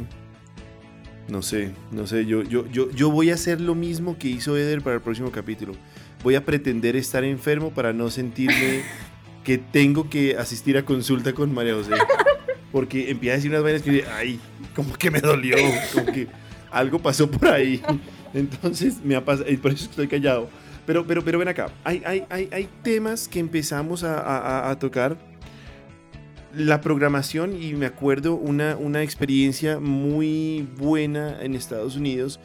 No 1.28 1.42
sé, 1.42 1.72
no 1.90 2.06
sé. 2.06 2.24
Yo, 2.24 2.42
yo, 2.42 2.66
yo, 2.68 2.90
yo 2.92 3.10
voy 3.10 3.30
a 3.30 3.34
hacer 3.34 3.60
lo 3.60 3.74
mismo 3.74 4.16
que 4.16 4.28
hizo 4.28 4.56
Eder 4.56 4.80
para 4.80 4.96
el 4.96 5.02
próximo 5.02 5.30
capítulo. 5.30 5.74
Voy 6.22 6.34
a 6.34 6.42
pretender 6.42 6.96
estar 6.96 7.24
enfermo 7.24 7.72
para 7.72 7.92
no 7.92 8.08
sentirme 8.08 8.84
que 9.44 9.58
tengo 9.58 10.08
que 10.08 10.38
asistir 10.38 10.78
a 10.78 10.86
consulta 10.86 11.34
con 11.34 11.52
María 11.52 11.74
José 11.74 11.92
porque 12.74 13.08
empieza 13.08 13.34
a 13.34 13.36
decir 13.36 13.50
unas 13.52 13.62
vainas 13.62 13.82
que, 13.82 14.04
ay, 14.18 14.40
como 14.74 14.94
que 14.94 15.08
me 15.08 15.20
dolió, 15.20 15.56
como 15.92 16.06
que 16.06 16.26
algo 16.72 16.98
pasó 16.98 17.30
por 17.30 17.46
ahí. 17.46 17.80
Entonces 18.34 18.96
me 19.04 19.14
ha 19.14 19.24
pasado, 19.24 19.48
y 19.48 19.56
por 19.58 19.70
eso 19.70 19.84
estoy 19.84 20.08
callado. 20.08 20.48
Pero, 20.84 21.06
pero, 21.06 21.22
pero 21.22 21.38
ven 21.38 21.46
acá, 21.46 21.68
hay, 21.84 22.02
hay, 22.04 22.24
hay, 22.30 22.48
hay 22.50 22.68
temas 22.82 23.28
que 23.28 23.38
empezamos 23.38 24.02
a, 24.02 24.18
a, 24.18 24.70
a, 24.72 24.78
tocar. 24.80 25.16
La 26.52 26.80
programación, 26.80 27.62
y 27.62 27.74
me 27.74 27.86
acuerdo 27.86 28.34
una, 28.34 28.74
una 28.74 29.04
experiencia 29.04 29.78
muy 29.78 30.68
buena 30.76 31.40
en 31.42 31.54
Estados 31.54 31.94
Unidos 31.94 32.40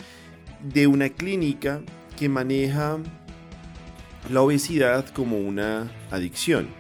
de 0.62 0.86
una 0.86 1.10
clínica 1.10 1.82
que 2.20 2.30
maneja 2.30 3.00
la 4.32 4.42
obesidad 4.42 5.10
como 5.10 5.40
una 5.40 5.92
adicción. 6.12 6.79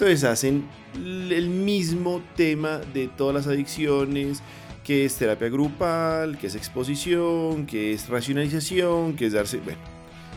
Entonces 0.00 0.24
hacen 0.24 0.64
el 0.94 1.50
mismo 1.50 2.22
tema 2.34 2.78
de 2.78 3.08
todas 3.08 3.34
las 3.34 3.46
adicciones, 3.46 4.42
que 4.82 5.04
es 5.04 5.14
terapia 5.16 5.50
grupal, 5.50 6.38
que 6.38 6.46
es 6.46 6.54
exposición, 6.54 7.66
que 7.66 7.92
es 7.92 8.08
racionalización, 8.08 9.14
que 9.14 9.26
es 9.26 9.34
darse, 9.34 9.58
bueno, 9.58 9.78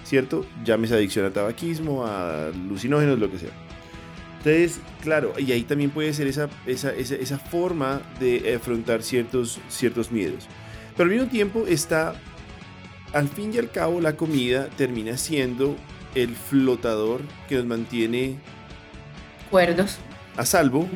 ¿cierto? 0.03 0.45
Llámese 0.65 0.95
adicción 0.95 1.25
a 1.27 1.31
tabaquismo, 1.31 2.05
a 2.05 2.47
alucinógenos, 2.47 3.17
lo 3.17 3.31
que 3.31 3.39
sea. 3.39 3.51
Entonces, 4.39 4.81
claro, 5.01 5.31
y 5.37 5.53
ahí 5.53 5.63
también 5.63 5.91
puede 5.91 6.11
ser 6.13 6.27
esa, 6.27 6.49
esa, 6.65 6.91
esa, 6.91 7.37
forma 7.37 8.01
de 8.19 8.55
afrontar 8.55 9.01
ciertos, 9.01 9.61
ciertos 9.69 10.11
miedos. 10.11 10.45
Pero 10.97 11.09
al 11.09 11.15
mismo 11.15 11.29
tiempo 11.29 11.63
está, 11.67 12.15
al 13.13 13.29
fin 13.29 13.53
y 13.53 13.59
al 13.59 13.71
cabo, 13.71 14.01
la 14.01 14.17
comida 14.17 14.67
termina 14.75 15.15
siendo 15.15 15.77
el 16.15 16.35
flotador 16.35 17.21
que 17.47 17.55
nos 17.55 17.65
mantiene... 17.65 18.39
A 20.35 20.45
salvo 20.45 20.89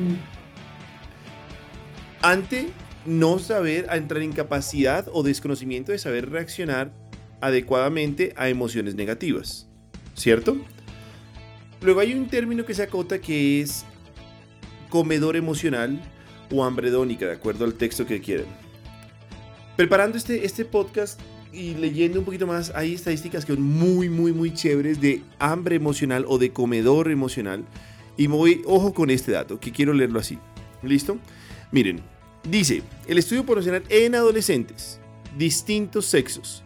ante 2.22 2.68
no 3.06 3.38
saber, 3.38 3.86
entrar 3.92 4.20
en 4.22 4.30
incapacidad 4.30 5.06
o 5.12 5.22
desconocimiento 5.22 5.92
de 5.92 5.98
saber 5.98 6.28
reaccionar 6.30 6.92
adecuadamente 7.40 8.34
a 8.36 8.48
emociones 8.48 8.96
negativas. 8.96 9.68
¿Cierto? 10.14 10.56
Luego 11.80 12.00
hay 12.00 12.12
un 12.12 12.26
término 12.26 12.64
que 12.64 12.74
se 12.74 12.82
acota 12.82 13.20
que 13.20 13.60
es 13.60 13.84
comedor 14.90 15.36
emocional 15.36 16.00
o 16.50 16.64
hambredónica, 16.64 17.26
de 17.26 17.32
acuerdo 17.32 17.64
al 17.64 17.74
texto 17.74 18.04
que 18.06 18.20
quieran. 18.20 18.46
Preparando 19.76 20.18
este, 20.18 20.44
este 20.44 20.64
podcast 20.64 21.20
y 21.52 21.74
leyendo 21.74 22.18
un 22.18 22.24
poquito 22.24 22.48
más, 22.48 22.72
hay 22.74 22.94
estadísticas 22.94 23.44
que 23.44 23.54
son 23.54 23.62
muy, 23.62 24.08
muy, 24.08 24.32
muy 24.32 24.52
chéveres 24.52 25.00
de 25.00 25.22
hambre 25.38 25.76
emocional 25.76 26.24
o 26.26 26.38
de 26.38 26.52
comedor 26.52 27.12
emocional 27.12 27.64
y 28.18 28.28
me 28.28 28.34
voy, 28.34 28.62
ojo 28.66 28.92
con 28.92 29.08
este 29.08 29.32
dato, 29.32 29.58
que 29.58 29.72
quiero 29.72 29.94
leerlo 29.94 30.18
así. 30.18 30.38
¿Listo? 30.82 31.18
Miren, 31.72 32.00
dice, 32.42 32.82
el 33.06 33.16
estudio 33.16 33.46
proporcional 33.46 33.84
en 33.88 34.14
adolescentes, 34.14 35.00
distintos 35.38 36.04
sexos, 36.06 36.62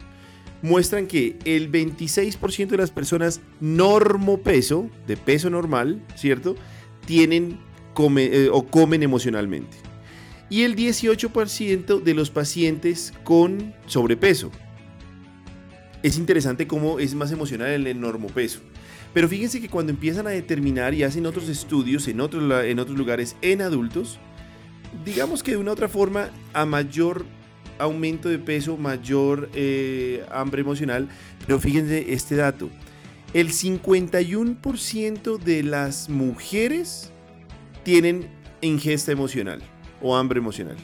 muestran 0.63 1.07
que 1.07 1.39
el 1.45 1.71
26% 1.71 2.69
de 2.69 2.77
las 2.77 2.91
personas 2.91 3.41
normopeso, 3.61 4.89
de 5.07 5.17
peso 5.17 5.51
normal, 5.51 6.03
¿cierto? 6.17 6.57
Tienen 7.07 7.59
eh, 8.17 8.49
o 8.51 8.67
comen 8.67 9.03
emocionalmente. 9.03 9.77
Y 10.49 10.63
el 10.63 10.77
18% 10.77 12.03
de 12.03 12.15
los 12.15 12.31
pacientes 12.31 13.13
con 13.25 13.75
sobrepeso. 13.87 14.51
Es 16.03 16.17
interesante 16.17 16.67
cómo 16.67 16.99
es 16.99 17.15
más 17.15 17.31
emocional 17.33 17.87
el 17.87 18.01
normopeso. 18.01 18.61
Pero 19.15 19.29
fíjense 19.29 19.61
que 19.61 19.69
cuando 19.69 19.93
empiezan 19.93 20.27
a 20.27 20.31
determinar 20.31 20.95
y 20.95 21.03
hacen 21.03 21.27
otros 21.27 21.49
estudios 21.49 22.09
en 22.09 22.21
otros, 22.21 22.65
en 22.65 22.79
otros 22.79 22.97
lugares 22.97 23.37
en 23.43 23.61
adultos, 23.61 24.19
digamos 25.05 25.43
que 25.43 25.53
de 25.53 25.59
una 25.59 25.73
otra 25.73 25.89
forma, 25.89 26.31
a 26.53 26.65
mayor 26.65 27.27
aumento 27.79 28.29
de 28.29 28.39
peso, 28.39 28.77
mayor 28.77 29.51
eh, 29.55 30.25
hambre 30.31 30.63
emocional, 30.63 31.09
pero 31.47 31.59
fíjense 31.59 32.13
este 32.13 32.37
dato, 32.37 32.71
el 33.35 33.49
51% 33.49 35.39
de 35.39 35.63
las 35.63 36.09
mujeres 36.09 37.11
tienen 37.83 38.29
ingesta 38.61 39.13
emocional 39.13 39.61
o 40.01 40.17
hambre 40.17 40.39
emocional, 40.39 40.77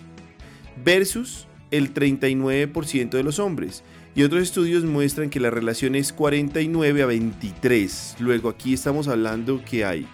versus 0.85 1.47
el 1.71 1.93
39% 1.93 3.11
de 3.11 3.23
los 3.23 3.39
hombres. 3.39 3.83
Y 4.15 4.23
otros 4.23 4.43
estudios 4.43 4.85
muestran 4.85 5.31
que 5.31 5.41
la 5.41 5.51
relación 5.51 5.95
es 5.95 6.13
49 6.13 7.03
a 7.03 7.07
23. 7.07 8.17
Luego 8.19 8.49
aquí 8.49 8.75
estamos 8.75 9.07
hablando 9.07 9.63
que 9.65 9.85
hay 9.85 10.07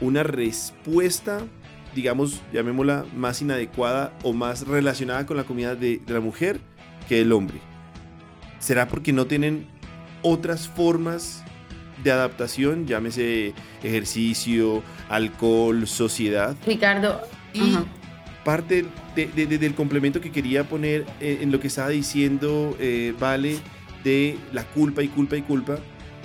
una 0.00 0.22
respuesta, 0.22 1.40
digamos, 1.94 2.42
llamémosla 2.52 3.04
más 3.14 3.42
inadecuada 3.42 4.12
o 4.22 4.32
más 4.32 4.66
relacionada 4.66 5.26
con 5.26 5.36
la 5.36 5.44
comida 5.44 5.74
de, 5.74 6.00
la 6.06 6.20
mujer 6.20 6.60
que 7.08 7.20
el 7.20 7.32
hombre. 7.32 7.58
¿Será 8.58 8.88
porque 8.88 9.12
no 9.12 9.26
tienen 9.26 9.66
otras 10.22 10.68
formas 10.68 11.44
de 12.02 12.12
adaptación, 12.12 12.86
llámese 12.86 13.52
ejercicio, 13.82 14.82
alcohol, 15.08 15.86
sociedad? 15.86 16.56
Ricardo, 16.66 17.20
y 17.52 17.76
parte 18.44 18.86
del 19.14 19.74
complemento 19.74 20.20
que 20.20 20.30
quería 20.30 20.64
poner 20.64 21.06
eh, 21.20 21.38
en 21.40 21.52
lo 21.52 21.60
que 21.60 21.68
estaba 21.68 21.90
diciendo 21.90 22.76
eh, 22.80 23.14
Vale 23.18 23.58
de 24.02 24.36
la 24.52 24.64
culpa 24.64 25.02
y 25.02 25.08
culpa 25.08 25.36
y 25.36 25.42
culpa. 25.42 25.78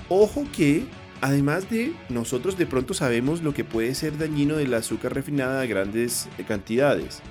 Ojo 0.10 0.46
que 0.56 0.86
además 1.22 1.70
de 1.70 1.94
nosotros 2.10 2.58
de 2.58 2.66
pronto 2.66 2.94
sabemos 2.94 3.42
lo 3.42 3.54
que 3.54 3.64
puede 3.64 3.96
ser 3.96 4.18
dañino 4.18 4.56
del 4.56 4.74
azúcar 4.74 5.14
refinada 5.14 5.62
a 5.62 5.66
grandes 5.66 6.28
cantidades. 6.48 7.22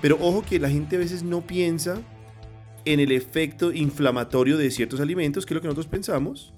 Pero 0.00 0.16
ojo 0.20 0.42
que 0.42 0.58
la 0.58 0.70
gente 0.70 0.96
a 0.96 1.00
veces 1.00 1.22
no 1.22 1.42
piensa 1.42 2.00
en 2.84 3.00
el 3.00 3.12
efecto 3.12 3.72
inflamatorio 3.72 4.58
de 4.58 4.70
ciertos 4.70 5.00
alimentos, 5.00 5.46
que 5.46 5.54
es 5.54 5.56
lo 5.56 5.60
que 5.60 5.68
nosotros 5.68 5.86
pensamos, 5.86 6.52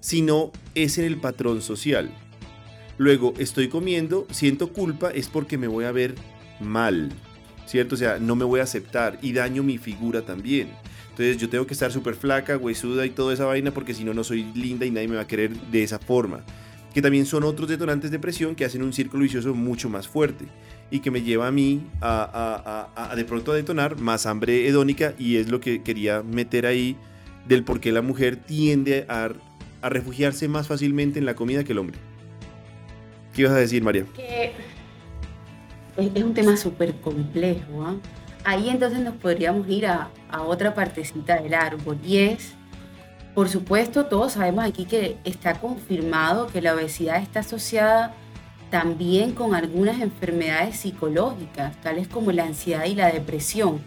sino 0.00 0.52
es 0.74 0.98
en 0.98 1.04
el 1.04 1.18
patrón 1.18 1.62
social. 1.62 2.10
Luego, 2.96 3.34
estoy 3.38 3.68
comiendo, 3.68 4.26
siento 4.30 4.72
culpa, 4.72 5.10
es 5.10 5.28
porque 5.28 5.56
me 5.56 5.68
voy 5.68 5.84
a 5.84 5.92
ver 5.92 6.16
mal, 6.60 7.12
¿cierto? 7.68 7.94
O 7.94 7.98
sea, 7.98 8.18
no 8.18 8.34
me 8.34 8.44
voy 8.44 8.60
a 8.60 8.64
aceptar 8.64 9.18
y 9.22 9.32
daño 9.32 9.62
mi 9.62 9.78
figura 9.78 10.22
también. 10.22 10.70
Entonces 11.10 11.36
yo 11.36 11.48
tengo 11.48 11.66
que 11.66 11.74
estar 11.74 11.92
súper 11.92 12.14
flaca, 12.14 12.56
huesuda 12.56 13.04
y 13.04 13.10
toda 13.10 13.34
esa 13.34 13.44
vaina 13.44 13.72
porque 13.72 13.94
si 13.94 14.04
no, 14.04 14.14
no 14.14 14.24
soy 14.24 14.44
linda 14.54 14.86
y 14.86 14.90
nadie 14.90 15.08
me 15.08 15.16
va 15.16 15.22
a 15.22 15.26
querer 15.26 15.50
de 15.52 15.82
esa 15.82 15.98
forma. 15.98 16.44
Que 16.94 17.02
también 17.02 17.26
son 17.26 17.44
otros 17.44 17.68
detonantes 17.68 18.10
de 18.10 18.18
presión 18.18 18.54
que 18.54 18.64
hacen 18.64 18.82
un 18.82 18.92
círculo 18.92 19.24
vicioso 19.24 19.54
mucho 19.54 19.88
más 19.88 20.08
fuerte 20.08 20.46
y 20.90 21.00
que 21.00 21.10
me 21.10 21.22
lleva 21.22 21.46
a 21.46 21.52
mí 21.52 21.86
a, 22.00 22.88
a, 22.96 23.10
a, 23.10 23.16
de 23.16 23.24
pronto 23.24 23.52
a 23.52 23.56
detonar 23.56 23.98
más 24.00 24.26
hambre 24.26 24.66
hedónica 24.66 25.14
y 25.18 25.36
es 25.36 25.50
lo 25.50 25.60
que 25.60 25.82
quería 25.82 26.22
meter 26.22 26.66
ahí 26.66 26.96
del 27.48 27.64
por 27.64 27.80
qué 27.80 27.92
la 27.92 28.02
mujer 28.02 28.36
tiende 28.36 29.06
a, 29.08 29.32
refugiarse 29.82 30.48
más 30.48 30.66
fácilmente 30.66 31.18
en 31.20 31.24
la 31.24 31.34
comida 31.34 31.62
que 31.62 31.72
el 31.72 31.78
hombre. 31.78 31.96
¿Qué 33.34 33.42
ibas 33.42 33.54
a 33.54 33.58
decir, 33.58 33.82
María? 33.82 34.04
Que 34.14 34.52
es, 35.98 36.22
un 36.22 36.34
tema 36.34 36.56
súper 36.56 36.94
complejo. 36.96 37.84
¿ah? 37.84 37.94
Ahí 38.44 38.70
entonces 38.70 39.00
nos 39.00 39.14
podríamos 39.16 39.68
ir 39.68 39.86
a, 39.86 40.08
a 40.30 40.42
otra 40.42 40.74
partecita 40.74 41.40
del 41.40 41.54
árbol 41.54 41.98
y 42.04 42.18
es, 42.18 42.52
por 43.34 43.48
supuesto, 43.48 44.06
todos 44.06 44.32
sabemos 44.32 44.64
aquí 44.64 44.84
que 44.84 45.16
está 45.24 45.54
confirmado 45.54 46.46
que 46.46 46.62
la 46.62 46.74
obesidad 46.74 47.20
está 47.22 47.40
asociada 47.40 48.14
también 48.70 49.32
con 49.32 49.54
algunas 49.54 50.00
enfermedades 50.00 50.76
psicológicas, 50.76 51.76
tales 51.80 52.08
como 52.08 52.32
la 52.32 52.44
ansiedad 52.44 52.84
y 52.84 52.94
la 52.94 53.10
depresión. 53.10 53.80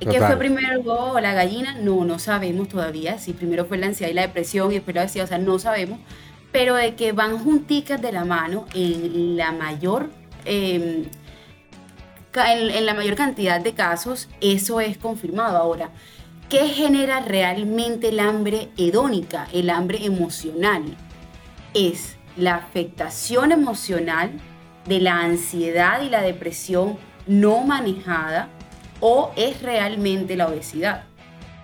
¿Qué 0.00 0.20
fue 0.20 0.36
primero 0.36 1.18
la 1.20 1.32
gallina? 1.32 1.76
No, 1.80 2.04
no 2.04 2.18
sabemos 2.18 2.68
todavía. 2.68 3.18
Si 3.18 3.32
primero 3.32 3.64
fue 3.64 3.78
la 3.78 3.86
ansiedad 3.86 4.10
y 4.10 4.14
la 4.14 4.22
depresión 4.22 4.70
y 4.70 4.74
después 4.74 4.94
la 4.94 5.02
obesidad, 5.02 5.24
o 5.24 5.28
sea, 5.28 5.38
no 5.38 5.58
sabemos. 5.58 5.98
Pero 6.52 6.74
de 6.74 6.94
que 6.94 7.12
van 7.12 7.38
junticas 7.38 8.00
de 8.02 8.12
la 8.12 8.24
mano 8.24 8.66
en 8.74 9.36
la 9.36 9.52
mayor 9.52 10.10
em, 10.44 11.04
en, 12.36 12.86
la 12.86 12.94
mayor 12.94 13.14
cantidad 13.14 13.60
de 13.60 13.74
casos, 13.74 14.28
eso 14.40 14.80
es 14.80 14.98
confirmado. 14.98 15.56
Ahora, 15.56 15.90
¿qué 16.48 16.68
genera 16.68 17.20
realmente 17.20 18.08
el 18.08 18.20
hambre 18.20 18.68
hedónica, 18.76 19.46
el 19.52 19.70
hambre 19.70 20.04
emocional? 20.04 20.82
Es 21.74 22.16
la 22.36 22.56
afectación 22.56 23.52
emocional 23.52 24.32
de 24.86 25.00
la 25.00 25.20
ansiedad 25.20 26.02
y 26.02 26.10
la 26.10 26.22
depresión 26.22 26.98
no 27.26 27.62
manejada 27.62 28.48
o 29.00 29.32
es 29.36 29.62
realmente 29.62 30.36
la 30.36 30.48
obesidad. 30.48 31.04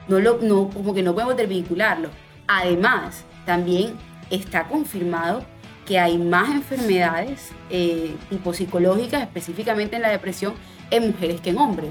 No 0.09 0.19
lo, 0.19 0.39
no, 0.39 0.69
como 0.69 0.95
que 0.95 1.03
no 1.03 1.15
podemos 1.15 1.37
desvincularlo. 1.37 2.11
Además, 2.47 3.25
también 3.45 3.95
está 4.31 4.67
confirmado 4.67 5.45
que 5.91 5.99
hay 5.99 6.19
más 6.19 6.51
enfermedades 6.51 7.51
eh, 7.69 8.15
tipo 8.29 8.55
psicológicas, 8.55 9.23
específicamente 9.23 9.97
en 9.97 10.03
la 10.03 10.11
depresión, 10.11 10.55
en 10.93 11.09
mujeres 11.09 11.41
que 11.41 11.51
en 11.51 11.59
hombres. 11.59 11.91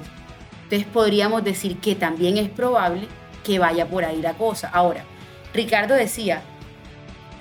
Entonces 0.64 0.88
podríamos 0.88 1.44
decir 1.44 1.80
que 1.80 1.96
también 1.96 2.38
es 2.38 2.48
probable 2.48 3.10
que 3.44 3.60
vaya 3.60 3.90
por 3.90 4.06
ahí 4.06 4.22
la 4.22 4.36
cosa. 4.36 4.70
Ahora, 4.70 5.04
Ricardo 5.54 5.96
decía, 5.96 6.44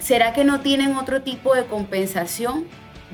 ¿será 0.00 0.32
que 0.32 0.42
no 0.42 0.58
tienen 0.58 0.96
otro 0.96 1.22
tipo 1.22 1.54
de 1.54 1.64
compensación? 1.64 2.64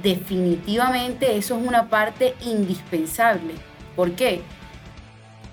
Definitivamente 0.03 1.36
eso 1.36 1.59
es 1.61 1.68
una 1.68 1.90
parte 1.90 2.34
indispensable. 2.47 3.53
¿Por 3.95 4.12
qué? 4.12 4.40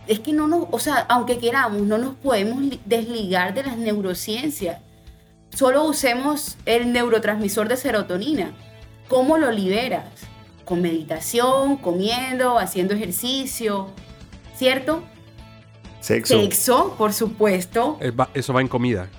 Es 0.08 0.22
que 0.22 0.32
no 0.32 0.48
nos, 0.48 0.66
o 0.72 0.80
sea, 0.80 1.06
aunque 1.10 1.40
queramos, 1.40 1.82
no 1.82 1.98
nos 1.98 2.16
podemos 2.16 2.64
desligar 2.86 3.54
de 3.54 3.64
las 3.64 3.76
neurociencias 3.76 4.78
solo 5.54 5.84
usemos 5.84 6.58
el 6.66 6.92
neurotransmisor 6.92 7.68
de 7.68 7.78
serotonina. 7.78 8.52
¿Cómo 9.08 9.38
lo 9.38 9.52
liberas? 9.52 10.06
Con 10.66 10.82
meditación, 10.82 11.78
comiendo, 11.78 12.58
haciendo 12.58 12.94
ejercicio, 12.94 13.90
¿cierto? 14.56 15.04
Sexo. 16.00 16.40
Sexo, 16.40 16.96
por 16.98 17.14
supuesto. 17.14 18.00
Eso 18.34 18.54
va 18.54 18.62
en 18.62 18.68
comida. 18.68 19.10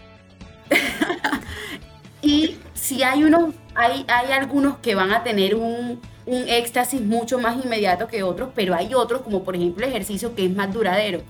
y 2.23 2.57
si 2.75 3.03
hay 3.03 3.25
unos, 3.25 3.55
hay, 3.75 4.05
hay 4.09 4.33
algunos 4.33 4.79
que 4.79 4.95
van 4.95 5.13
a 5.13 5.23
tener 5.23 5.55
un, 5.55 6.01
un 6.27 6.49
éxtasis 6.49 7.01
mucho 7.01 7.39
más 7.39 7.63
inmediato 7.65 8.09
que 8.09 8.23
otros, 8.23 8.51
pero 8.55 8.75
hay 8.75 8.95
otros, 8.95 9.23
como 9.23 9.45
por 9.45 9.57
ejemplo 9.57 9.85
el 9.85 9.91
ejercicio, 9.91 10.35
que 10.35 10.47
es 10.47 10.55
más 10.55 10.73
duradero. 10.73 11.23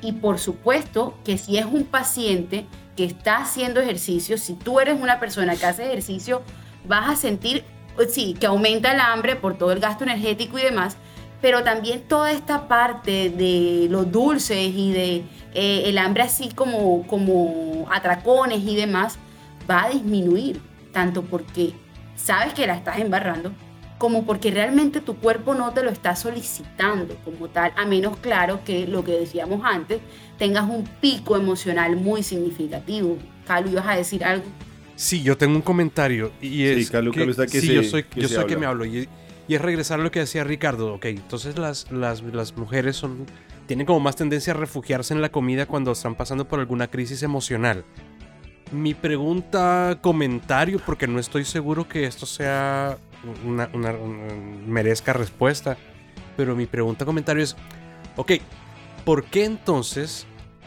Y 0.00 0.12
por 0.12 0.38
supuesto 0.38 1.18
que 1.24 1.38
si 1.38 1.58
es 1.58 1.66
un 1.66 1.84
paciente 1.84 2.66
que 2.96 3.04
está 3.04 3.38
haciendo 3.38 3.80
ejercicio, 3.80 4.38
si 4.38 4.54
tú 4.54 4.80
eres 4.80 5.00
una 5.00 5.20
persona 5.20 5.56
que 5.56 5.66
hace 5.66 5.86
ejercicio, 5.86 6.42
vas 6.86 7.10
a 7.10 7.16
sentir, 7.16 7.64
sí, 8.08 8.34
que 8.38 8.46
aumenta 8.46 8.92
el 8.92 9.00
hambre 9.00 9.36
por 9.36 9.56
todo 9.56 9.72
el 9.72 9.80
gasto 9.80 10.04
energético 10.04 10.58
y 10.58 10.62
demás, 10.62 10.96
pero 11.40 11.62
también 11.62 12.02
toda 12.02 12.32
esta 12.32 12.66
parte 12.66 13.30
de 13.30 13.86
los 13.90 14.10
dulces 14.10 14.72
y 14.74 14.92
de 14.92 15.24
eh, 15.54 15.82
el 15.86 15.98
hambre 15.98 16.24
así 16.24 16.48
como, 16.48 17.06
como 17.06 17.86
atracones 17.90 18.60
y 18.64 18.74
demás, 18.74 19.18
va 19.70 19.84
a 19.84 19.90
disminuir, 19.90 20.60
tanto 20.92 21.22
porque 21.22 21.74
sabes 22.16 22.54
que 22.54 22.66
la 22.66 22.74
estás 22.74 22.98
embarrando, 22.98 23.52
como 23.98 24.24
porque 24.24 24.50
realmente 24.50 25.00
tu 25.00 25.16
cuerpo 25.16 25.54
no 25.54 25.72
te 25.72 25.82
lo 25.82 25.90
está 25.90 26.14
solicitando 26.16 27.16
como 27.24 27.48
tal, 27.48 27.72
a 27.76 27.84
menos 27.84 28.16
claro 28.18 28.60
que 28.64 28.86
lo 28.86 29.04
que 29.04 29.12
decíamos 29.12 29.62
antes, 29.64 30.00
tengas 30.38 30.68
un 30.68 30.84
pico 31.00 31.36
emocional 31.36 31.96
muy 31.96 32.22
significativo. 32.22 33.18
Calu, 33.46 33.70
¿ibas 33.70 33.86
a 33.86 33.96
decir 33.96 34.24
algo? 34.24 34.46
Sí, 34.94 35.22
yo 35.22 35.36
tengo 35.36 35.56
un 35.56 35.62
comentario 35.62 36.32
y 36.40 36.64
es 36.64 36.86
sí, 36.86 36.92
Calu, 36.92 37.12
que, 37.12 37.24
está 37.24 37.46
que 37.46 37.60
sí, 37.60 37.74
yo 37.74 37.82
soy, 37.82 38.04
que, 38.04 38.20
yo 38.20 38.28
soy 38.28 38.46
que 38.46 38.56
me 38.56 38.66
hablo 38.66 38.84
y, 38.84 39.08
es 39.48 39.60
regresar 39.60 40.00
a 40.00 40.02
lo 40.02 40.10
que 40.10 40.20
decía 40.20 40.44
Ricardo. 40.44 40.94
Ok, 40.94 41.06
entonces 41.06 41.58
las, 41.58 41.90
las, 41.90 42.22
las 42.22 42.56
mujeres 42.56 42.96
son, 42.96 43.26
tienen 43.66 43.86
como 43.86 44.00
más 44.00 44.16
tendencia 44.16 44.52
a 44.52 44.56
refugiarse 44.56 45.14
en 45.14 45.22
la 45.22 45.30
comida 45.30 45.66
cuando 45.66 45.92
están 45.92 46.14
pasando 46.14 46.46
por 46.46 46.60
alguna 46.60 46.88
crisis 46.88 47.22
emocional. 47.22 47.84
Mi 48.70 48.92
pregunta, 48.92 49.98
comentario, 50.02 50.78
porque 50.84 51.06
no 51.06 51.18
estoy 51.18 51.44
seguro 51.44 51.88
que 51.88 52.04
esto 52.04 52.26
sea 52.26 52.98
una, 53.44 53.68
merezca 54.66 55.12
respuesta. 55.12 55.76
Pero 56.36 56.54
mi 56.54 56.66
pregunta, 56.66 57.04
comentario 57.04 57.42
es, 57.42 57.56
ok, 58.16 58.32
¿por 59.04 59.24
qué 59.24 59.44
entonces 59.44 60.26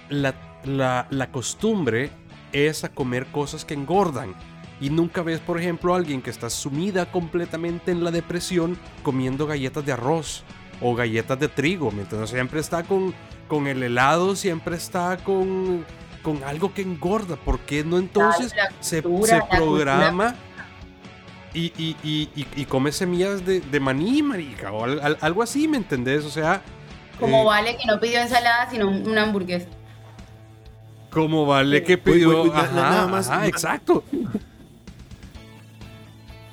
la, 0.10 0.36
la, 0.66 1.32
costumbre 1.32 2.10
es 2.52 2.84
a 2.84 2.90
comer 2.90 3.28
cosas 3.28 3.64
que 3.64 3.74
engordan? 3.74 4.36
Y 4.82 4.90
nunca 4.90 5.22
ves, 5.22 5.40
por 5.40 5.60
ejemplo, 5.60 5.94
a 5.94 5.98
alguien 5.98 6.22
que 6.22 6.30
está 6.30 6.50
sumida 6.50 7.12
completamente 7.12 7.92
en 7.92 8.04
la 8.04 8.12
depresión 8.12 8.78
comiendo 9.04 9.46
galletas 9.46 9.86
de 9.86 9.94
arroz 9.94 10.44
o 10.82 10.96
galletas 10.96 11.40
de 11.40 11.48
trigo. 11.48 11.92
Entonces 11.92 12.32
siempre 12.32 12.60
está 12.60 12.84
con, 12.84 13.14
con 13.48 13.68
el 13.68 13.84
helado, 13.84 14.36
siempre 14.36 14.76
está 14.76 15.18
con, 15.18 15.86
con 16.24 16.44
algo 16.44 16.74
que 16.74 16.82
engorda. 16.82 17.36
¿Por 17.36 17.60
qué 17.60 17.84
no 17.84 17.98
entonces 17.98 18.54
se, 18.80 19.02
se 19.02 19.02
programa? 19.04 20.36
Y, 21.54 21.74
y, 21.78 21.96
y, 22.04 22.48
y 22.56 22.66
come 22.66 22.92
semillas 22.92 23.46
de, 23.46 23.62
de 23.62 23.80
maní, 23.80 24.24
marica, 24.24 24.72
o 24.72 24.86
algo 24.86 25.44
así, 25.44 25.68
¿me 25.68 25.78
entendés? 25.78 26.24
O 26.26 26.30
sea... 26.30 26.62
Como 27.20 27.42
eh, 27.42 27.46
vale 27.46 27.78
que 27.78 27.86
no 27.86 28.00
pidió 28.00 28.20
ensalada, 28.22 28.70
sino 28.70 28.90
una 28.90 29.24
hamburguesa. 29.24 29.68
Como 31.10 31.46
vale 31.46 31.84
que 31.84 31.98
pidió... 31.98 32.46
nada 32.46 33.08
más, 33.08 33.30
exacto. 33.46 34.04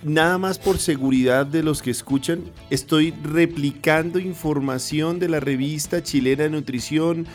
Nada 0.02 0.38
más 0.38 0.58
por 0.58 0.78
seguridad 0.78 1.46
de 1.46 1.62
los 1.62 1.82
que 1.82 1.90
escuchan, 1.90 2.44
estoy 2.70 3.12
replicando 3.22 4.18
información 4.18 5.18
de 5.18 5.28
la 5.28 5.40
revista 5.40 6.02
chilena 6.02 6.44
de 6.44 6.50
nutrición 6.50 7.26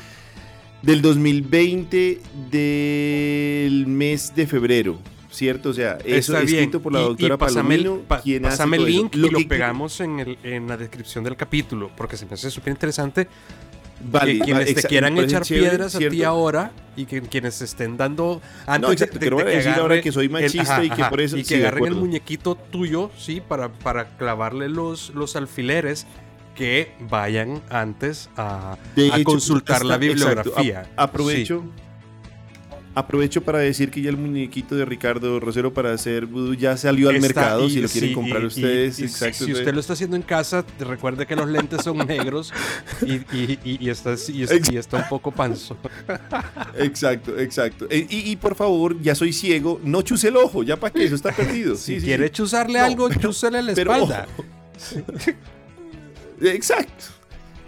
del 0.82 1.01
2020 1.01 2.22
del 2.51 3.88
mes 3.88 4.34
de 4.36 4.47
febrero. 4.47 4.97
¿Cierto? 5.34 5.70
O 5.70 5.74
sea, 5.74 5.98
eso 6.06 6.38
es 6.38 6.52
escrito 6.52 6.82
por 6.82 6.94
la 6.94 7.00
doctora 7.00 7.38
Palomino, 7.38 8.02
quien 8.24 8.44
Pásame 8.44 8.78
el 8.78 8.86
link 8.86 9.16
y 9.16 9.30
lo, 9.30 9.40
pegamos 9.48 10.00
en, 10.00 10.20
el, 10.20 10.38
en, 10.44 10.68
la 10.68 10.78
descripción 10.78 11.24
del 11.24 11.36
capítulo, 11.36 11.92
porque 11.98 12.16
se 12.18 12.26
me 12.26 12.34
hace 12.34 12.52
súper 12.52 12.72
interesante. 12.72 13.28
Vale, 14.06 14.34
que 14.34 14.40
quienes 14.40 14.76
te 14.76 14.84
quieran 14.84 15.18
echar 15.18 15.44
piedras 15.44 15.96
a 15.96 16.00
ti 16.00 16.24
ahora 16.24 16.72
y 16.98 17.06
que 17.06 17.22
quienes 17.22 17.62
estén 17.62 17.96
dando 17.96 18.42
antes 18.66 18.82
no, 18.82 18.92
exacto, 18.92 19.18
de, 19.18 19.26
que 19.26 19.30
no 19.30 19.38
voy 19.38 19.46
a 19.46 19.50
decir 19.50 19.72
ahora 19.72 20.02
que 20.02 20.12
soy 20.12 20.28
machista 20.28 20.84
y 20.84 20.90
que 20.90 21.06
por 21.06 21.22
eso 21.22 21.38
y 21.38 21.44
que 21.44 21.56
agarren 21.56 21.86
el 21.86 21.96
muñequito 21.96 22.56
tuyo, 22.56 23.12
sí, 23.18 23.42
para, 23.42 23.72
para 23.72 24.18
clavarle 24.18 24.68
los, 24.68 25.12
los 25.12 25.38
alfileres 25.38 26.06
que 26.54 26.92
vayan 27.00 27.62
antes 27.70 28.30
a, 28.36 28.74
a 28.74 29.24
consultar 29.24 29.86
la 29.86 29.98
bibliografía. 29.98 30.92
aprovecho 30.98 31.64
Aprovecho 32.96 33.41
para 33.41 33.58
decir 33.58 33.89
que 33.89 34.02
ya 34.04 34.12
el 34.12 34.18
muñequito 34.18 34.76
de 34.76 34.86
Ricardo 34.86 35.39
Rosero 35.39 35.74
para 35.74 35.91
hacer 35.94 36.28
vudú 36.28 36.54
ya 36.54 36.78
salió 36.78 37.10
al 37.10 37.16
Está- 37.16 37.28
mercado, 37.28 37.66
y- 37.66 37.72
si 37.72 37.82
lo 37.82 37.88
quieren 37.89 38.10
sí, 38.12 38.14
comprar 38.16 38.44
y- 38.44 38.46
ustedes. 38.46 39.00
y- 39.00 39.04
exacto. 39.06 39.46
Si 39.46 39.52
usted 39.52 39.74
lo 39.74 39.80
está 39.80 39.94
haciendo 39.94 40.16
en 40.16 40.22
casa, 40.22 40.64
recuerde 40.80 41.26
que 41.26 41.36
los 41.36 41.48
lentes 41.50 41.82
son 41.84 41.98
negros 42.08 42.54
y, 43.02 43.16
está, 43.89 44.14
y, 44.28 44.78
un 44.98 45.10
poco 45.10 45.32
panzo. 45.32 45.76
Exacto, 46.78 47.38
exacto. 47.39 47.88
E- 47.89 48.06
Y, 48.10 48.36
por 48.36 48.54
favor, 48.56 49.00
ya 49.02 49.16
soy 49.16 49.34
ciego, 49.34 49.82
no 49.84 50.02
chuse 50.04 50.28
el 50.28 50.38
ojo, 50.38 50.62
ya 50.64 50.78
para 50.80 50.94
que 50.94 51.04
eso 51.06 51.16
está 51.16 51.32
perdido. 51.36 51.76
Si 51.76 52.00
Sí, 52.00 52.06
quiere 52.06 52.32
chuzarle 52.32 52.78
No, 52.80 52.86
algo, 52.86 53.08
pero- 53.10 53.22
chúsele 53.22 53.62
la 53.64 53.72
espalda. 53.72 54.28
Exacto. 56.41 57.06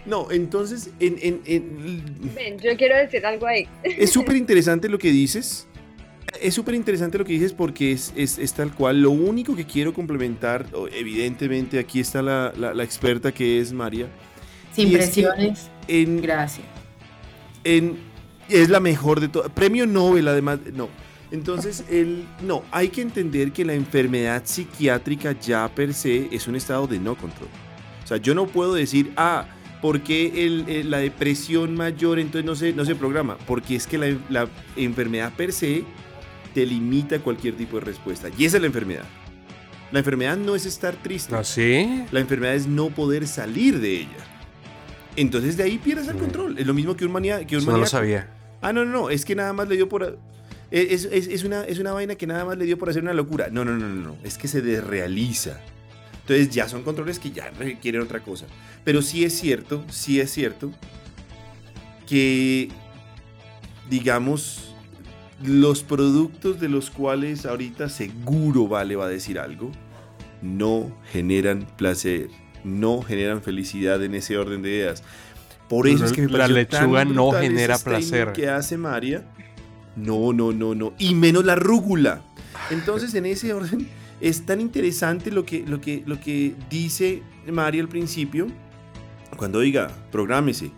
No, 0.06 0.30
entonces, 0.30 0.90
en- 1.00 1.16
en- 1.20 1.40
en- 1.46 2.02
Ven, 2.34 2.58
yo 2.58 2.76
quiero 2.76 2.96
decir 2.96 3.24
algo 3.26 3.46
ahí. 3.46 3.66
es 3.82 4.10
súper 4.12 4.36
interesante 4.36 4.88
lo 4.88 4.98
que 4.98 5.10
dices. 5.10 5.66
Es 6.40 6.54
súper 6.54 6.74
interesante 6.74 7.16
lo 7.18 7.24
que 7.24 7.32
dices 7.32 7.52
porque 7.52 7.92
es, 7.92 8.12
es- 8.16 8.38
es 8.38 8.52
tal 8.52 8.72
cual. 8.74 9.00
Lo 9.02 9.10
único 9.10 9.56
que 9.56 9.64
quiero 9.64 9.92
complementar, 9.94 10.66
evidentemente 10.92 11.78
aquí 11.78 12.00
está 12.00 12.22
la, 12.22 12.52
la- 12.56 12.74
la 12.74 12.84
experta 12.84 13.32
que 13.32 13.60
es 13.60 13.72
María. 13.72 14.06
Sin 14.74 14.88
Y 14.88 14.94
es 14.96 15.10
que- 15.10 15.22
presiones. 15.22 15.70
En, 15.88 16.20
Gracias. 16.20 16.66
en- 17.64 17.96
es 18.48 18.68
la 18.68 18.80
mejor 18.80 19.20
de 19.20 19.28
todas. 19.28 19.50
Premio 19.50 19.86
Nobel, 19.86 20.28
además. 20.28 20.58
No. 20.74 20.88
Entonces, 21.32 21.84
el, 21.90 22.24
no, 22.42 22.62
hay 22.70 22.88
que 22.88 23.00
entender 23.02 23.50
que 23.52 23.64
la 23.64 23.74
enfermedad 23.74 24.42
psiquiátrica 24.44 25.32
ya 25.40 25.68
per 25.74 25.92
se 25.92 26.28
es 26.30 26.46
un 26.46 26.54
estado 26.54 26.86
de 26.86 27.00
no 27.00 27.16
control. 27.16 27.48
O 28.04 28.06
sea, 28.06 28.18
yo 28.18 28.32
no 28.34 28.46
puedo 28.46 28.74
decir, 28.74 29.12
ah, 29.16 29.46
¿por 29.82 30.00
qué 30.02 30.46
el- 30.46 30.64
el- 30.68 30.90
la 30.90 30.98
depresión 30.98 31.74
mayor 31.74 32.18
entonces 32.18 32.44
no 32.46 32.54
se, 32.56 32.72
no 32.72 32.84
se 32.84 32.94
programa? 32.94 33.36
Porque 33.46 33.76
es 33.76 33.86
que 33.86 33.98
la, 33.98 34.16
la 34.30 34.48
enfermedad 34.76 35.32
per 35.34 35.52
se 35.52 35.84
te 36.54 36.64
limita 36.66 37.18
cualquier 37.20 37.54
tipo 37.56 37.78
de 37.78 37.84
respuesta. 37.84 38.28
Y 38.36 38.44
esa 38.46 38.56
es 38.56 38.60
la 38.62 38.66
enfermedad. 38.66 39.04
La 39.92 40.00
enfermedad 40.00 40.36
no 40.36 40.54
es 40.56 40.66
estar 40.66 40.94
triste. 40.96 41.32
¿No 41.32 41.44
sí? 41.44 42.04
La 42.10 42.20
enfermedad 42.20 42.54
es 42.54 42.66
no 42.66 42.90
poder 42.90 43.26
salir 43.28 43.78
de 43.80 44.00
ella. 44.00 44.24
Entonces 45.16 45.56
de 45.56 45.62
ahí 45.62 45.78
pierdes 45.78 46.08
el 46.08 46.14
Sí. 46.14 46.20
control. 46.20 46.58
Es 46.58 46.66
lo 46.66 46.74
mismo 46.74 46.96
que 46.96 47.06
un, 47.06 47.12
manía, 47.12 47.46
que 47.46 47.56
un 47.56 47.62
no 47.64 47.66
lo 47.66 47.72
maníaco. 47.72 47.90
sabía. 47.90 48.28
Ah, 48.62 48.72
no, 48.72 48.84
no, 48.84 48.90
no, 48.92 49.10
es 49.10 49.24
que 49.24 49.34
nada 49.34 49.52
más 49.52 49.68
le 49.68 49.76
dio 49.76 49.88
por... 49.88 50.18
Es, 50.70 51.04
es- 51.04 51.28
es 51.28 51.44
una, 51.44 51.62
es 51.64 51.78
una 51.78 51.92
vaina 51.92 52.16
que 52.16 52.26
nada 52.26 52.44
más 52.44 52.58
le 52.58 52.64
dio 52.64 52.76
por 52.76 52.90
hacer 52.90 53.02
una 53.02 53.12
locura. 53.14 53.48
No, 53.52 53.64
no, 53.64 53.76
no, 53.76 53.86
no, 53.88 53.94
no, 53.94 54.16
es 54.24 54.36
que 54.36 54.48
se 54.48 54.60
desrealiza. 54.62 55.60
Entonces 56.26 56.50
ya 56.50 56.68
son 56.68 56.82
controles 56.82 57.20
que 57.20 57.30
ya 57.30 57.50
requieren 57.50 58.02
otra 58.02 58.18
cosa. 58.18 58.46
Pero 58.82 59.00
sí 59.00 59.24
es 59.24 59.38
cierto, 59.38 59.84
sí 59.88 60.18
es 60.18 60.32
cierto 60.32 60.72
que, 62.04 62.68
digamos, 63.88 64.74
los 65.44 65.84
productos 65.84 66.58
de 66.58 66.68
los 66.68 66.90
cuales 66.90 67.46
ahorita 67.46 67.88
seguro 67.88 68.66
Vale 68.66 68.96
va 68.96 69.06
a 69.06 69.08
decir 69.08 69.38
algo, 69.38 69.70
no 70.42 70.90
generan 71.12 71.64
placer, 71.76 72.28
no 72.64 73.02
generan 73.02 73.40
felicidad 73.40 74.02
en 74.02 74.16
ese 74.16 74.36
orden 74.36 74.62
de 74.62 74.70
ideas. 74.70 75.04
Por 75.68 75.86
eso 75.86 76.06
es 76.06 76.12
que 76.12 76.22
me 76.22 76.32
La 76.36 76.48
lechuga 76.48 77.04
tan 77.04 77.14
no 77.14 77.30
genera 77.30 77.76
statement 77.78 78.10
placer. 78.10 78.32
que 78.32 78.48
hace 78.48 78.76
María. 78.76 79.24
No, 79.94 80.32
no, 80.32 80.50
no, 80.50 80.74
no. 80.74 80.92
Y 80.98 81.14
menos 81.14 81.44
la 81.44 81.54
rúgula. 81.54 82.22
Entonces, 82.70 83.14
en 83.14 83.26
ese 83.26 83.52
orden, 83.52 83.88
es 84.20 84.46
tan 84.46 84.60
interesante 84.60 85.30
lo 85.30 85.44
que, 85.44 85.64
lo 85.66 85.80
que, 85.80 86.02
lo 86.06 86.18
que 86.20 86.54
dice 86.70 87.22
María 87.50 87.82
al 87.82 87.88
principio, 87.88 88.46
cuando 89.36 89.60
diga, 89.60 89.90
prográmese. 90.10 90.70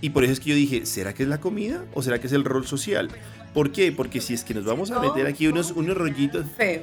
Y 0.00 0.10
por 0.10 0.22
eso 0.24 0.32
es 0.34 0.40
que 0.40 0.50
yo 0.50 0.56
dije, 0.56 0.86
¿será 0.86 1.12
que 1.14 1.22
es 1.24 1.28
la 1.28 1.40
comida 1.40 1.84
o 1.94 2.02
será 2.02 2.20
que 2.20 2.26
es 2.28 2.32
el 2.32 2.44
rol 2.44 2.66
social? 2.66 3.08
¿Por 3.54 3.72
qué? 3.72 3.90
Porque 3.90 4.20
si 4.20 4.34
es 4.34 4.44
que 4.44 4.54
nos 4.54 4.64
vamos 4.64 4.90
a 4.90 5.00
meter 5.00 5.26
aquí 5.26 5.46
unos, 5.48 5.72
unos 5.72 5.96
rollitos. 5.96 6.46
Feo. 6.56 6.82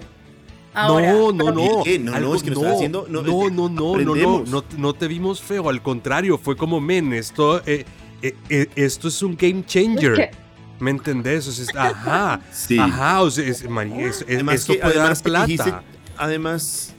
Ahora, 0.73 1.13
no, 1.13 1.31
no, 1.31 1.51
no. 1.51 1.67
¿Por 1.67 1.83
qué? 1.85 1.97
No, 1.99 2.11
no, 2.11 2.17
Algo- 2.17 2.35
es 2.35 2.43
que 2.43 2.49
está 2.49 2.71
haciendo- 2.73 3.05
no, 3.09 3.21
No, 3.21 3.45
es- 3.47 3.53
no, 3.53 3.69
no, 3.69 3.95
no, 3.95 4.15
no, 4.15 4.43
no, 4.45 4.63
no 4.77 4.93
te 4.93 5.07
vimos 5.07 5.41
feo. 5.41 5.69
Al 5.69 5.81
contrario, 5.81 6.37
fue 6.37 6.57
como, 6.57 6.81
men, 6.81 7.13
esto, 7.13 7.61
eh, 7.65 7.85
eh, 8.21 8.35
eh, 8.49 8.67
esto 8.75 9.07
es 9.07 9.21
un 9.23 9.37
game 9.37 9.63
changer. 9.65 10.13
¿Qué? 10.15 10.31
¿Me 10.79 10.91
entendés? 10.91 11.47
O 11.47 11.51
sea, 11.51 11.83
ajá, 11.87 12.41
Sí. 12.51 12.77
ajá, 12.77 13.21
o 13.21 13.31
sea, 13.31 13.47
es- 13.47 13.67
mani- 13.69 14.03
es- 14.03 14.21
es- 14.21 14.35
Además 14.35 14.55
esto 14.55 14.73
que- 14.73 14.79
puede 14.79 14.93
dar 14.95 15.01
además 15.03 15.21
que 15.21 15.29
plata. 15.29 15.45
dijiste- 15.47 15.73
además, 16.17 16.93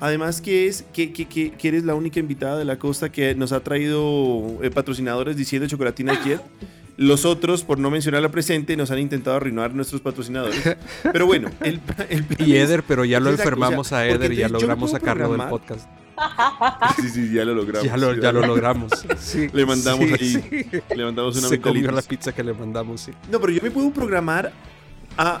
además 0.00 0.40
que 0.40 0.66
es 0.68 0.84
que, 0.92 1.12
que- 1.12 1.26
que- 1.28 1.50
que 1.52 1.68
eres 1.68 1.84
la 1.84 1.94
única 1.94 2.18
invitada 2.20 2.58
de 2.58 2.64
la 2.64 2.78
costa 2.78 3.10
que 3.12 3.34
nos 3.34 3.52
ha 3.52 3.60
traído 3.60 4.58
eh, 4.62 4.70
patrocinadores 4.70 5.36
diciendo 5.36 5.68
chocolatina 5.68 6.14
Jet. 6.24 6.40
Los 6.98 7.24
otros, 7.24 7.64
por 7.64 7.78
no 7.78 7.90
mencionar 7.90 8.20
la 8.20 8.30
presente, 8.30 8.76
nos 8.76 8.90
han 8.90 8.98
intentado 8.98 9.36
arruinar 9.36 9.74
nuestros 9.74 10.00
patrocinadores. 10.02 10.60
Pero 11.12 11.24
bueno, 11.26 11.50
el, 11.62 11.80
el 12.10 12.24
Y 12.38 12.56
Eder, 12.56 12.82
pero 12.82 13.04
ya 13.06 13.18
lo 13.18 13.30
enfermamos 13.30 13.92
a 13.92 14.06
Eder 14.06 14.32
y 14.32 14.36
ya 14.36 14.48
logramos 14.48 14.90
sacarlo 14.90 15.32
del 15.32 15.48
podcast. 15.48 15.88
Sí, 17.00 17.08
sí, 17.08 17.32
ya 17.32 17.44
lo 17.44 17.54
logramos. 17.54 17.84
Ya 18.20 18.32
lo, 18.32 18.46
logramos. 18.46 18.92
Sí, 19.18 19.48
Le 19.52 19.64
mandamos 19.66 20.06
sí, 20.06 20.14
ahí, 20.14 20.64
sí. 20.70 20.80
le 20.94 21.04
mandamos 21.04 21.36
una 21.38 21.48
Se 21.48 21.60
comió 21.60 21.90
la 21.90 22.02
pizza 22.02 22.32
que 22.32 22.42
le 22.44 22.52
mandamos, 22.52 23.00
sí. 23.02 23.12
No, 23.30 23.40
pero 23.40 23.52
yo 23.52 23.62
me 23.62 23.70
puedo 23.70 23.90
programar 23.92 24.52
a, 25.16 25.40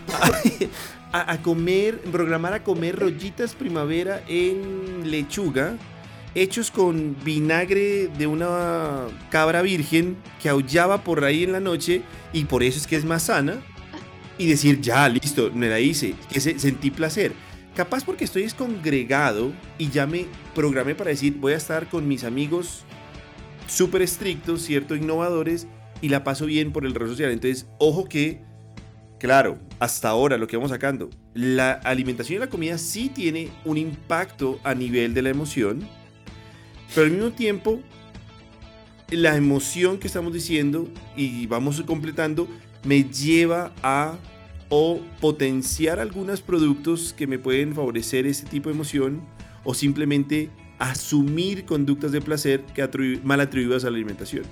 a- 1.18 1.32
a 1.32 1.42
comer, 1.42 1.98
programar 2.10 2.52
a 2.54 2.62
comer 2.62 2.98
rollitas 2.98 3.54
primavera 3.54 4.22
en 4.28 5.10
lechuga, 5.10 5.76
hechos 6.34 6.70
con 6.70 7.16
vinagre 7.24 8.08
de 8.16 8.26
una 8.26 9.06
cabra 9.30 9.60
virgen 9.62 10.16
que 10.42 10.48
aullaba 10.48 11.04
por 11.04 11.24
ahí 11.24 11.44
en 11.44 11.52
la 11.52 11.60
noche 11.60 12.02
y 12.32 12.44
por 12.44 12.62
eso 12.62 12.78
es 12.78 12.86
que 12.86 12.96
es 12.96 13.04
más 13.04 13.24
sana. 13.24 13.56
Y 14.38 14.46
decir, 14.46 14.80
ya, 14.80 15.08
listo, 15.08 15.50
me 15.54 15.68
la 15.68 15.78
hice, 15.78 16.14
que 16.32 16.40
se- 16.40 16.58
sentí 16.58 16.90
placer. 16.90 17.32
Capaz 17.76 18.04
porque 18.04 18.24
estoy 18.24 18.42
descongregado 18.42 19.52
y 19.78 19.88
ya 19.90 20.06
me 20.06 20.26
programé 20.54 20.94
para 20.94 21.10
decir, 21.10 21.36
voy 21.38 21.52
a 21.52 21.56
estar 21.56 21.88
con 21.88 22.06
mis 22.08 22.24
amigos 22.24 22.84
súper 23.66 24.02
estrictos, 24.02 24.62
¿cierto? 24.62 24.94
Innovadores 24.94 25.66
y 26.00 26.08
la 26.08 26.24
paso 26.24 26.46
bien 26.46 26.72
por 26.72 26.84
el 26.84 26.94
rol 26.94 27.08
social. 27.08 27.30
Entonces, 27.30 27.68
ojo 27.78 28.04
que, 28.08 28.42
claro, 29.18 29.58
hasta 29.78 30.08
ahora 30.08 30.36
lo 30.36 30.46
que 30.46 30.56
vamos 30.56 30.70
sacando, 30.70 31.10
la 31.34 31.72
alimentación 31.72 32.36
y 32.36 32.40
la 32.40 32.50
comida 32.50 32.78
sí 32.78 33.08
tiene 33.08 33.48
un 33.64 33.78
impacto 33.78 34.60
a 34.64 34.74
nivel 34.74 35.14
de 35.14 35.22
la 35.22 35.30
emoción, 35.30 35.80
pero 36.94 37.06
al 37.06 37.12
mismo 37.12 37.30
tiempo, 37.30 37.80
la 39.10 39.36
emoción 39.36 39.98
que 39.98 40.06
estamos 40.06 40.32
diciendo 40.32 40.88
y 41.16 41.46
vamos 41.46 41.82
completando 41.82 42.48
me 42.84 43.04
lleva 43.04 43.72
a 43.82 44.16
o 44.68 45.00
potenciar 45.20 46.00
algunos 46.00 46.40
productos 46.40 47.12
que 47.12 47.26
me 47.26 47.38
pueden 47.38 47.74
favorecer 47.74 48.26
ese 48.26 48.46
tipo 48.46 48.70
de 48.70 48.74
emoción 48.74 49.20
o 49.64 49.74
simplemente 49.74 50.50
asumir 50.78 51.64
conductas 51.64 52.10
de 52.12 52.20
placer 52.20 52.60
que 52.74 52.82
atribu- 52.82 53.22
mal 53.22 53.40
atribuidas 53.40 53.84
a 53.84 53.90
la 53.90 53.96
alimentación. 53.96 54.44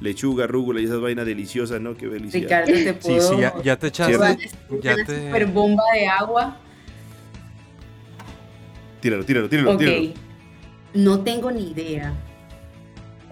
Lechuga, 0.00 0.46
rúgula 0.46 0.80
y 0.80 0.84
esas 0.84 1.00
vainas 1.00 1.24
deliciosas, 1.24 1.80
¿no? 1.80 1.96
Qué 1.96 2.08
felicidad. 2.10 2.64
Ricardo, 2.66 2.72
te 2.72 2.92
Sí, 2.92 2.98
puedo. 3.00 3.34
sí, 3.34 3.40
ya, 3.40 3.54
ya 3.62 3.76
te 3.78 3.86
echaste. 3.86 4.16
una 4.16 4.36
super 5.06 5.46
bomba 5.46 5.82
de 5.94 6.06
agua. 6.06 6.58
Tíralo, 9.00 9.24
tíralo, 9.24 9.48
tíralo, 9.48 9.72
Ok. 9.72 9.78
tíralo. 9.78 10.08
No 10.94 11.20
tengo 11.20 11.50
ni 11.50 11.70
idea. 11.70 12.12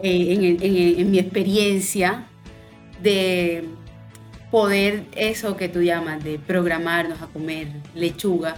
eh, 0.04 0.96
en 0.98 1.10
mi 1.12 1.20
experiencia 1.20 2.26
de 3.00 3.68
poder, 4.50 5.04
eso 5.14 5.56
que 5.56 5.68
tú 5.68 5.80
llamas, 5.80 6.24
de 6.24 6.40
programarnos 6.40 7.22
a 7.22 7.28
comer 7.28 7.68
lechuga. 7.94 8.56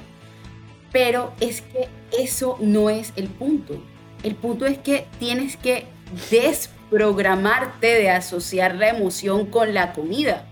Pero 0.94 1.32
es 1.40 1.60
que 1.60 1.88
eso 2.16 2.56
no 2.60 2.88
es 2.88 3.12
el 3.16 3.26
punto. 3.26 3.82
El 4.22 4.36
punto 4.36 4.64
es 4.64 4.78
que 4.78 5.08
tienes 5.18 5.56
que 5.56 5.86
desprogramarte 6.30 7.88
de 7.88 8.10
asociar 8.10 8.76
la 8.76 8.90
emoción 8.90 9.46
con 9.46 9.74
la 9.74 9.92
comida. 9.92 10.46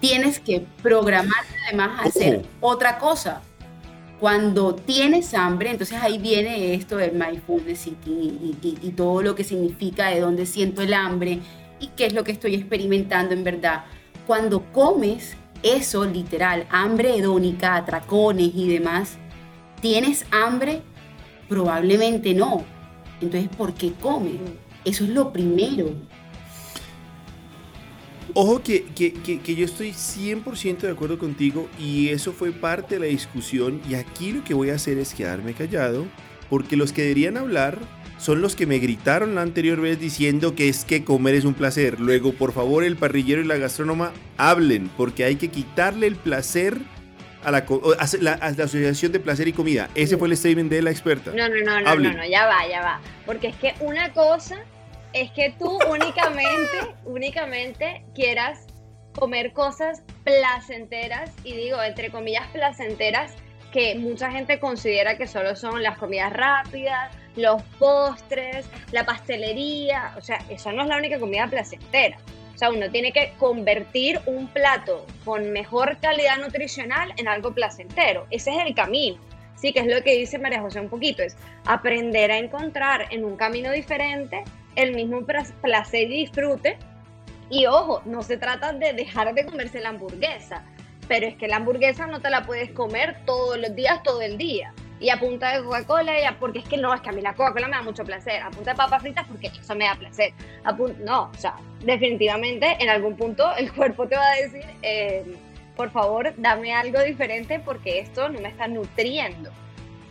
Tienes 0.00 0.40
que 0.40 0.66
programarte 0.82 1.54
además 1.68 2.00
a 2.00 2.08
hacer 2.08 2.44
otra 2.60 2.98
cosa. 2.98 3.42
Cuando 4.18 4.74
tienes 4.74 5.32
hambre, 5.32 5.70
entonces 5.70 5.98
ahí 6.02 6.18
viene 6.18 6.74
esto 6.74 6.96
del 6.96 7.12
mindfulness 7.12 7.86
eating 7.86 8.18
y, 8.42 8.56
y- 8.66 8.78
y 8.82 8.90
todo 8.90 9.22
lo 9.22 9.36
que 9.36 9.44
significa 9.44 10.08
de 10.08 10.18
dónde 10.18 10.46
siento 10.46 10.82
el 10.82 10.94
hambre 10.94 11.38
y 11.78 11.88
qué 11.96 12.06
es 12.06 12.12
lo 12.12 12.24
que 12.24 12.32
estoy 12.32 12.56
experimentando 12.56 13.34
en 13.34 13.44
verdad. 13.44 13.84
Cuando 14.26 14.64
comes 14.72 15.36
eso 15.74 16.04
literal, 16.04 16.66
hambre 16.70 17.16
hedónica, 17.16 17.76
atracones 17.76 18.50
y 18.54 18.68
demás, 18.68 19.18
¿tienes 19.80 20.24
hambre? 20.30 20.82
Probablemente 21.48 22.34
no. 22.34 22.64
Entonces, 23.20 23.48
¿por 23.56 23.74
qué 23.74 23.92
comes? 23.92 24.34
Eso 24.84 25.04
es 25.04 25.10
lo 25.10 25.32
primero. 25.32 25.90
Ojo 28.34 28.62
que, 28.62 28.84
que- 28.94 29.12
que- 29.12 29.40
que 29.40 29.54
yo 29.54 29.64
estoy 29.64 29.92
100% 29.92 30.86
de 30.86 30.92
acuerdo 30.92 31.18
contigo 31.18 31.68
y 31.78 32.08
eso 32.08 32.32
fue 32.32 32.52
parte 32.52 32.96
de 32.96 33.00
la 33.00 33.06
discusión 33.06 33.80
y 33.88 33.94
aquí 33.94 34.32
lo 34.32 34.44
que 34.44 34.52
voy 34.52 34.70
a 34.70 34.74
hacer 34.74 34.98
es 34.98 35.14
quedarme 35.14 35.54
callado 35.54 36.04
porque 36.50 36.76
los 36.76 36.92
que 36.92 37.02
deberían 37.02 37.36
hablar 37.38 37.78
son 38.26 38.42
los 38.42 38.56
que 38.56 38.66
me 38.66 38.80
gritaron 38.80 39.36
la 39.36 39.42
anterior 39.42 39.80
vez 39.80 40.00
diciendo 40.00 40.56
que 40.56 40.68
es 40.68 40.84
que 40.84 41.04
comer 41.04 41.36
es 41.36 41.44
un 41.44 41.54
placer. 41.54 42.00
Luego, 42.00 42.32
por 42.32 42.52
favor, 42.52 42.82
el 42.82 42.96
parrillero 42.96 43.40
y 43.40 43.44
la 43.44 43.56
gastrónoma 43.56 44.12
hablen, 44.36 44.90
porque 44.96 45.22
hay 45.22 45.36
que 45.36 45.46
quitarle 45.46 46.08
el 46.08 46.16
placer 46.16 46.76
a 47.44 47.52
la, 47.52 47.58
asociación 48.40 49.12
de 49.12 49.20
placer 49.20 49.46
y 49.46 49.52
comida. 49.52 49.88
Ese 49.94 50.16
fue 50.16 50.26
el 50.26 50.36
statement 50.36 50.68
de 50.68 50.82
la 50.82 50.90
experta. 50.90 51.30
No, 51.30 51.48
no, 51.48 51.54
no, 51.62 51.80
no, 51.80 51.94
no, 51.94 52.12
no, 52.14 52.26
ya 52.26 52.46
va, 52.46 52.66
ya 52.68 52.82
va. 52.82 53.00
Porque 53.26 53.46
es 53.46 53.56
que 53.58 53.74
una 53.78 54.12
cosa 54.12 54.56
es 55.12 55.30
que 55.30 55.54
tú 55.56 55.78
únicamente, 55.88 56.96
únicamente 57.04 58.04
quieras 58.12 58.66
comer 59.14 59.52
cosas 59.52 60.02
placenteras, 60.24 61.30
y 61.44 61.54
digo 61.54 61.80
entre 61.80 62.10
comillas 62.10 62.48
placenteras, 62.48 63.34
que 63.76 63.94
mucha 63.94 64.30
gente 64.30 64.58
considera 64.58 65.18
que 65.18 65.26
solo 65.26 65.54
son 65.54 65.82
las 65.82 65.98
comidas 65.98 66.32
rápidas, 66.32 67.14
los 67.36 67.62
postres, 67.78 68.64
la 68.90 69.04
pastelería, 69.04 70.14
o 70.16 70.22
sea, 70.22 70.38
eso 70.48 70.72
no 70.72 70.84
es 70.84 70.88
la 70.88 70.96
única 70.96 71.20
comida 71.20 71.46
placentera. 71.46 72.16
O 72.54 72.56
sea, 72.56 72.70
uno 72.70 72.90
tiene 72.90 73.12
que 73.12 73.34
convertir 73.36 74.18
un 74.24 74.46
plato 74.48 75.04
con 75.26 75.52
mejor 75.52 75.98
calidad 75.98 76.38
nutricional 76.38 77.12
en 77.18 77.28
algo 77.28 77.52
placentero. 77.52 78.26
Ese 78.30 78.56
es 78.56 78.64
el 78.64 78.74
camino. 78.74 79.18
Sí, 79.56 79.74
que 79.74 79.80
es 79.80 79.86
lo 79.86 80.02
que 80.02 80.16
dice 80.16 80.38
María 80.38 80.62
José 80.62 80.80
un 80.80 80.88
poquito, 80.88 81.22
es 81.22 81.36
aprender 81.66 82.30
a 82.30 82.38
encontrar 82.38 83.08
en 83.10 83.26
un 83.26 83.36
camino 83.36 83.70
diferente 83.72 84.42
el 84.74 84.94
mismo 84.94 85.20
placer 85.60 86.10
y 86.10 86.24
disfrute. 86.24 86.78
Y 87.50 87.66
ojo, 87.66 88.00
no 88.06 88.22
se 88.22 88.38
trata 88.38 88.72
de 88.72 88.94
dejar 88.94 89.34
de 89.34 89.44
comerse 89.44 89.80
la 89.80 89.90
hamburguesa, 89.90 90.64
pero 91.08 91.26
es 91.26 91.36
que 91.36 91.48
la 91.48 91.56
hamburguesa 91.56 92.06
no 92.06 92.20
te 92.20 92.30
la 92.30 92.44
puedes 92.44 92.70
comer 92.72 93.16
todos 93.24 93.58
los 93.58 93.74
días, 93.74 94.02
todo 94.02 94.22
el 94.22 94.38
día. 94.38 94.72
Y 94.98 95.10
a 95.10 95.20
punta 95.20 95.54
de 95.54 95.62
Coca-Cola, 95.62 96.36
porque 96.40 96.60
es 96.60 96.64
que 96.64 96.78
no, 96.78 96.94
es 96.94 97.02
que 97.02 97.10
a 97.10 97.12
mí 97.12 97.20
la 97.20 97.34
Coca-Cola 97.34 97.68
me 97.68 97.76
da 97.76 97.82
mucho 97.82 98.04
placer. 98.04 98.42
A 98.42 98.50
punta 98.50 98.70
de 98.70 98.76
papas 98.76 99.02
fritas, 99.02 99.26
porque 99.26 99.48
eso 99.48 99.74
me 99.74 99.84
da 99.84 99.94
placer. 99.94 100.32
A 100.64 100.72
no, 100.72 101.24
o 101.24 101.34
sea, 101.34 101.56
definitivamente 101.84 102.76
en 102.80 102.88
algún 102.88 103.16
punto 103.16 103.54
el 103.56 103.72
cuerpo 103.72 104.08
te 104.08 104.16
va 104.16 104.26
a 104.26 104.36
decir, 104.36 104.64
eh, 104.82 105.24
por 105.76 105.90
favor, 105.90 106.32
dame 106.38 106.72
algo 106.72 107.02
diferente 107.02 107.60
porque 107.60 108.00
esto 108.00 108.28
no 108.30 108.40
me 108.40 108.48
está 108.48 108.66
nutriendo. 108.68 109.50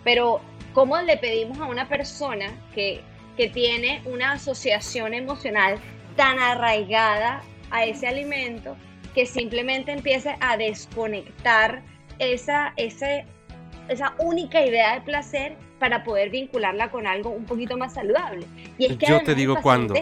Pero, 0.04 0.40
¿cómo 0.74 1.02
le 1.02 1.18
pedimos 1.18 1.60
a 1.60 1.66
una 1.66 1.90
persona 1.90 2.54
que, 2.76 3.02
que 3.36 3.50
tiene 3.50 4.02
una 4.06 4.34
asociación 4.34 5.16
emocional 5.16 5.80
tan 6.16 6.38
arraigada 6.38 7.42
a 7.72 7.86
ese 7.86 8.08
alimento 8.08 8.78
que 9.16 9.26
simplemente 9.26 9.94
empiece 9.94 10.36
a 10.42 10.58
desconectar 10.58 11.82
esa, 12.20 12.74
esa 12.76 14.14
única 14.20 14.64
idea 14.64 14.96
de 14.96 15.02
placer 15.02 15.58
para 15.80 16.04
poder 16.04 16.30
vincularla 16.30 16.92
con 16.92 17.08
algo 17.08 17.30
un 17.30 17.46
poquito 17.46 17.78
más 17.78 17.94
saludable. 17.94 18.46
Y 18.78 18.86
es 18.86 18.98
que 18.98 19.08
Yo 19.08 19.24
te 19.24 19.34
digo 19.34 19.62
cuándo. 19.62 19.96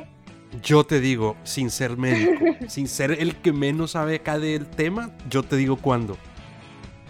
Yo 0.61 0.83
te 0.83 0.99
digo, 0.99 1.35
sin 1.43 1.69
ser 1.69 1.95
médico, 1.97 2.43
sin 2.67 2.87
ser 2.87 3.11
el 3.11 3.35
que 3.35 3.53
menos 3.53 3.91
sabe 3.91 4.15
acá 4.15 4.39
del 4.39 4.67
tema, 4.67 5.11
yo 5.29 5.43
te 5.43 5.55
digo 5.55 5.77
cuándo. 5.77 6.17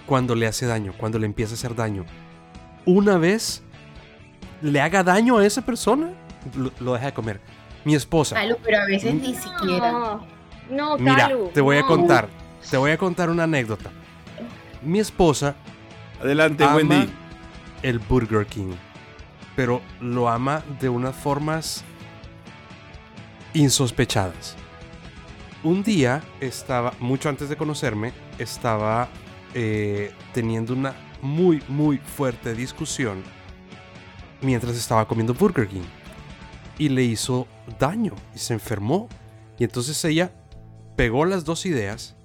Cuando 0.06 0.36
le 0.36 0.46
hace 0.48 0.66
daño, 0.66 0.94
cuando 0.98 1.20
le 1.20 1.26
empieza 1.26 1.54
a 1.54 1.56
hacer 1.56 1.74
daño. 1.74 2.06
Una 2.86 3.18
vez 3.18 3.64
le 4.62 4.82
haga 4.82 5.04
daño 5.04 5.38
a 5.38 5.46
esa 5.46 5.62
persona, 5.62 6.14
lo, 6.80 6.94
deja 6.94 7.08
de 7.08 7.14
comer. 7.14 7.40
Mi 7.86 7.96
esposa. 7.96 8.38
pero 8.64 8.80
a 8.80 8.86
veces 8.86 9.14
ni 9.14 9.36
siquiera. 9.36 10.20
No, 10.70 10.98
Mira, 10.98 11.30
te 11.54 11.62
voy 11.62 11.78
a 11.78 11.84
contar, 11.84 12.30
te 12.70 12.78
voy 12.78 12.92
a 12.92 12.98
contar 12.98 13.30
una 13.30 13.44
anécdota. 13.44 13.92
Mi 14.82 15.00
esposa. 15.00 15.56
Adelante, 16.22 16.66
Wendy. 16.66 17.10
El 17.82 18.00
Burger 18.00 18.46
King. 18.46 18.74
Pero 19.56 19.82
lo 20.00 20.30
ama 20.30 20.64
de 20.80 20.90
unas 20.90 21.16
formas 21.16 21.84
insospechadas. 23.54 24.56
Un 25.64 25.84
día 25.84 26.22
estaba, 26.40 26.94
mucho 27.00 27.30
antes 27.30 27.50
de 27.50 27.56
conocerme, 27.56 28.14
estaba 28.38 29.08
eh, 29.54 30.12
teniendo 30.34 30.74
una 30.74 30.94
muy, 31.22 31.64
muy 31.68 31.98
fuerte 32.00 32.54
discusión 32.54 33.24
mientras 34.42 34.76
estaba 34.76 35.08
comiendo 35.08 35.34
Burger 35.34 35.68
King. 35.68 35.86
Y 36.78 36.90
le 36.90 37.04
hizo 37.04 37.48
daño 37.80 38.14
y 38.36 38.40
se 38.40 38.54
enfermó. 38.54 39.08
Y 39.58 39.64
entonces 39.64 40.04
ella 40.04 40.32
pegó 40.96 41.26
las 41.26 41.46
dos 41.46 41.66
ideas 41.66 42.16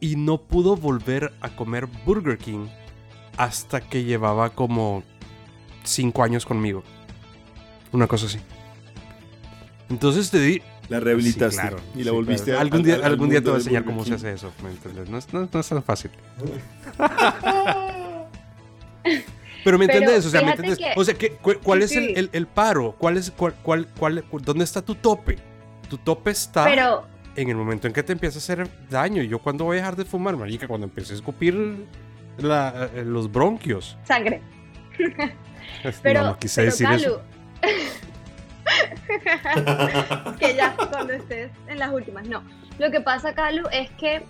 y 0.00 0.16
no 0.16 0.42
pudo 0.42 0.76
volver 0.76 1.32
a 1.40 1.50
comer 1.50 1.86
Burger 2.04 2.38
King 2.38 2.66
hasta 3.36 3.80
que 3.80 4.04
llevaba 4.04 4.50
como 4.50 5.02
cinco 5.84 6.22
años 6.22 6.46
conmigo. 6.46 6.82
Una 7.92 8.06
cosa 8.06 8.26
así. 8.26 8.38
Entonces 9.88 10.30
te 10.30 10.38
di... 10.40 10.62
La 10.88 11.00
rehabilitaste 11.00 11.76
y 11.96 12.04
la 12.04 12.12
volviste 12.12 12.54
a... 12.54 12.60
Algún 12.60 12.84
día, 12.84 13.00
algún 13.02 13.28
día 13.28 13.40
te 13.40 13.46
voy 13.46 13.54
a 13.54 13.58
enseñar 13.58 13.84
cómo 13.84 14.04
se 14.04 14.14
hace 14.14 14.32
eso, 14.32 14.52
No 15.08 15.18
es, 15.18 15.32
no, 15.32 15.42
es 15.42 15.68
tan 15.68 15.82
fácil. 15.82 16.12
Pero 19.64 19.78
me 19.78 19.86
entiendes, 19.86 20.24
o 20.26 20.30
sea, 20.30 20.42
¿me 20.42 20.52
entiendes? 20.52 20.78
O 20.94 21.04
sea, 21.04 21.16
¿cuál 21.62 21.82
es 21.82 21.90
el, 21.90 22.30
el, 22.32 22.46
paro? 22.46 22.94
¿Cuál 22.96 23.16
es, 23.16 23.32
cuál, 23.32 23.54
cuál, 23.62 23.88
cuál, 23.98 24.24
¿Dónde 24.44 24.62
está 24.62 24.80
tu 24.80 24.94
tope? 24.94 25.38
Tu 25.88 25.98
tope 25.98 26.30
está... 26.30 26.64
Pero, 26.64 27.04
en 27.36 27.50
el 27.50 27.56
momento 27.56 27.86
en 27.86 27.92
que 27.92 28.02
te 28.02 28.12
empieza 28.12 28.38
a 28.38 28.40
hacer 28.40 28.68
daño. 28.90 29.22
Yo 29.22 29.38
cuando 29.38 29.64
voy 29.64 29.76
a 29.76 29.80
dejar 29.80 29.96
de 29.96 30.04
fumar, 30.04 30.36
marica, 30.36 30.66
cuando 30.66 30.86
empecé 30.86 31.12
a 31.12 31.16
escupir 31.16 31.86
eh, 32.38 33.02
los 33.04 33.30
bronquios. 33.30 33.96
Sangre. 34.04 34.40
pero, 36.02 36.24
no, 36.24 36.38
quise 36.38 36.62
decir 36.62 36.88
eso. 36.90 37.22
que 40.38 40.54
ya 40.54 40.74
cuando 40.76 41.12
estés 41.12 41.50
en 41.68 41.78
las 41.78 41.92
últimas. 41.92 42.26
No. 42.26 42.42
Lo 42.78 42.90
que 42.90 43.00
pasa, 43.00 43.34
Calu, 43.34 43.68
es 43.70 43.90
que 43.92 44.22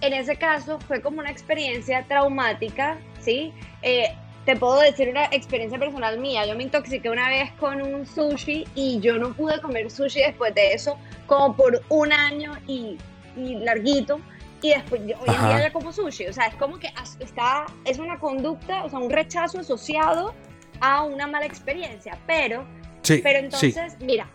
en 0.00 0.12
ese 0.12 0.36
caso 0.36 0.78
fue 0.80 1.00
como 1.00 1.20
una 1.20 1.30
experiencia 1.30 2.04
traumática, 2.06 2.98
¿sí? 3.20 3.52
Eh, 3.82 4.14
te 4.44 4.56
puedo 4.56 4.80
decir 4.80 5.08
una 5.08 5.24
experiencia 5.26 5.78
personal 5.78 6.18
mía. 6.18 6.46
Yo 6.46 6.54
me 6.54 6.64
intoxiqué 6.64 7.08
una 7.08 7.28
vez 7.28 7.50
con 7.52 7.80
un 7.80 8.06
sushi 8.06 8.66
y 8.74 9.00
yo 9.00 9.18
no 9.18 9.32
pude 9.32 9.60
comer 9.60 9.90
sushi 9.90 10.20
después 10.20 10.54
de 10.54 10.74
eso, 10.74 10.98
como 11.26 11.56
por 11.56 11.82
un 11.88 12.12
año 12.12 12.52
y, 12.66 12.98
larguito. 13.36 14.20
Y 14.60 14.70
después, 14.70 15.00
hoy 15.02 15.34
en 15.34 15.48
día 15.48 15.60
ya 15.60 15.72
como 15.72 15.92
sushi. 15.92 16.26
O 16.26 16.32
sea, 16.32 16.46
es 16.46 16.54
como 16.56 16.78
que 16.78 16.92
está, 17.20 17.66
es 17.84 17.98
una 17.98 18.18
conducta, 18.18 18.84
o 18.84 18.90
sea, 18.90 18.98
un 18.98 19.10
rechazo 19.10 19.60
asociado 19.60 20.34
a 20.80 21.02
una 21.02 21.26
mala 21.26 21.46
experiencia. 21.46 22.18
Pero, 22.26 22.66
sí, 23.02 23.20
pero 23.22 23.38
entonces, 23.38 23.96
mira, 24.00 24.28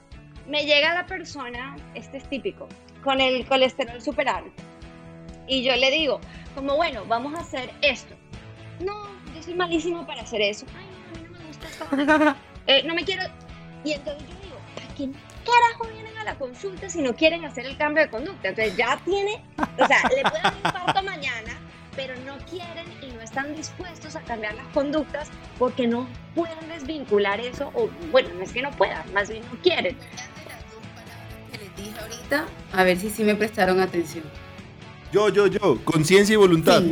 me 0.47 0.65
llega 0.65 0.93
la 0.93 1.05
persona, 1.05 1.75
este 1.93 2.17
es 2.17 2.29
típico, 2.29 2.67
con 3.03 3.21
el 3.21 3.45
colesterol 3.47 4.01
super 4.01 4.27
alto. 4.27 4.63
Y 5.47 5.63
yo 5.63 5.75
le 5.75 5.89
digo, 5.89 6.19
como 6.55 6.75
bueno, 6.75 7.05
vamos 7.07 7.33
a 7.35 7.39
hacer 7.39 7.71
esto. 7.81 8.15
No, 8.79 9.18
soy 9.43 9.53
malísimo 9.55 10.05
para 10.05 10.21
hacer 10.21 10.41
eso. 10.41 10.65
Ay, 10.77 10.85
a 10.85 11.19
mí 11.19 11.27
no 11.31 11.39
me 11.39 11.45
gusta 11.45 11.67
esto. 11.67 12.35
Eh, 12.67 12.83
no 12.85 12.93
me 12.93 13.03
quiero. 13.03 13.23
Y 13.83 13.93
entonces 13.93 14.21
yo 14.27 14.35
digo, 14.43 14.57
¿a 14.77 14.95
quién 14.95 15.11
carajo 15.43 15.91
vienen 15.91 16.15
a 16.19 16.23
la 16.23 16.35
consulta 16.35 16.87
si 16.87 17.01
no 17.01 17.15
quieren 17.15 17.43
hacer 17.43 17.65
el 17.65 17.75
cambio 17.77 18.03
de 18.03 18.11
conducta? 18.11 18.49
Entonces 18.49 18.77
ya 18.77 19.01
tiene, 19.05 19.43
o 19.57 19.87
sea, 19.87 20.03
le 20.15 20.21
pueden 20.21 20.43
dar 20.43 20.53
infarto 20.63 21.01
mañana, 21.01 21.57
pero 21.95 22.13
no 22.27 22.37
quieren 22.45 22.85
y 23.01 23.11
no 23.11 23.21
están 23.21 23.55
dispuestos 23.55 24.15
a 24.15 24.21
cambiar 24.21 24.53
las 24.53 24.67
conductas 24.67 25.29
porque 25.57 25.87
no 25.87 26.07
pueden 26.35 26.67
desvincular 26.69 27.39
eso, 27.39 27.71
o 27.73 27.89
bueno, 28.11 28.29
no 28.35 28.43
es 28.43 28.51
que 28.53 28.61
no 28.61 28.69
puedan, 28.69 29.11
más 29.13 29.29
bien 29.29 29.43
no 29.51 29.59
quieren. 29.63 29.97
Que 31.51 31.57
les 31.57 31.75
dije 31.75 31.99
ahorita, 31.99 32.45
a 32.73 32.83
ver 32.83 32.99
si 32.99 33.09
sí 33.09 33.23
me 33.23 33.33
prestaron 33.33 33.79
atención. 33.79 34.25
Yo, 35.11 35.29
yo, 35.29 35.47
yo, 35.47 35.83
conciencia 35.83 36.33
y 36.33 36.37
voluntad. 36.37 36.83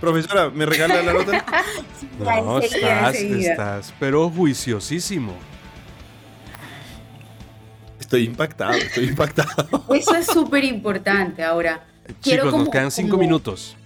Profesora, 0.00 0.50
¿me 0.50 0.66
regala 0.66 1.02
la 1.02 1.12
nota? 1.12 1.44
no, 2.18 2.58
estás, 2.58 3.14
estás, 3.16 3.94
pero 3.98 4.28
juiciosísimo. 4.28 5.34
Estoy 7.98 8.24
impactado, 8.24 8.74
estoy 8.74 9.08
impactado. 9.08 9.84
Eso 9.94 10.14
es 10.14 10.26
súper 10.26 10.64
importante. 10.64 11.42
Ahora, 11.42 11.84
chicos, 12.20 12.52
nos 12.52 12.68
quedan 12.68 12.90
cinco 12.90 13.16
minutos. 13.16 13.76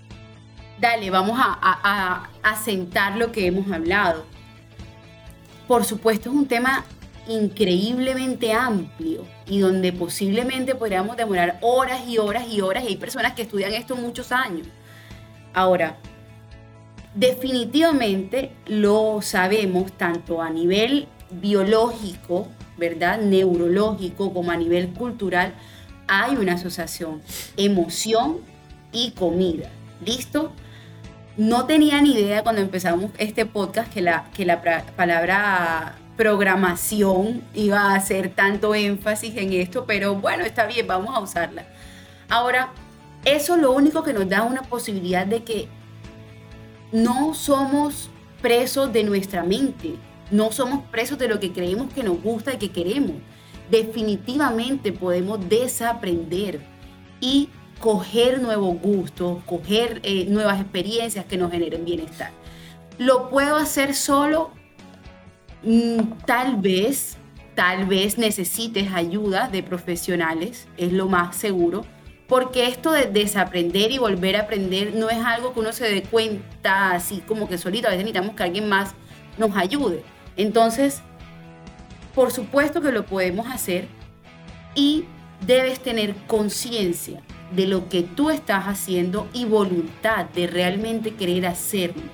Dale, 0.78 1.10
vamos 1.10 1.38
a, 1.38 1.58
a, 1.62 2.28
a 2.42 2.56
sentar 2.56 3.16
lo 3.16 3.32
que 3.32 3.46
hemos 3.46 3.70
hablado. 3.70 4.26
Por 5.68 5.84
supuesto, 5.84 6.30
es 6.30 6.34
un 6.34 6.46
tema 6.46 6.84
increíblemente 7.28 8.52
amplio 8.52 9.24
y 9.46 9.60
donde 9.60 9.92
posiblemente 9.92 10.74
podríamos 10.74 11.16
demorar 11.16 11.58
horas 11.60 12.00
y 12.08 12.18
horas 12.18 12.44
y 12.50 12.60
horas 12.60 12.84
y 12.84 12.88
hay 12.88 12.96
personas 12.96 13.34
que 13.34 13.42
estudian 13.42 13.72
esto 13.72 13.96
muchos 13.96 14.32
años. 14.32 14.66
Ahora, 15.52 15.96
definitivamente 17.14 18.52
lo 18.66 19.20
sabemos 19.22 19.92
tanto 19.92 20.42
a 20.42 20.50
nivel 20.50 21.08
biológico, 21.30 22.48
¿verdad? 22.76 23.20
Neurológico, 23.20 24.32
como 24.32 24.50
a 24.50 24.56
nivel 24.56 24.90
cultural, 24.90 25.54
hay 26.06 26.36
una 26.36 26.54
asociación 26.54 27.22
emoción 27.56 28.38
y 28.92 29.12
comida. 29.12 29.68
¿Listo? 30.04 30.52
No 31.36 31.66
tenía 31.66 32.00
ni 32.00 32.14
idea 32.14 32.42
cuando 32.42 32.60
empezamos 32.60 33.10
este 33.18 33.46
podcast 33.46 33.92
que 33.92 34.02
la, 34.02 34.24
que 34.34 34.44
la 34.44 34.60
palabra 34.96 35.96
programación 36.16 37.42
iba 37.54 37.80
a 37.80 37.94
hacer 37.94 38.30
tanto 38.30 38.74
énfasis 38.74 39.36
en 39.36 39.52
esto, 39.54 39.86
pero 39.86 40.16
bueno, 40.16 40.44
está 40.44 40.66
bien, 40.66 40.86
vamos 40.86 41.16
a 41.16 41.20
usarla. 41.20 41.64
Ahora, 42.28 42.72
eso 43.24 43.56
lo 43.56 43.72
único 43.72 44.02
que 44.02 44.12
nos 44.12 44.28
da 44.28 44.42
una 44.42 44.62
posibilidad 44.62 45.26
de 45.26 45.42
que 45.44 45.68
no 46.92 47.34
somos 47.34 48.10
presos 48.40 48.92
de 48.92 49.04
nuestra 49.04 49.42
mente, 49.42 49.94
no 50.30 50.52
somos 50.52 50.84
presos 50.90 51.18
de 51.18 51.28
lo 51.28 51.40
que 51.40 51.52
creemos 51.52 51.92
que 51.92 52.02
nos 52.02 52.22
gusta 52.22 52.54
y 52.54 52.58
que 52.58 52.70
queremos. 52.70 53.16
Definitivamente 53.70 54.92
podemos 54.92 55.48
desaprender 55.48 56.60
y 57.20 57.48
coger 57.78 58.40
nuevos 58.40 58.80
gustos, 58.80 59.42
coger 59.44 60.00
eh, 60.02 60.26
nuevas 60.26 60.60
experiencias 60.60 61.24
que 61.24 61.36
nos 61.36 61.50
generen 61.50 61.84
bienestar. 61.84 62.30
¿Lo 62.98 63.30
puedo 63.30 63.56
hacer 63.56 63.94
solo? 63.94 64.50
Mm, 65.62 66.18
tal 66.26 66.56
vez, 66.56 67.16
tal 67.54 67.86
vez 67.86 68.18
necesites 68.18 68.92
ayuda 68.92 69.48
de 69.48 69.62
profesionales, 69.62 70.66
es 70.76 70.92
lo 70.92 71.08
más 71.08 71.36
seguro, 71.36 71.84
porque 72.30 72.68
esto 72.68 72.92
de 72.92 73.06
desaprender 73.06 73.90
y 73.90 73.98
volver 73.98 74.36
a 74.36 74.42
aprender 74.42 74.94
no 74.94 75.10
es 75.10 75.18
algo 75.18 75.52
que 75.52 75.58
uno 75.58 75.72
se 75.72 75.92
dé 75.92 76.04
cuenta 76.04 76.92
así 76.92 77.24
como 77.26 77.48
que 77.48 77.58
solito, 77.58 77.88
a 77.88 77.90
veces 77.90 78.04
necesitamos 78.04 78.36
que 78.36 78.44
alguien 78.44 78.68
más 78.68 78.94
nos 79.36 79.56
ayude. 79.56 80.04
Entonces, 80.36 81.02
por 82.14 82.30
supuesto 82.30 82.80
que 82.80 82.92
lo 82.92 83.04
podemos 83.04 83.48
hacer 83.48 83.88
y 84.76 85.06
debes 85.44 85.80
tener 85.80 86.14
conciencia 86.28 87.20
de 87.50 87.66
lo 87.66 87.88
que 87.88 88.02
tú 88.02 88.30
estás 88.30 88.66
haciendo 88.66 89.28
y 89.32 89.44
voluntad 89.44 90.26
de 90.26 90.46
realmente 90.46 91.14
querer 91.14 91.46
hacerlo. 91.46 92.04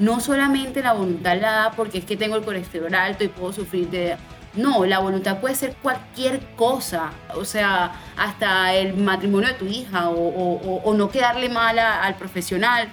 No 0.00 0.18
solamente 0.18 0.82
la 0.82 0.94
voluntad 0.94 1.40
la 1.40 1.52
da 1.52 1.70
porque 1.76 1.98
es 1.98 2.04
que 2.04 2.16
tengo 2.16 2.34
el 2.34 2.42
colesterol 2.42 2.92
alto 2.92 3.22
y 3.22 3.28
puedo 3.28 3.52
sufrir 3.52 3.88
de... 3.88 4.16
No, 4.54 4.84
la 4.84 4.98
voluntad 4.98 5.40
puede 5.40 5.54
ser 5.54 5.76
cualquier 5.76 6.40
cosa, 6.56 7.12
o 7.36 7.44
sea, 7.44 7.92
hasta 8.16 8.74
el 8.74 8.94
matrimonio 8.94 9.48
de 9.48 9.54
tu 9.54 9.66
hija 9.66 10.10
o, 10.10 10.92
no 10.94 11.08
quedarle 11.08 11.48
mal 11.48 11.78
al 11.78 12.16
profesional 12.16 12.88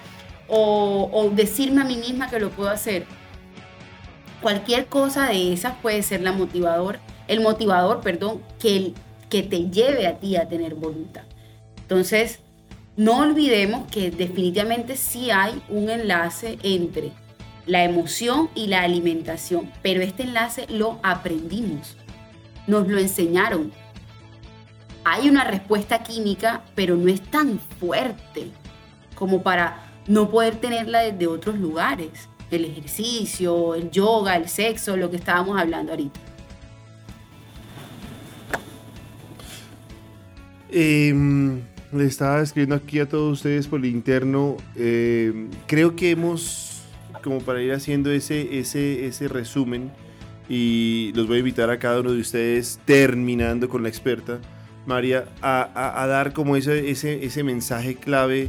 o, 0.46 1.30
decirme 1.34 1.80
a 1.80 1.84
mí 1.84 1.96
misma 1.96 2.30
que 2.30 2.38
lo 2.38 2.50
puedo 2.50 2.70
hacer. 2.70 3.06
Cualquier 4.40 4.86
cosa 4.86 5.26
de 5.26 5.52
esas 5.52 5.74
puede 5.82 6.02
ser 6.04 6.20
la 6.20 6.30
motivador, 6.30 7.00
el 7.26 7.40
motivador, 7.40 8.02
perdón, 8.02 8.40
que, 8.60 8.94
que 9.28 9.42
te 9.42 9.68
lleve 9.68 10.06
a 10.06 10.18
ti 10.18 10.36
a 10.36 10.48
tener 10.48 10.76
voluntad. 10.76 11.22
Entonces, 11.76 12.38
no 12.96 13.18
olvidemos 13.18 13.90
que 13.90 14.12
definitivamente 14.12 14.96
sí 14.96 15.32
hay 15.32 15.60
un 15.68 15.90
enlace 15.90 16.58
entre 16.62 17.12
la 17.68 17.84
emoción 17.84 18.50
y 18.54 18.66
la 18.66 18.82
alimentación, 18.82 19.70
pero 19.82 20.00
este 20.00 20.24
enlace 20.24 20.66
lo 20.68 20.98
aprendimis, 21.02 21.96
nos 22.66 22.88
lo 22.88 22.98
enseñaron. 22.98 23.70
Hay 25.04 25.28
una 25.28 25.44
respuesta 25.44 26.02
química, 26.02 26.64
pero 26.74 26.96
no 26.96 27.08
es 27.08 27.22
tan 27.22 27.60
fuerte 27.78 28.48
como 29.14 29.42
para 29.42 29.84
no 30.06 30.30
poder 30.30 30.56
tenerla 30.56 31.00
desde 31.00 31.26
otros 31.26 31.58
lugares. 31.58 32.28
El 32.50 32.64
ejercicio, 32.64 33.74
el 33.74 33.90
yoga, 33.90 34.36
el 34.36 34.48
sexo, 34.48 34.96
lo 34.96 35.10
que 35.10 35.16
estábamos 35.16 35.60
hablando 35.60 35.92
ahorita. 35.92 36.20
Eh, 40.70 41.14
le 41.92 42.04
estaba 42.04 42.42
escribiendo 42.42 42.74
aquí 42.74 43.00
a 43.00 43.08
todos 43.08 43.38
ustedes 43.38 43.66
por 43.66 43.80
el 43.80 43.86
interno. 43.86 44.56
Eh, 44.76 45.48
creo 45.66 45.96
que 45.96 46.10
hemos, 46.10 46.77
como 47.22 47.40
para 47.40 47.62
ir 47.62 47.72
haciendo 47.72 48.10
ese, 48.10 48.58
ese, 48.58 49.06
ese 49.06 49.28
resumen, 49.28 49.90
y 50.48 51.12
los 51.14 51.26
voy 51.26 51.36
a 51.36 51.38
invitar 51.40 51.70
a 51.70 51.78
cada 51.78 52.00
uno 52.00 52.12
de 52.12 52.20
ustedes, 52.20 52.80
terminando 52.84 53.68
con 53.68 53.82
la 53.82 53.88
experta, 53.88 54.40
María, 54.86 55.26
a, 55.42 56.02
a, 56.02 56.06
dar 56.06 56.32
como 56.32 56.56
ese, 56.56 56.90
ese, 56.90 57.22
ese 57.24 57.44
mensaje 57.44 57.94
clave 57.94 58.48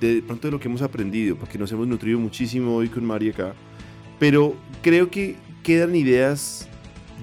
de, 0.00 0.14
de 0.16 0.22
pronto 0.22 0.46
de 0.46 0.52
lo 0.52 0.60
que 0.60 0.68
hemos 0.68 0.82
aprendido, 0.82 1.36
porque 1.36 1.58
nos 1.58 1.72
hemos 1.72 1.88
nutrido 1.88 2.20
muchísimo 2.20 2.76
hoy 2.76 2.88
con 2.88 3.04
María 3.04 3.32
acá. 3.32 3.54
Pero 4.20 4.54
creo 4.82 5.10
que 5.10 5.34
quedan 5.64 5.96
ideas 5.96 6.68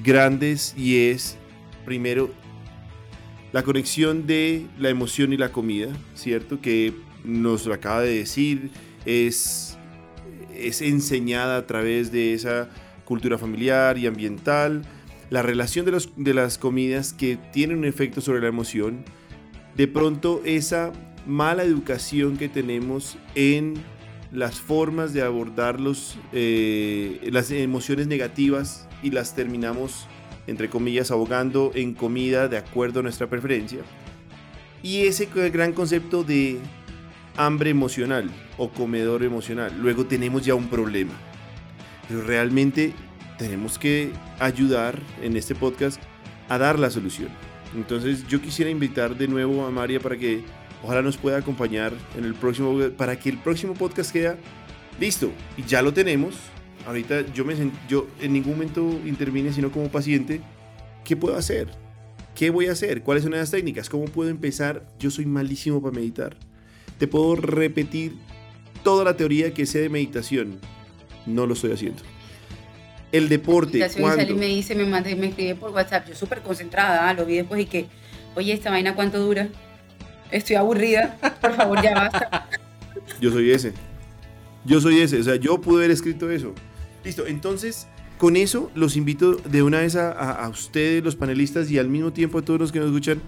grandes 0.03 0.73
y 0.77 0.97
es, 1.07 1.37
primero, 1.85 2.31
la 3.53 3.63
conexión 3.63 4.27
de 4.27 4.65
la 4.77 4.89
emoción 4.89 5.33
y 5.33 5.37
la 5.37 5.51
comida, 5.51 5.89
¿cierto? 6.15 6.61
Que 6.61 6.93
nos 7.23 7.65
lo 7.65 7.73
acaba 7.73 8.01
de 8.01 8.15
decir, 8.15 8.71
es, 9.05 9.70
es 10.67 10.81
enseñada 10.81 11.57
a 11.57 11.67
través 11.67 12.11
de 12.11 12.33
esa 12.33 12.69
cultura 13.05 13.37
familiar 13.37 13.97
y 13.97 14.07
ambiental, 14.07 14.83
la 15.29 15.41
relación 15.41 15.85
de, 15.85 15.91
los, 15.91 16.11
de 16.15 16.33
las 16.33 16.57
comidas 16.57 17.13
que 17.13 17.37
tienen 17.51 17.79
un 17.79 17.85
efecto 17.85 18.21
sobre 18.21 18.41
la 18.41 18.47
emoción, 18.47 19.03
de 19.75 19.87
pronto 19.87 20.41
esa 20.45 20.91
mala 21.25 21.63
educación 21.63 22.37
que 22.37 22.49
tenemos 22.49 23.17
en 23.35 23.75
las 24.31 24.59
formas 24.59 25.13
de 25.13 25.21
abordar 25.21 25.79
los, 25.79 26.17
eh, 26.31 27.29
las 27.31 27.51
emociones 27.51 28.07
negativas 28.07 28.87
y 29.03 29.11
las 29.11 29.35
terminamos 29.35 30.07
entre 30.47 30.69
comillas, 30.69 31.11
ahogando 31.11 31.71
en 31.75 31.93
comida 31.93 32.47
de 32.47 32.57
acuerdo 32.57 32.99
a 32.99 33.03
nuestra 33.03 33.27
preferencia. 33.27 33.79
Y 34.83 35.01
ese 35.05 35.27
gran 35.51 35.73
concepto 35.73 36.23
de 36.23 36.59
hambre 37.37 37.69
emocional 37.69 38.29
o 38.57 38.69
comedor 38.69 39.23
emocional. 39.23 39.73
Luego 39.79 40.05
tenemos 40.05 40.45
ya 40.45 40.55
un 40.55 40.67
problema. 40.67 41.13
Pero 42.07 42.21
realmente 42.23 42.93
tenemos 43.37 43.77
que 43.79 44.11
ayudar 44.39 44.99
en 45.21 45.35
este 45.37 45.55
podcast 45.55 46.01
a 46.49 46.57
dar 46.57 46.77
la 46.77 46.89
solución. 46.89 47.29
Entonces 47.75 48.27
yo 48.27 48.41
quisiera 48.41 48.69
invitar 48.69 49.15
de 49.15 49.27
nuevo 49.27 49.65
a 49.65 49.71
María 49.71 49.99
para 49.99 50.17
que 50.17 50.43
ojalá 50.83 51.01
nos 51.01 51.17
pueda 51.17 51.37
acompañar 51.37 51.93
en 52.17 52.25
el 52.25 52.33
próximo, 52.33 52.77
para 52.97 53.17
que 53.17 53.29
el 53.29 53.37
próximo 53.37 53.73
podcast 53.73 54.11
quede 54.11 54.35
listo. 54.99 55.31
Y 55.57 55.63
ya 55.63 55.81
lo 55.81 55.93
tenemos, 55.93 56.35
ahorita 56.85 57.21
yo, 57.33 57.45
me, 57.45 57.55
yo 57.87 58.07
en 58.19 58.33
ningún 58.33 58.53
momento 58.53 58.81
intervine 59.05 59.53
sino 59.53 59.71
como 59.71 59.89
paciente. 59.89 60.41
¿Qué 61.05 61.15
puedo 61.15 61.35
hacer? 61.35 61.69
¿Qué 62.35 62.49
voy 62.49 62.67
a 62.67 62.73
hacer? 62.73 63.01
¿Cuáles 63.01 63.23
son 63.23 63.33
las 63.33 63.51
técnicas? 63.51 63.89
¿Cómo 63.89 64.05
puedo 64.05 64.29
empezar? 64.29 64.85
Yo 64.99 65.09
soy 65.09 65.25
malísimo 65.25 65.81
para 65.81 65.95
meditar. 65.95 66.37
Te 67.01 67.07
puedo 67.07 67.35
repetir 67.35 68.13
toda 68.83 69.03
la 69.03 69.17
teoría 69.17 69.55
que 69.55 69.65
sé 69.65 69.79
de 69.79 69.89
meditación. 69.89 70.59
No 71.25 71.47
lo 71.47 71.55
estoy 71.55 71.71
haciendo. 71.71 72.03
El 73.11 73.27
deporte. 73.27 73.83
¿cuándo? 73.99 74.35
me 74.35 74.45
dice, 74.45 74.75
me, 74.75 74.85
manda, 74.85 75.09
me 75.15 75.29
escribe 75.29 75.55
por 75.55 75.71
WhatsApp. 75.71 76.07
Yo 76.07 76.13
súper 76.13 76.43
concentrada, 76.43 77.09
ah, 77.09 77.15
lo 77.15 77.25
vi 77.25 77.37
después 77.37 77.59
y 77.59 77.65
que, 77.65 77.87
oye, 78.35 78.53
esta 78.53 78.69
vaina 78.69 78.93
cuánto 78.93 79.17
dura. 79.17 79.49
Estoy 80.29 80.57
aburrida. 80.57 81.17
Por 81.41 81.55
favor, 81.55 81.81
ya 81.81 81.95
basta. 81.95 82.47
Yo 83.19 83.31
soy 83.31 83.49
ese. 83.49 83.73
Yo 84.63 84.79
soy 84.79 85.01
ese. 85.01 85.21
O 85.21 85.23
sea, 85.23 85.37
yo 85.37 85.59
pude 85.59 85.77
haber 85.77 85.89
escrito 85.89 86.29
eso. 86.29 86.53
Listo, 87.03 87.25
entonces 87.25 87.87
con 88.19 88.35
eso 88.35 88.69
los 88.75 88.95
invito 88.95 89.37
de 89.37 89.63
una 89.63 89.79
vez 89.79 89.95
a, 89.95 90.47
ustedes, 90.49 91.03
los 91.03 91.15
panelistas, 91.15 91.71
y 91.71 91.79
al 91.79 91.89
mismo 91.89 92.13
tiempo 92.13 92.37
a 92.37 92.41
todos 92.43 92.59
los 92.59 92.71
que 92.71 92.77
nos 92.77 92.89
escuchan, 92.89 93.23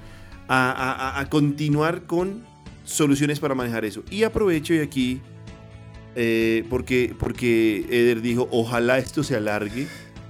a, 0.48 1.26
continuar 1.32 2.04
con 2.04 2.53
soluciones 2.84 3.40
para 3.40 3.56
manejar 3.56 3.86
eso. 3.86 4.04
Y 4.10 4.24
aprovecho 4.24 4.74
y 4.74 4.80
aquí, 4.80 5.22
eh, 6.16 6.64
porque, 6.70 7.16
porque 7.18 7.86
Eder 7.90 8.22
dijo, 8.22 8.48
ojalá 8.52 8.98
esto 8.98 9.24
se 9.24 9.36
alargue, 9.36 9.88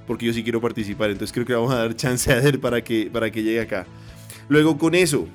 porque 0.07 0.25
yo 0.25 0.33
sí 0.33 0.43
quiero 0.43 0.61
participar, 0.61 1.09
entonces 1.09 1.33
creo 1.33 1.45
que 1.45 1.53
vamos 1.53 1.73
a 1.73 1.77
dar 1.77 1.95
chance 1.95 2.31
a 2.31 2.37
Eder 2.37 2.59
para 2.59 2.83
que, 2.83 3.09
para 3.11 3.31
que 3.31 3.43
llegue 3.43 3.61
acá. 3.61 3.85
Luego 4.49 4.77
con 4.77 4.95
eso, 4.95 5.27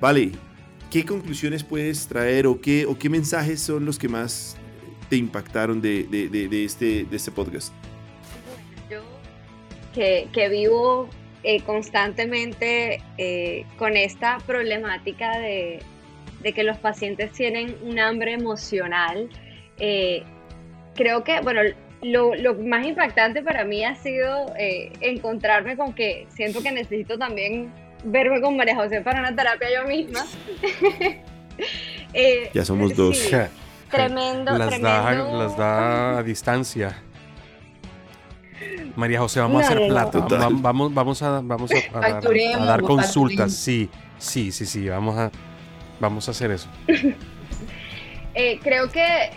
vale, 0.00 0.32
¿qué 0.90 1.04
conclusiones 1.04 1.64
puedes 1.64 2.06
traer 2.06 2.46
o 2.46 2.60
qué, 2.60 2.86
o 2.86 2.98
qué 2.98 3.08
mensajes 3.08 3.60
son 3.60 3.84
los 3.84 3.98
que 3.98 4.08
más 4.08 4.56
te 5.08 5.16
impactaron 5.16 5.80
de, 5.80 6.04
de, 6.04 6.64
este, 6.64 7.04
de 7.04 7.16
este 7.16 7.30
podcast? 7.30 7.72
Yo, 8.90 9.02
que, 9.94 10.28
que 10.32 10.48
vivo 10.48 11.08
eh, 11.42 11.60
constantemente 11.62 13.02
eh, 13.18 13.66
con 13.78 13.96
esta 13.96 14.38
problemática 14.46 15.38
de, 15.38 15.82
de, 16.44 16.52
que 16.52 16.62
los 16.62 16.78
pacientes 16.78 17.32
tienen 17.32 17.76
un 17.82 17.98
hambre 17.98 18.34
emocional, 18.34 19.28
eh, 19.78 20.22
creo 20.94 21.24
que, 21.24 21.40
bueno, 21.40 21.62
lo, 22.02 22.34
lo, 22.34 22.54
más 22.54 22.86
impactante 22.86 23.42
para 23.42 23.64
mí 23.64 23.84
ha 23.84 23.94
sido 23.96 24.52
encontrarme 24.56 25.76
con 25.76 25.94
que 25.94 26.26
siento 26.28 26.62
que 26.62 26.70
necesito 26.70 27.18
también 27.18 27.72
verme 28.04 28.40
con 28.40 28.56
María 28.56 28.76
José 28.76 29.00
para 29.00 29.20
una 29.20 29.34
terapia 29.34 29.68
yo 29.74 29.88
misma. 29.88 30.24
ya 32.54 32.64
somos 32.64 32.94
dos. 32.94 33.18
Tremendo, 33.90 34.56
las 34.56 34.68
tremendo. 34.68 35.24
Da, 35.24 35.44
las 35.44 35.56
da 35.56 36.18
a 36.18 36.22
distancia. 36.22 37.02
María 38.96 39.20
José, 39.20 39.40
vamos 39.40 39.62
a 39.62 39.66
hacer 39.66 39.88
plata. 39.88 40.26
vamos, 40.50 40.94
vamos 40.94 41.22
a, 41.22 41.40
vamos 41.40 41.70
a, 41.72 42.20
dar, 42.64 42.82
consultas. 42.82 43.52
Sí, 43.52 43.88
sí, 44.18 44.52
sí, 44.52 44.66
sí. 44.66 44.88
Vamos 44.88 45.16
a, 45.18 45.30
vamos 46.00 46.28
a 46.28 46.30
hacer 46.32 46.50
eso. 46.50 46.68
Eh, 48.36 48.58
creo 48.64 48.90
que 48.90 49.30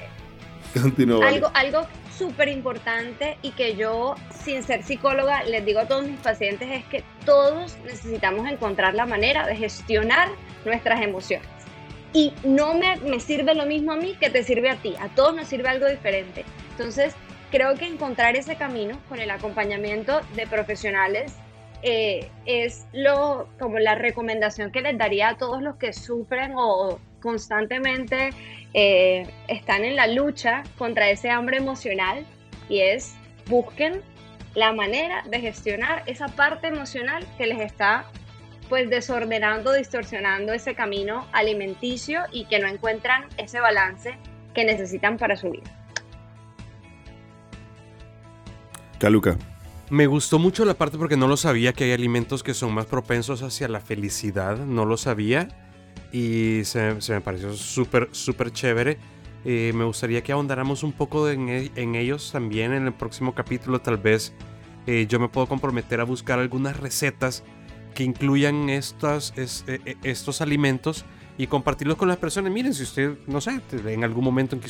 algo, 1.23 1.51
algo 1.53 1.87
súper 2.17 2.47
importante 2.47 3.37
y 3.41 3.51
que 3.51 3.75
yo, 3.75 4.15
sin 4.31 4.63
ser 4.63 4.83
psicóloga, 4.83 5.43
les 5.43 5.65
digo 5.65 5.79
a 5.79 5.87
todos 5.87 6.05
mis 6.07 6.19
pacientes 6.19 6.69
es 6.71 6.83
que 6.85 7.03
todos 7.25 7.77
necesitamos 7.85 8.49
encontrar 8.49 8.95
la 8.95 9.05
manera 9.05 9.45
de 9.45 9.55
gestionar 9.55 10.29
nuestras 10.65 11.01
emociones. 11.01 11.47
Y 12.13 12.33
no 12.43 12.73
me, 12.73 12.95
me 12.97 13.19
sirve 13.19 13.53
lo 13.53 13.65
mismo 13.65 13.91
a 13.91 13.97
mí 13.97 14.15
que 14.19 14.29
te 14.29 14.43
sirve 14.43 14.69
a 14.69 14.77
ti. 14.77 14.95
A 14.99 15.09
todos 15.09 15.35
nos 15.35 15.47
sirve 15.47 15.69
algo 15.69 15.87
diferente. 15.87 16.45
Entonces, 16.71 17.13
creo 17.51 17.75
que 17.75 17.85
encontrar 17.85 18.35
ese 18.35 18.55
camino 18.55 18.97
con 19.09 19.19
el 19.19 19.29
acompañamiento 19.29 20.21
de 20.35 20.47
profesionales 20.47 21.33
eh, 21.83 22.29
es 22.45 22.87
lo, 22.93 23.47
como 23.59 23.79
la 23.79 23.95
recomendación 23.95 24.71
que 24.71 24.81
les 24.81 24.97
daría 24.97 25.29
a 25.29 25.37
todos 25.37 25.61
los 25.61 25.75
que 25.75 25.93
sufren 25.93 26.53
o 26.55 26.99
constantemente 27.21 28.29
eh, 28.73 29.27
están 29.47 29.85
en 29.85 29.95
la 29.95 30.07
lucha 30.07 30.63
contra 30.77 31.09
ese 31.09 31.29
hambre 31.29 31.57
emocional 31.57 32.25
y 32.69 32.79
es 32.79 33.15
busquen 33.47 34.01
la 34.55 34.73
manera 34.73 35.23
de 35.29 35.39
gestionar 35.39 36.03
esa 36.07 36.27
parte 36.27 36.67
emocional 36.67 37.25
que 37.37 37.47
les 37.47 37.59
está 37.59 38.05
pues 38.69 38.89
desordenando, 38.89 39.71
distorsionando 39.71 40.51
ese 40.51 40.75
camino 40.75 41.25
alimenticio 41.31 42.23
y 42.31 42.45
que 42.45 42.59
no 42.59 42.67
encuentran 42.67 43.25
ese 43.37 43.59
balance 43.59 44.17
que 44.53 44.65
necesitan 44.65 45.17
para 45.17 45.37
su 45.37 45.51
vida. 45.51 45.71
Caluca. 48.99 49.37
Me 49.89 50.05
gustó 50.05 50.37
mucho 50.37 50.65
la 50.65 50.73
parte 50.73 50.97
porque 50.97 51.15
no 51.15 51.29
lo 51.29 51.37
sabía 51.37 51.71
que 51.71 51.85
hay 51.85 51.93
alimentos 51.93 52.43
que 52.43 52.53
son 52.53 52.73
más 52.73 52.85
propensos 52.87 53.41
hacia 53.41 53.69
la 53.69 53.79
felicidad, 53.79 54.57
no 54.57 54.83
lo 54.83 54.97
sabía 54.97 55.47
y 56.11 56.61
se, 56.65 56.97
me 57.09 57.21
pareció 57.21 57.53
súper, 57.53 58.09
súper 58.11 58.51
chévere. 58.51 58.97
Eh, 59.45 59.71
me 59.73 59.85
gustaría 59.85 60.21
que 60.23 60.33
ahondáramos 60.33 60.83
un 60.83 60.91
poco 60.91 61.29
en, 61.29 61.47
e, 61.47 61.71
en, 61.75 61.95
ellos 61.95 62.33
también 62.33 62.73
en 62.73 62.85
el 62.85 62.93
próximo 62.93 63.33
capítulo, 63.33 63.79
tal 63.79 63.95
vez 63.95 64.33
eh, 64.87 65.05
yo 65.07 65.21
me 65.21 65.29
puedo 65.29 65.47
comprometer 65.47 66.01
a 66.01 66.03
buscar 66.03 66.37
algunas 66.39 66.77
recetas 66.77 67.45
que 67.95 68.03
incluyan 68.03 68.69
estas, 68.69 69.33
e, 69.37 69.95
estos 70.03 70.41
alimentos 70.41 71.05
y 71.37 71.47
compartirlos 71.47 71.95
con 71.95 72.09
las 72.09 72.17
personas. 72.17 72.51
Miren, 72.51 72.73
si 72.73 72.83
usted, 72.83 73.19
no 73.25 73.39
sé, 73.39 73.61
en 73.71 74.03
algún 74.03 74.25
momento 74.25 74.57
en 74.57 74.61
que 74.61 74.69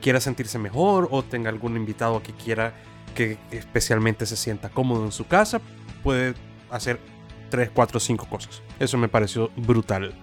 quiera 0.00 0.20
sentirse 0.20 0.58
mejor 0.58 1.08
o 1.10 1.22
tenga 1.22 1.50
algún 1.50 1.76
invitado 1.76 2.22
que 2.22 2.32
quiera 2.32 2.72
que 3.18 3.36
especialmente 3.50 4.26
se 4.26 4.36
sienta 4.36 4.68
cómodo 4.68 5.04
en 5.04 5.10
su 5.10 5.26
casa, 5.26 5.60
puede 6.04 6.34
hacer 6.70 7.00
3, 7.50 7.70
4, 7.74 7.98
5 7.98 8.28
cosas. 8.28 8.62
Eso 8.78 8.96
me 8.96 9.08
pareció 9.08 9.50
brutal. 9.56 10.14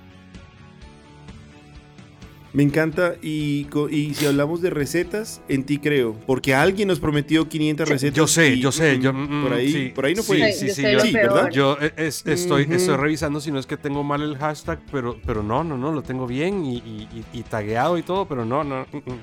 Me 2.53 2.63
encanta 2.63 3.15
y, 3.21 3.67
y, 3.91 4.13
si 4.13 4.25
hablamos 4.25 4.61
de 4.61 4.69
recetas, 4.69 5.41
en 5.49 5.65
ti 5.65 5.77
creo, 5.77 6.13
porque 6.25 6.55
alguien 6.55 6.87
nos 6.87 7.01
prometió 7.01 7.49
500 7.49 7.89
recetas. 7.89 8.15
Yo 8.15 8.27
sé, 8.27 8.57
yo 8.59 8.71
sé, 8.71 8.97
yo, 9.01 9.11
mm, 9.11 9.43
por 9.43 9.53
ahí, 9.53 9.91
por 9.93 10.05
ahí 10.05 10.15
no 10.15 10.23
fue. 10.23 10.53
Sí, 10.53 10.69
sí, 10.69 10.85
sí, 11.01 11.11
¿verdad? 11.11 11.49
Yo 11.49 11.77
eh, 11.81 11.91
estoy, 11.97 12.65
estoy 12.71 12.95
revisando 12.95 13.41
si 13.41 13.51
no 13.51 13.59
es 13.59 13.65
que 13.65 13.75
tengo 13.75 14.05
mal 14.05 14.21
el 14.21 14.37
hashtag, 14.37 14.79
pero, 14.89 15.19
pero 15.25 15.43
no, 15.43 15.65
no, 15.65 15.77
no, 15.77 15.91
lo 15.91 16.01
tengo 16.01 16.27
bien 16.27 16.63
y, 16.63 16.77
y, 16.77 17.25
y 17.33 17.43
tagueado 17.43 17.97
y 17.97 18.03
todo, 18.03 18.25
pero 18.25 18.45
no, 18.45 18.63
no. 18.63 18.87
Mm, 18.93 18.97
mm. 18.99 19.19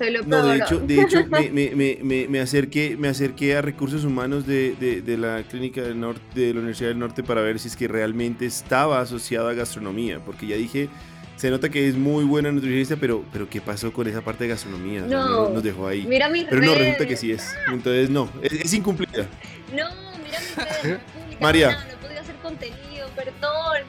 Soy 0.00 0.12
lo 0.12 0.24
peor. 0.24 0.44
No, 0.44 0.46
de 0.46 0.56
hecho, 0.56 0.78
de 0.78 1.00
hecho 1.02 1.26
me, 1.30 1.50
me, 1.50 1.98
me, 2.02 2.26
me, 2.26 2.40
acerqué, 2.40 2.96
me 2.96 3.08
acerqué 3.08 3.54
a 3.54 3.60
recursos 3.60 4.02
humanos 4.02 4.46
de, 4.46 4.74
de, 4.80 5.02
de, 5.02 5.18
la 5.18 5.42
clínica 5.42 5.82
del 5.82 6.00
norte, 6.00 6.22
de 6.40 6.54
la 6.54 6.60
Universidad 6.60 6.88
del 6.88 6.98
Norte 6.98 7.22
para 7.22 7.42
ver 7.42 7.58
si 7.58 7.68
es 7.68 7.76
que 7.76 7.86
realmente 7.86 8.46
estaba 8.46 9.02
asociada 9.02 9.50
a 9.50 9.52
gastronomía, 9.52 10.18
porque 10.24 10.46
ya 10.46 10.56
dije, 10.56 10.88
se 11.36 11.50
nota 11.50 11.68
que 11.68 11.86
es 11.86 11.96
muy 11.96 12.24
buena 12.24 12.50
nutricionista, 12.50 12.96
pero, 12.96 13.26
pero 13.30 13.46
¿qué 13.50 13.60
pasó 13.60 13.92
con 13.92 14.08
esa 14.08 14.22
parte 14.22 14.44
de 14.44 14.50
gastronomía? 14.50 15.02
No, 15.02 15.50
nos 15.50 15.62
dejó 15.62 15.86
ahí. 15.86 16.06
Mira 16.06 16.30
pero 16.48 16.62
no, 16.62 16.74
resulta 16.74 17.06
que 17.06 17.16
sí 17.16 17.32
es. 17.32 17.54
Entonces, 17.70 18.08
no, 18.08 18.30
es, 18.40 18.72
incumplida. 18.72 19.26
No, 19.70 19.84
mira 20.24 20.38
mi 20.40 20.88
redes, 20.88 21.00
María. 21.42 21.72
No, 21.72 21.78
no 21.92 22.00
podía 22.00 22.20
hacer 22.22 22.36
contenido, 22.36 23.06
perdón. 23.14 23.82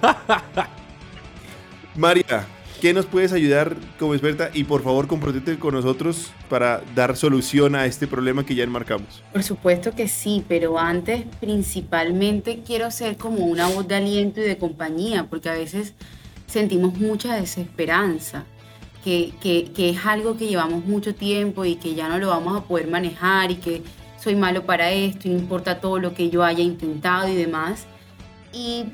María, 1.96 2.46
¿Qué 2.80 2.92
nos 2.92 3.06
puedes 3.06 3.32
ayudar 3.32 3.76
como 3.98 4.14
experta? 4.14 4.50
Y 4.52 4.64
por 4.64 4.82
favor, 4.82 5.06
comprométete 5.06 5.58
con 5.58 5.74
nosotros 5.74 6.30
para 6.48 6.82
dar 6.94 7.16
solución 7.16 7.74
a 7.74 7.86
este 7.86 8.06
problema 8.06 8.44
que 8.44 8.54
ya 8.54 8.64
enmarcamos. 8.64 9.22
Por 9.32 9.42
supuesto 9.42 9.94
que 9.94 10.06
sí, 10.08 10.44
pero 10.46 10.78
antes 10.78 11.24
principalmente 11.40 12.62
quiero 12.66 12.90
ser 12.90 13.16
como 13.16 13.46
una 13.46 13.68
voz 13.68 13.88
de 13.88 13.94
aliento 13.94 14.40
y 14.40 14.44
de 14.44 14.58
compañía, 14.58 15.26
porque 15.30 15.48
a 15.48 15.54
veces 15.54 15.94
sentimos 16.46 16.94
mucha 16.94 17.36
desesperanza. 17.36 18.44
Que, 19.02 19.34
que, 19.42 19.70
que 19.76 19.90
es 19.90 20.06
algo 20.06 20.38
que 20.38 20.46
llevamos 20.46 20.86
mucho 20.86 21.14
tiempo 21.14 21.66
y 21.66 21.76
que 21.76 21.94
ya 21.94 22.08
no 22.08 22.18
lo 22.18 22.28
vamos 22.28 22.56
a 22.56 22.64
poder 22.64 22.88
manejar 22.88 23.50
y 23.50 23.56
que 23.56 23.82
soy 24.18 24.34
malo 24.34 24.64
para 24.64 24.90
esto 24.90 25.28
y 25.28 25.32
no 25.32 25.38
importa 25.40 25.78
todo 25.78 25.98
lo 25.98 26.14
que 26.14 26.30
yo 26.30 26.42
haya 26.42 26.64
intentado 26.64 27.28
y 27.28 27.34
demás. 27.34 27.84
Y 28.54 28.86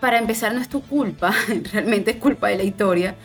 para 0.00 0.18
empezar 0.18 0.54
no 0.54 0.60
es 0.60 0.68
tu 0.68 0.82
culpa, 0.82 1.32
realmente 1.72 2.12
es 2.12 2.16
culpa 2.18 2.48
de 2.48 2.56
la 2.56 2.62
historia, 2.62 3.16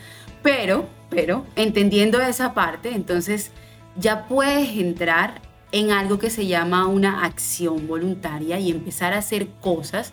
pero, 0.42 0.88
pero, 1.10 1.46
entendiendo 1.56 2.22
esa 2.22 2.54
parte, 2.54 2.94
entonces 2.94 3.52
ya 3.96 4.28
puedes 4.28 4.70
entrar 4.78 5.42
en 5.72 5.92
algo 5.92 6.20
que 6.20 6.30
se 6.30 6.46
llama 6.46 6.88
una 6.88 7.26
acción 7.26 7.88
voluntaria 7.88 8.60
y 8.60 8.70
empezar 8.70 9.14
a 9.14 9.20
hacer 9.20 9.48
cosas 9.62 10.12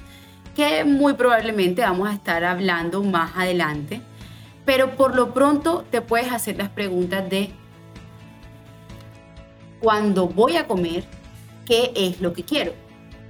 que 0.55 0.85
muy 0.85 1.15
probablemente 1.15 1.83
vamos 1.83 2.09
a 2.09 2.15
estar 2.15 2.45
hablando 2.45 3.03
más 3.03 3.37
adelante, 3.37 4.01
pero 4.65 4.97
por 4.97 5.15
lo 5.15 5.33
pronto 5.35 5.85
te 5.91 6.01
puedes 6.01 6.33
hacer 6.33 6.57
las 6.57 6.69
preguntas 6.69 7.29
de 7.29 7.51
cuando 9.81 10.29
voy 10.29 10.57
a 10.57 10.67
comer, 10.67 11.05
¿qué 11.67 11.93
es 11.95 12.21
lo 12.21 12.33
que 12.33 12.45
quiero? 12.45 12.73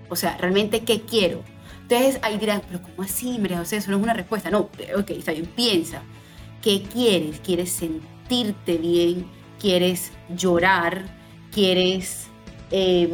O 0.08 0.16
sea, 0.16 0.36
realmente, 0.36 0.80
¿qué 0.80 1.02
quiero? 1.02 1.42
Entonces 1.90 2.20
ahí 2.22 2.38
dirán, 2.38 2.62
pero 2.68 2.80
¿cómo 2.82 3.02
así, 3.02 3.36
María 3.40 3.58
José? 3.58 3.78
Eso 3.78 3.90
no 3.90 3.96
es 3.96 4.02
una 4.04 4.14
respuesta. 4.14 4.48
No, 4.48 4.60
ok, 4.96 5.10
está 5.10 5.32
bien, 5.32 5.46
piensa. 5.46 6.02
¿Qué 6.62 6.84
quieres? 6.84 7.40
¿Quieres 7.40 7.72
sentirte 7.72 8.76
bien? 8.76 9.26
¿Quieres 9.58 10.12
llorar? 10.36 11.02
¿Quieres, 11.52 12.28
em, 12.70 13.10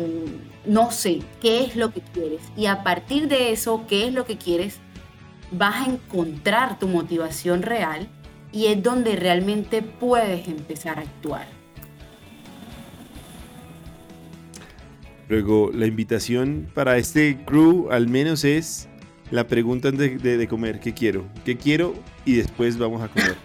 no 0.67 0.91
sé, 0.91 1.21
qué 1.41 1.65
es 1.65 1.75
lo 1.75 1.91
que 1.91 2.03
quieres? 2.03 2.43
Y 2.55 2.67
a 2.67 2.83
partir 2.83 3.29
de 3.29 3.51
eso, 3.51 3.87
¿qué 3.89 4.09
es 4.09 4.13
lo 4.13 4.27
que 4.27 4.37
quieres? 4.37 4.79
Vas 5.53 5.87
a 5.87 5.91
encontrar 5.91 6.79
tu 6.79 6.87
motivación 6.87 7.63
real 7.63 8.09
y 8.53 8.67
es 8.67 8.83
donde 8.83 9.17
realmente 9.17 9.81
puedes 9.81 10.49
empezar 10.49 10.99
a 10.99 11.03
actuar. 11.03 11.56
Luego, 15.29 15.71
la 15.75 15.87
invitación 15.87 16.69
para 16.73 16.99
este 16.99 17.39
crew 17.45 17.89
al 17.91 18.09
menos 18.09 18.45
es 18.45 18.89
la 19.31 19.49
pregunta 19.49 19.91
de, 19.91 20.19
de, 20.19 20.49
comer, 20.49 20.79
¿qué 20.79 20.95
quiero? 20.95 21.27
¿Qué 21.45 21.57
quiero? 21.57 21.95
Y 22.25 22.35
después 22.35 22.79
vamos 22.79 23.03
a 23.03 23.09
comer. 23.09 23.37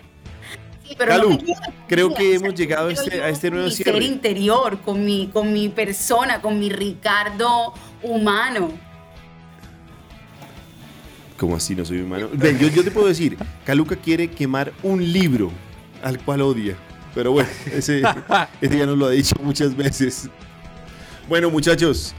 Sí, 0.87 0.95
pero 0.95 1.39
creo 1.87 2.13
que 2.13 2.35
hemos 2.35 2.53
llegado 2.53 2.89
a 2.89 2.91
este, 2.91 3.23
a 3.23 3.29
este 3.29 3.49
nuevo 3.49 3.65
mi 3.65 3.71
ser 3.71 4.03
interior, 4.03 4.79
con 4.81 5.03
mi, 5.03 5.29
con 5.33 5.51
mi 5.51 5.69
persona, 5.69 6.39
con 6.39 6.59
mi 6.59 6.69
Ricardo 6.69 7.73
humano. 8.03 8.71
¿Cómo 11.37 11.55
así 11.55 11.73
no 11.75 11.83
soy 11.83 12.01
humano? 12.01 12.29
Ven, 12.33 12.59
yo, 12.59 12.67
yo 12.67 12.83
te 12.83 12.91
puedo 12.91 13.07
decir, 13.07 13.37
Caluca 13.65 13.95
quiere 13.95 14.29
quemar 14.29 14.71
un 14.83 15.11
libro 15.11 15.51
al 16.03 16.23
cual 16.23 16.41
odia. 16.41 16.75
Pero 17.15 17.31
bueno, 17.31 17.49
ese, 17.73 18.03
ese 18.61 18.77
ya 18.77 18.85
nos 18.85 18.97
lo 18.97 19.07
ha 19.07 19.11
dicho 19.11 19.35
muchas 19.41 19.75
veces. 19.75 20.29
Bueno, 21.31 21.49
muchachos, 21.49 22.13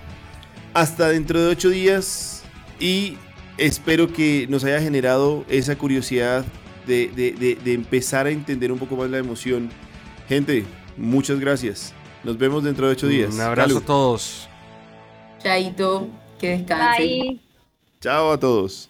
hasta 0.73 1.11
dentro 1.11 1.39
de 1.39 1.49
ocho 1.49 1.69
días 1.69 2.45
y 2.81 3.19
espero 3.59 4.11
que 4.11 4.47
nos 4.49 4.65
haya 4.65 4.81
generado 4.81 5.45
esa 5.51 5.77
curiosidad 5.77 6.47
de, 6.87 7.59
empezar 7.67 8.25
a 8.25 8.31
entender 8.31 8.73
un 8.73 8.79
poco 8.79 8.97
más 8.97 9.11
la 9.11 9.19
emoción. 9.19 9.69
Gente, 10.31 10.65
muchas 10.97 11.39
gracias. 11.39 11.93
Nos 12.25 12.39
vemos 12.39 12.65
dentro 12.65 12.87
de 12.87 12.93
ocho 12.93 13.07
días. 13.07 13.35
Un 13.35 13.43
abrazo 13.43 13.77
a 13.77 13.81
todos. 13.83 14.49
Chaito, 15.43 16.09
que 16.39 16.49
descansen. 16.49 17.07
Bye. 17.07 17.41
Chao 18.01 18.33
a 18.33 18.41
todos. 18.41 18.89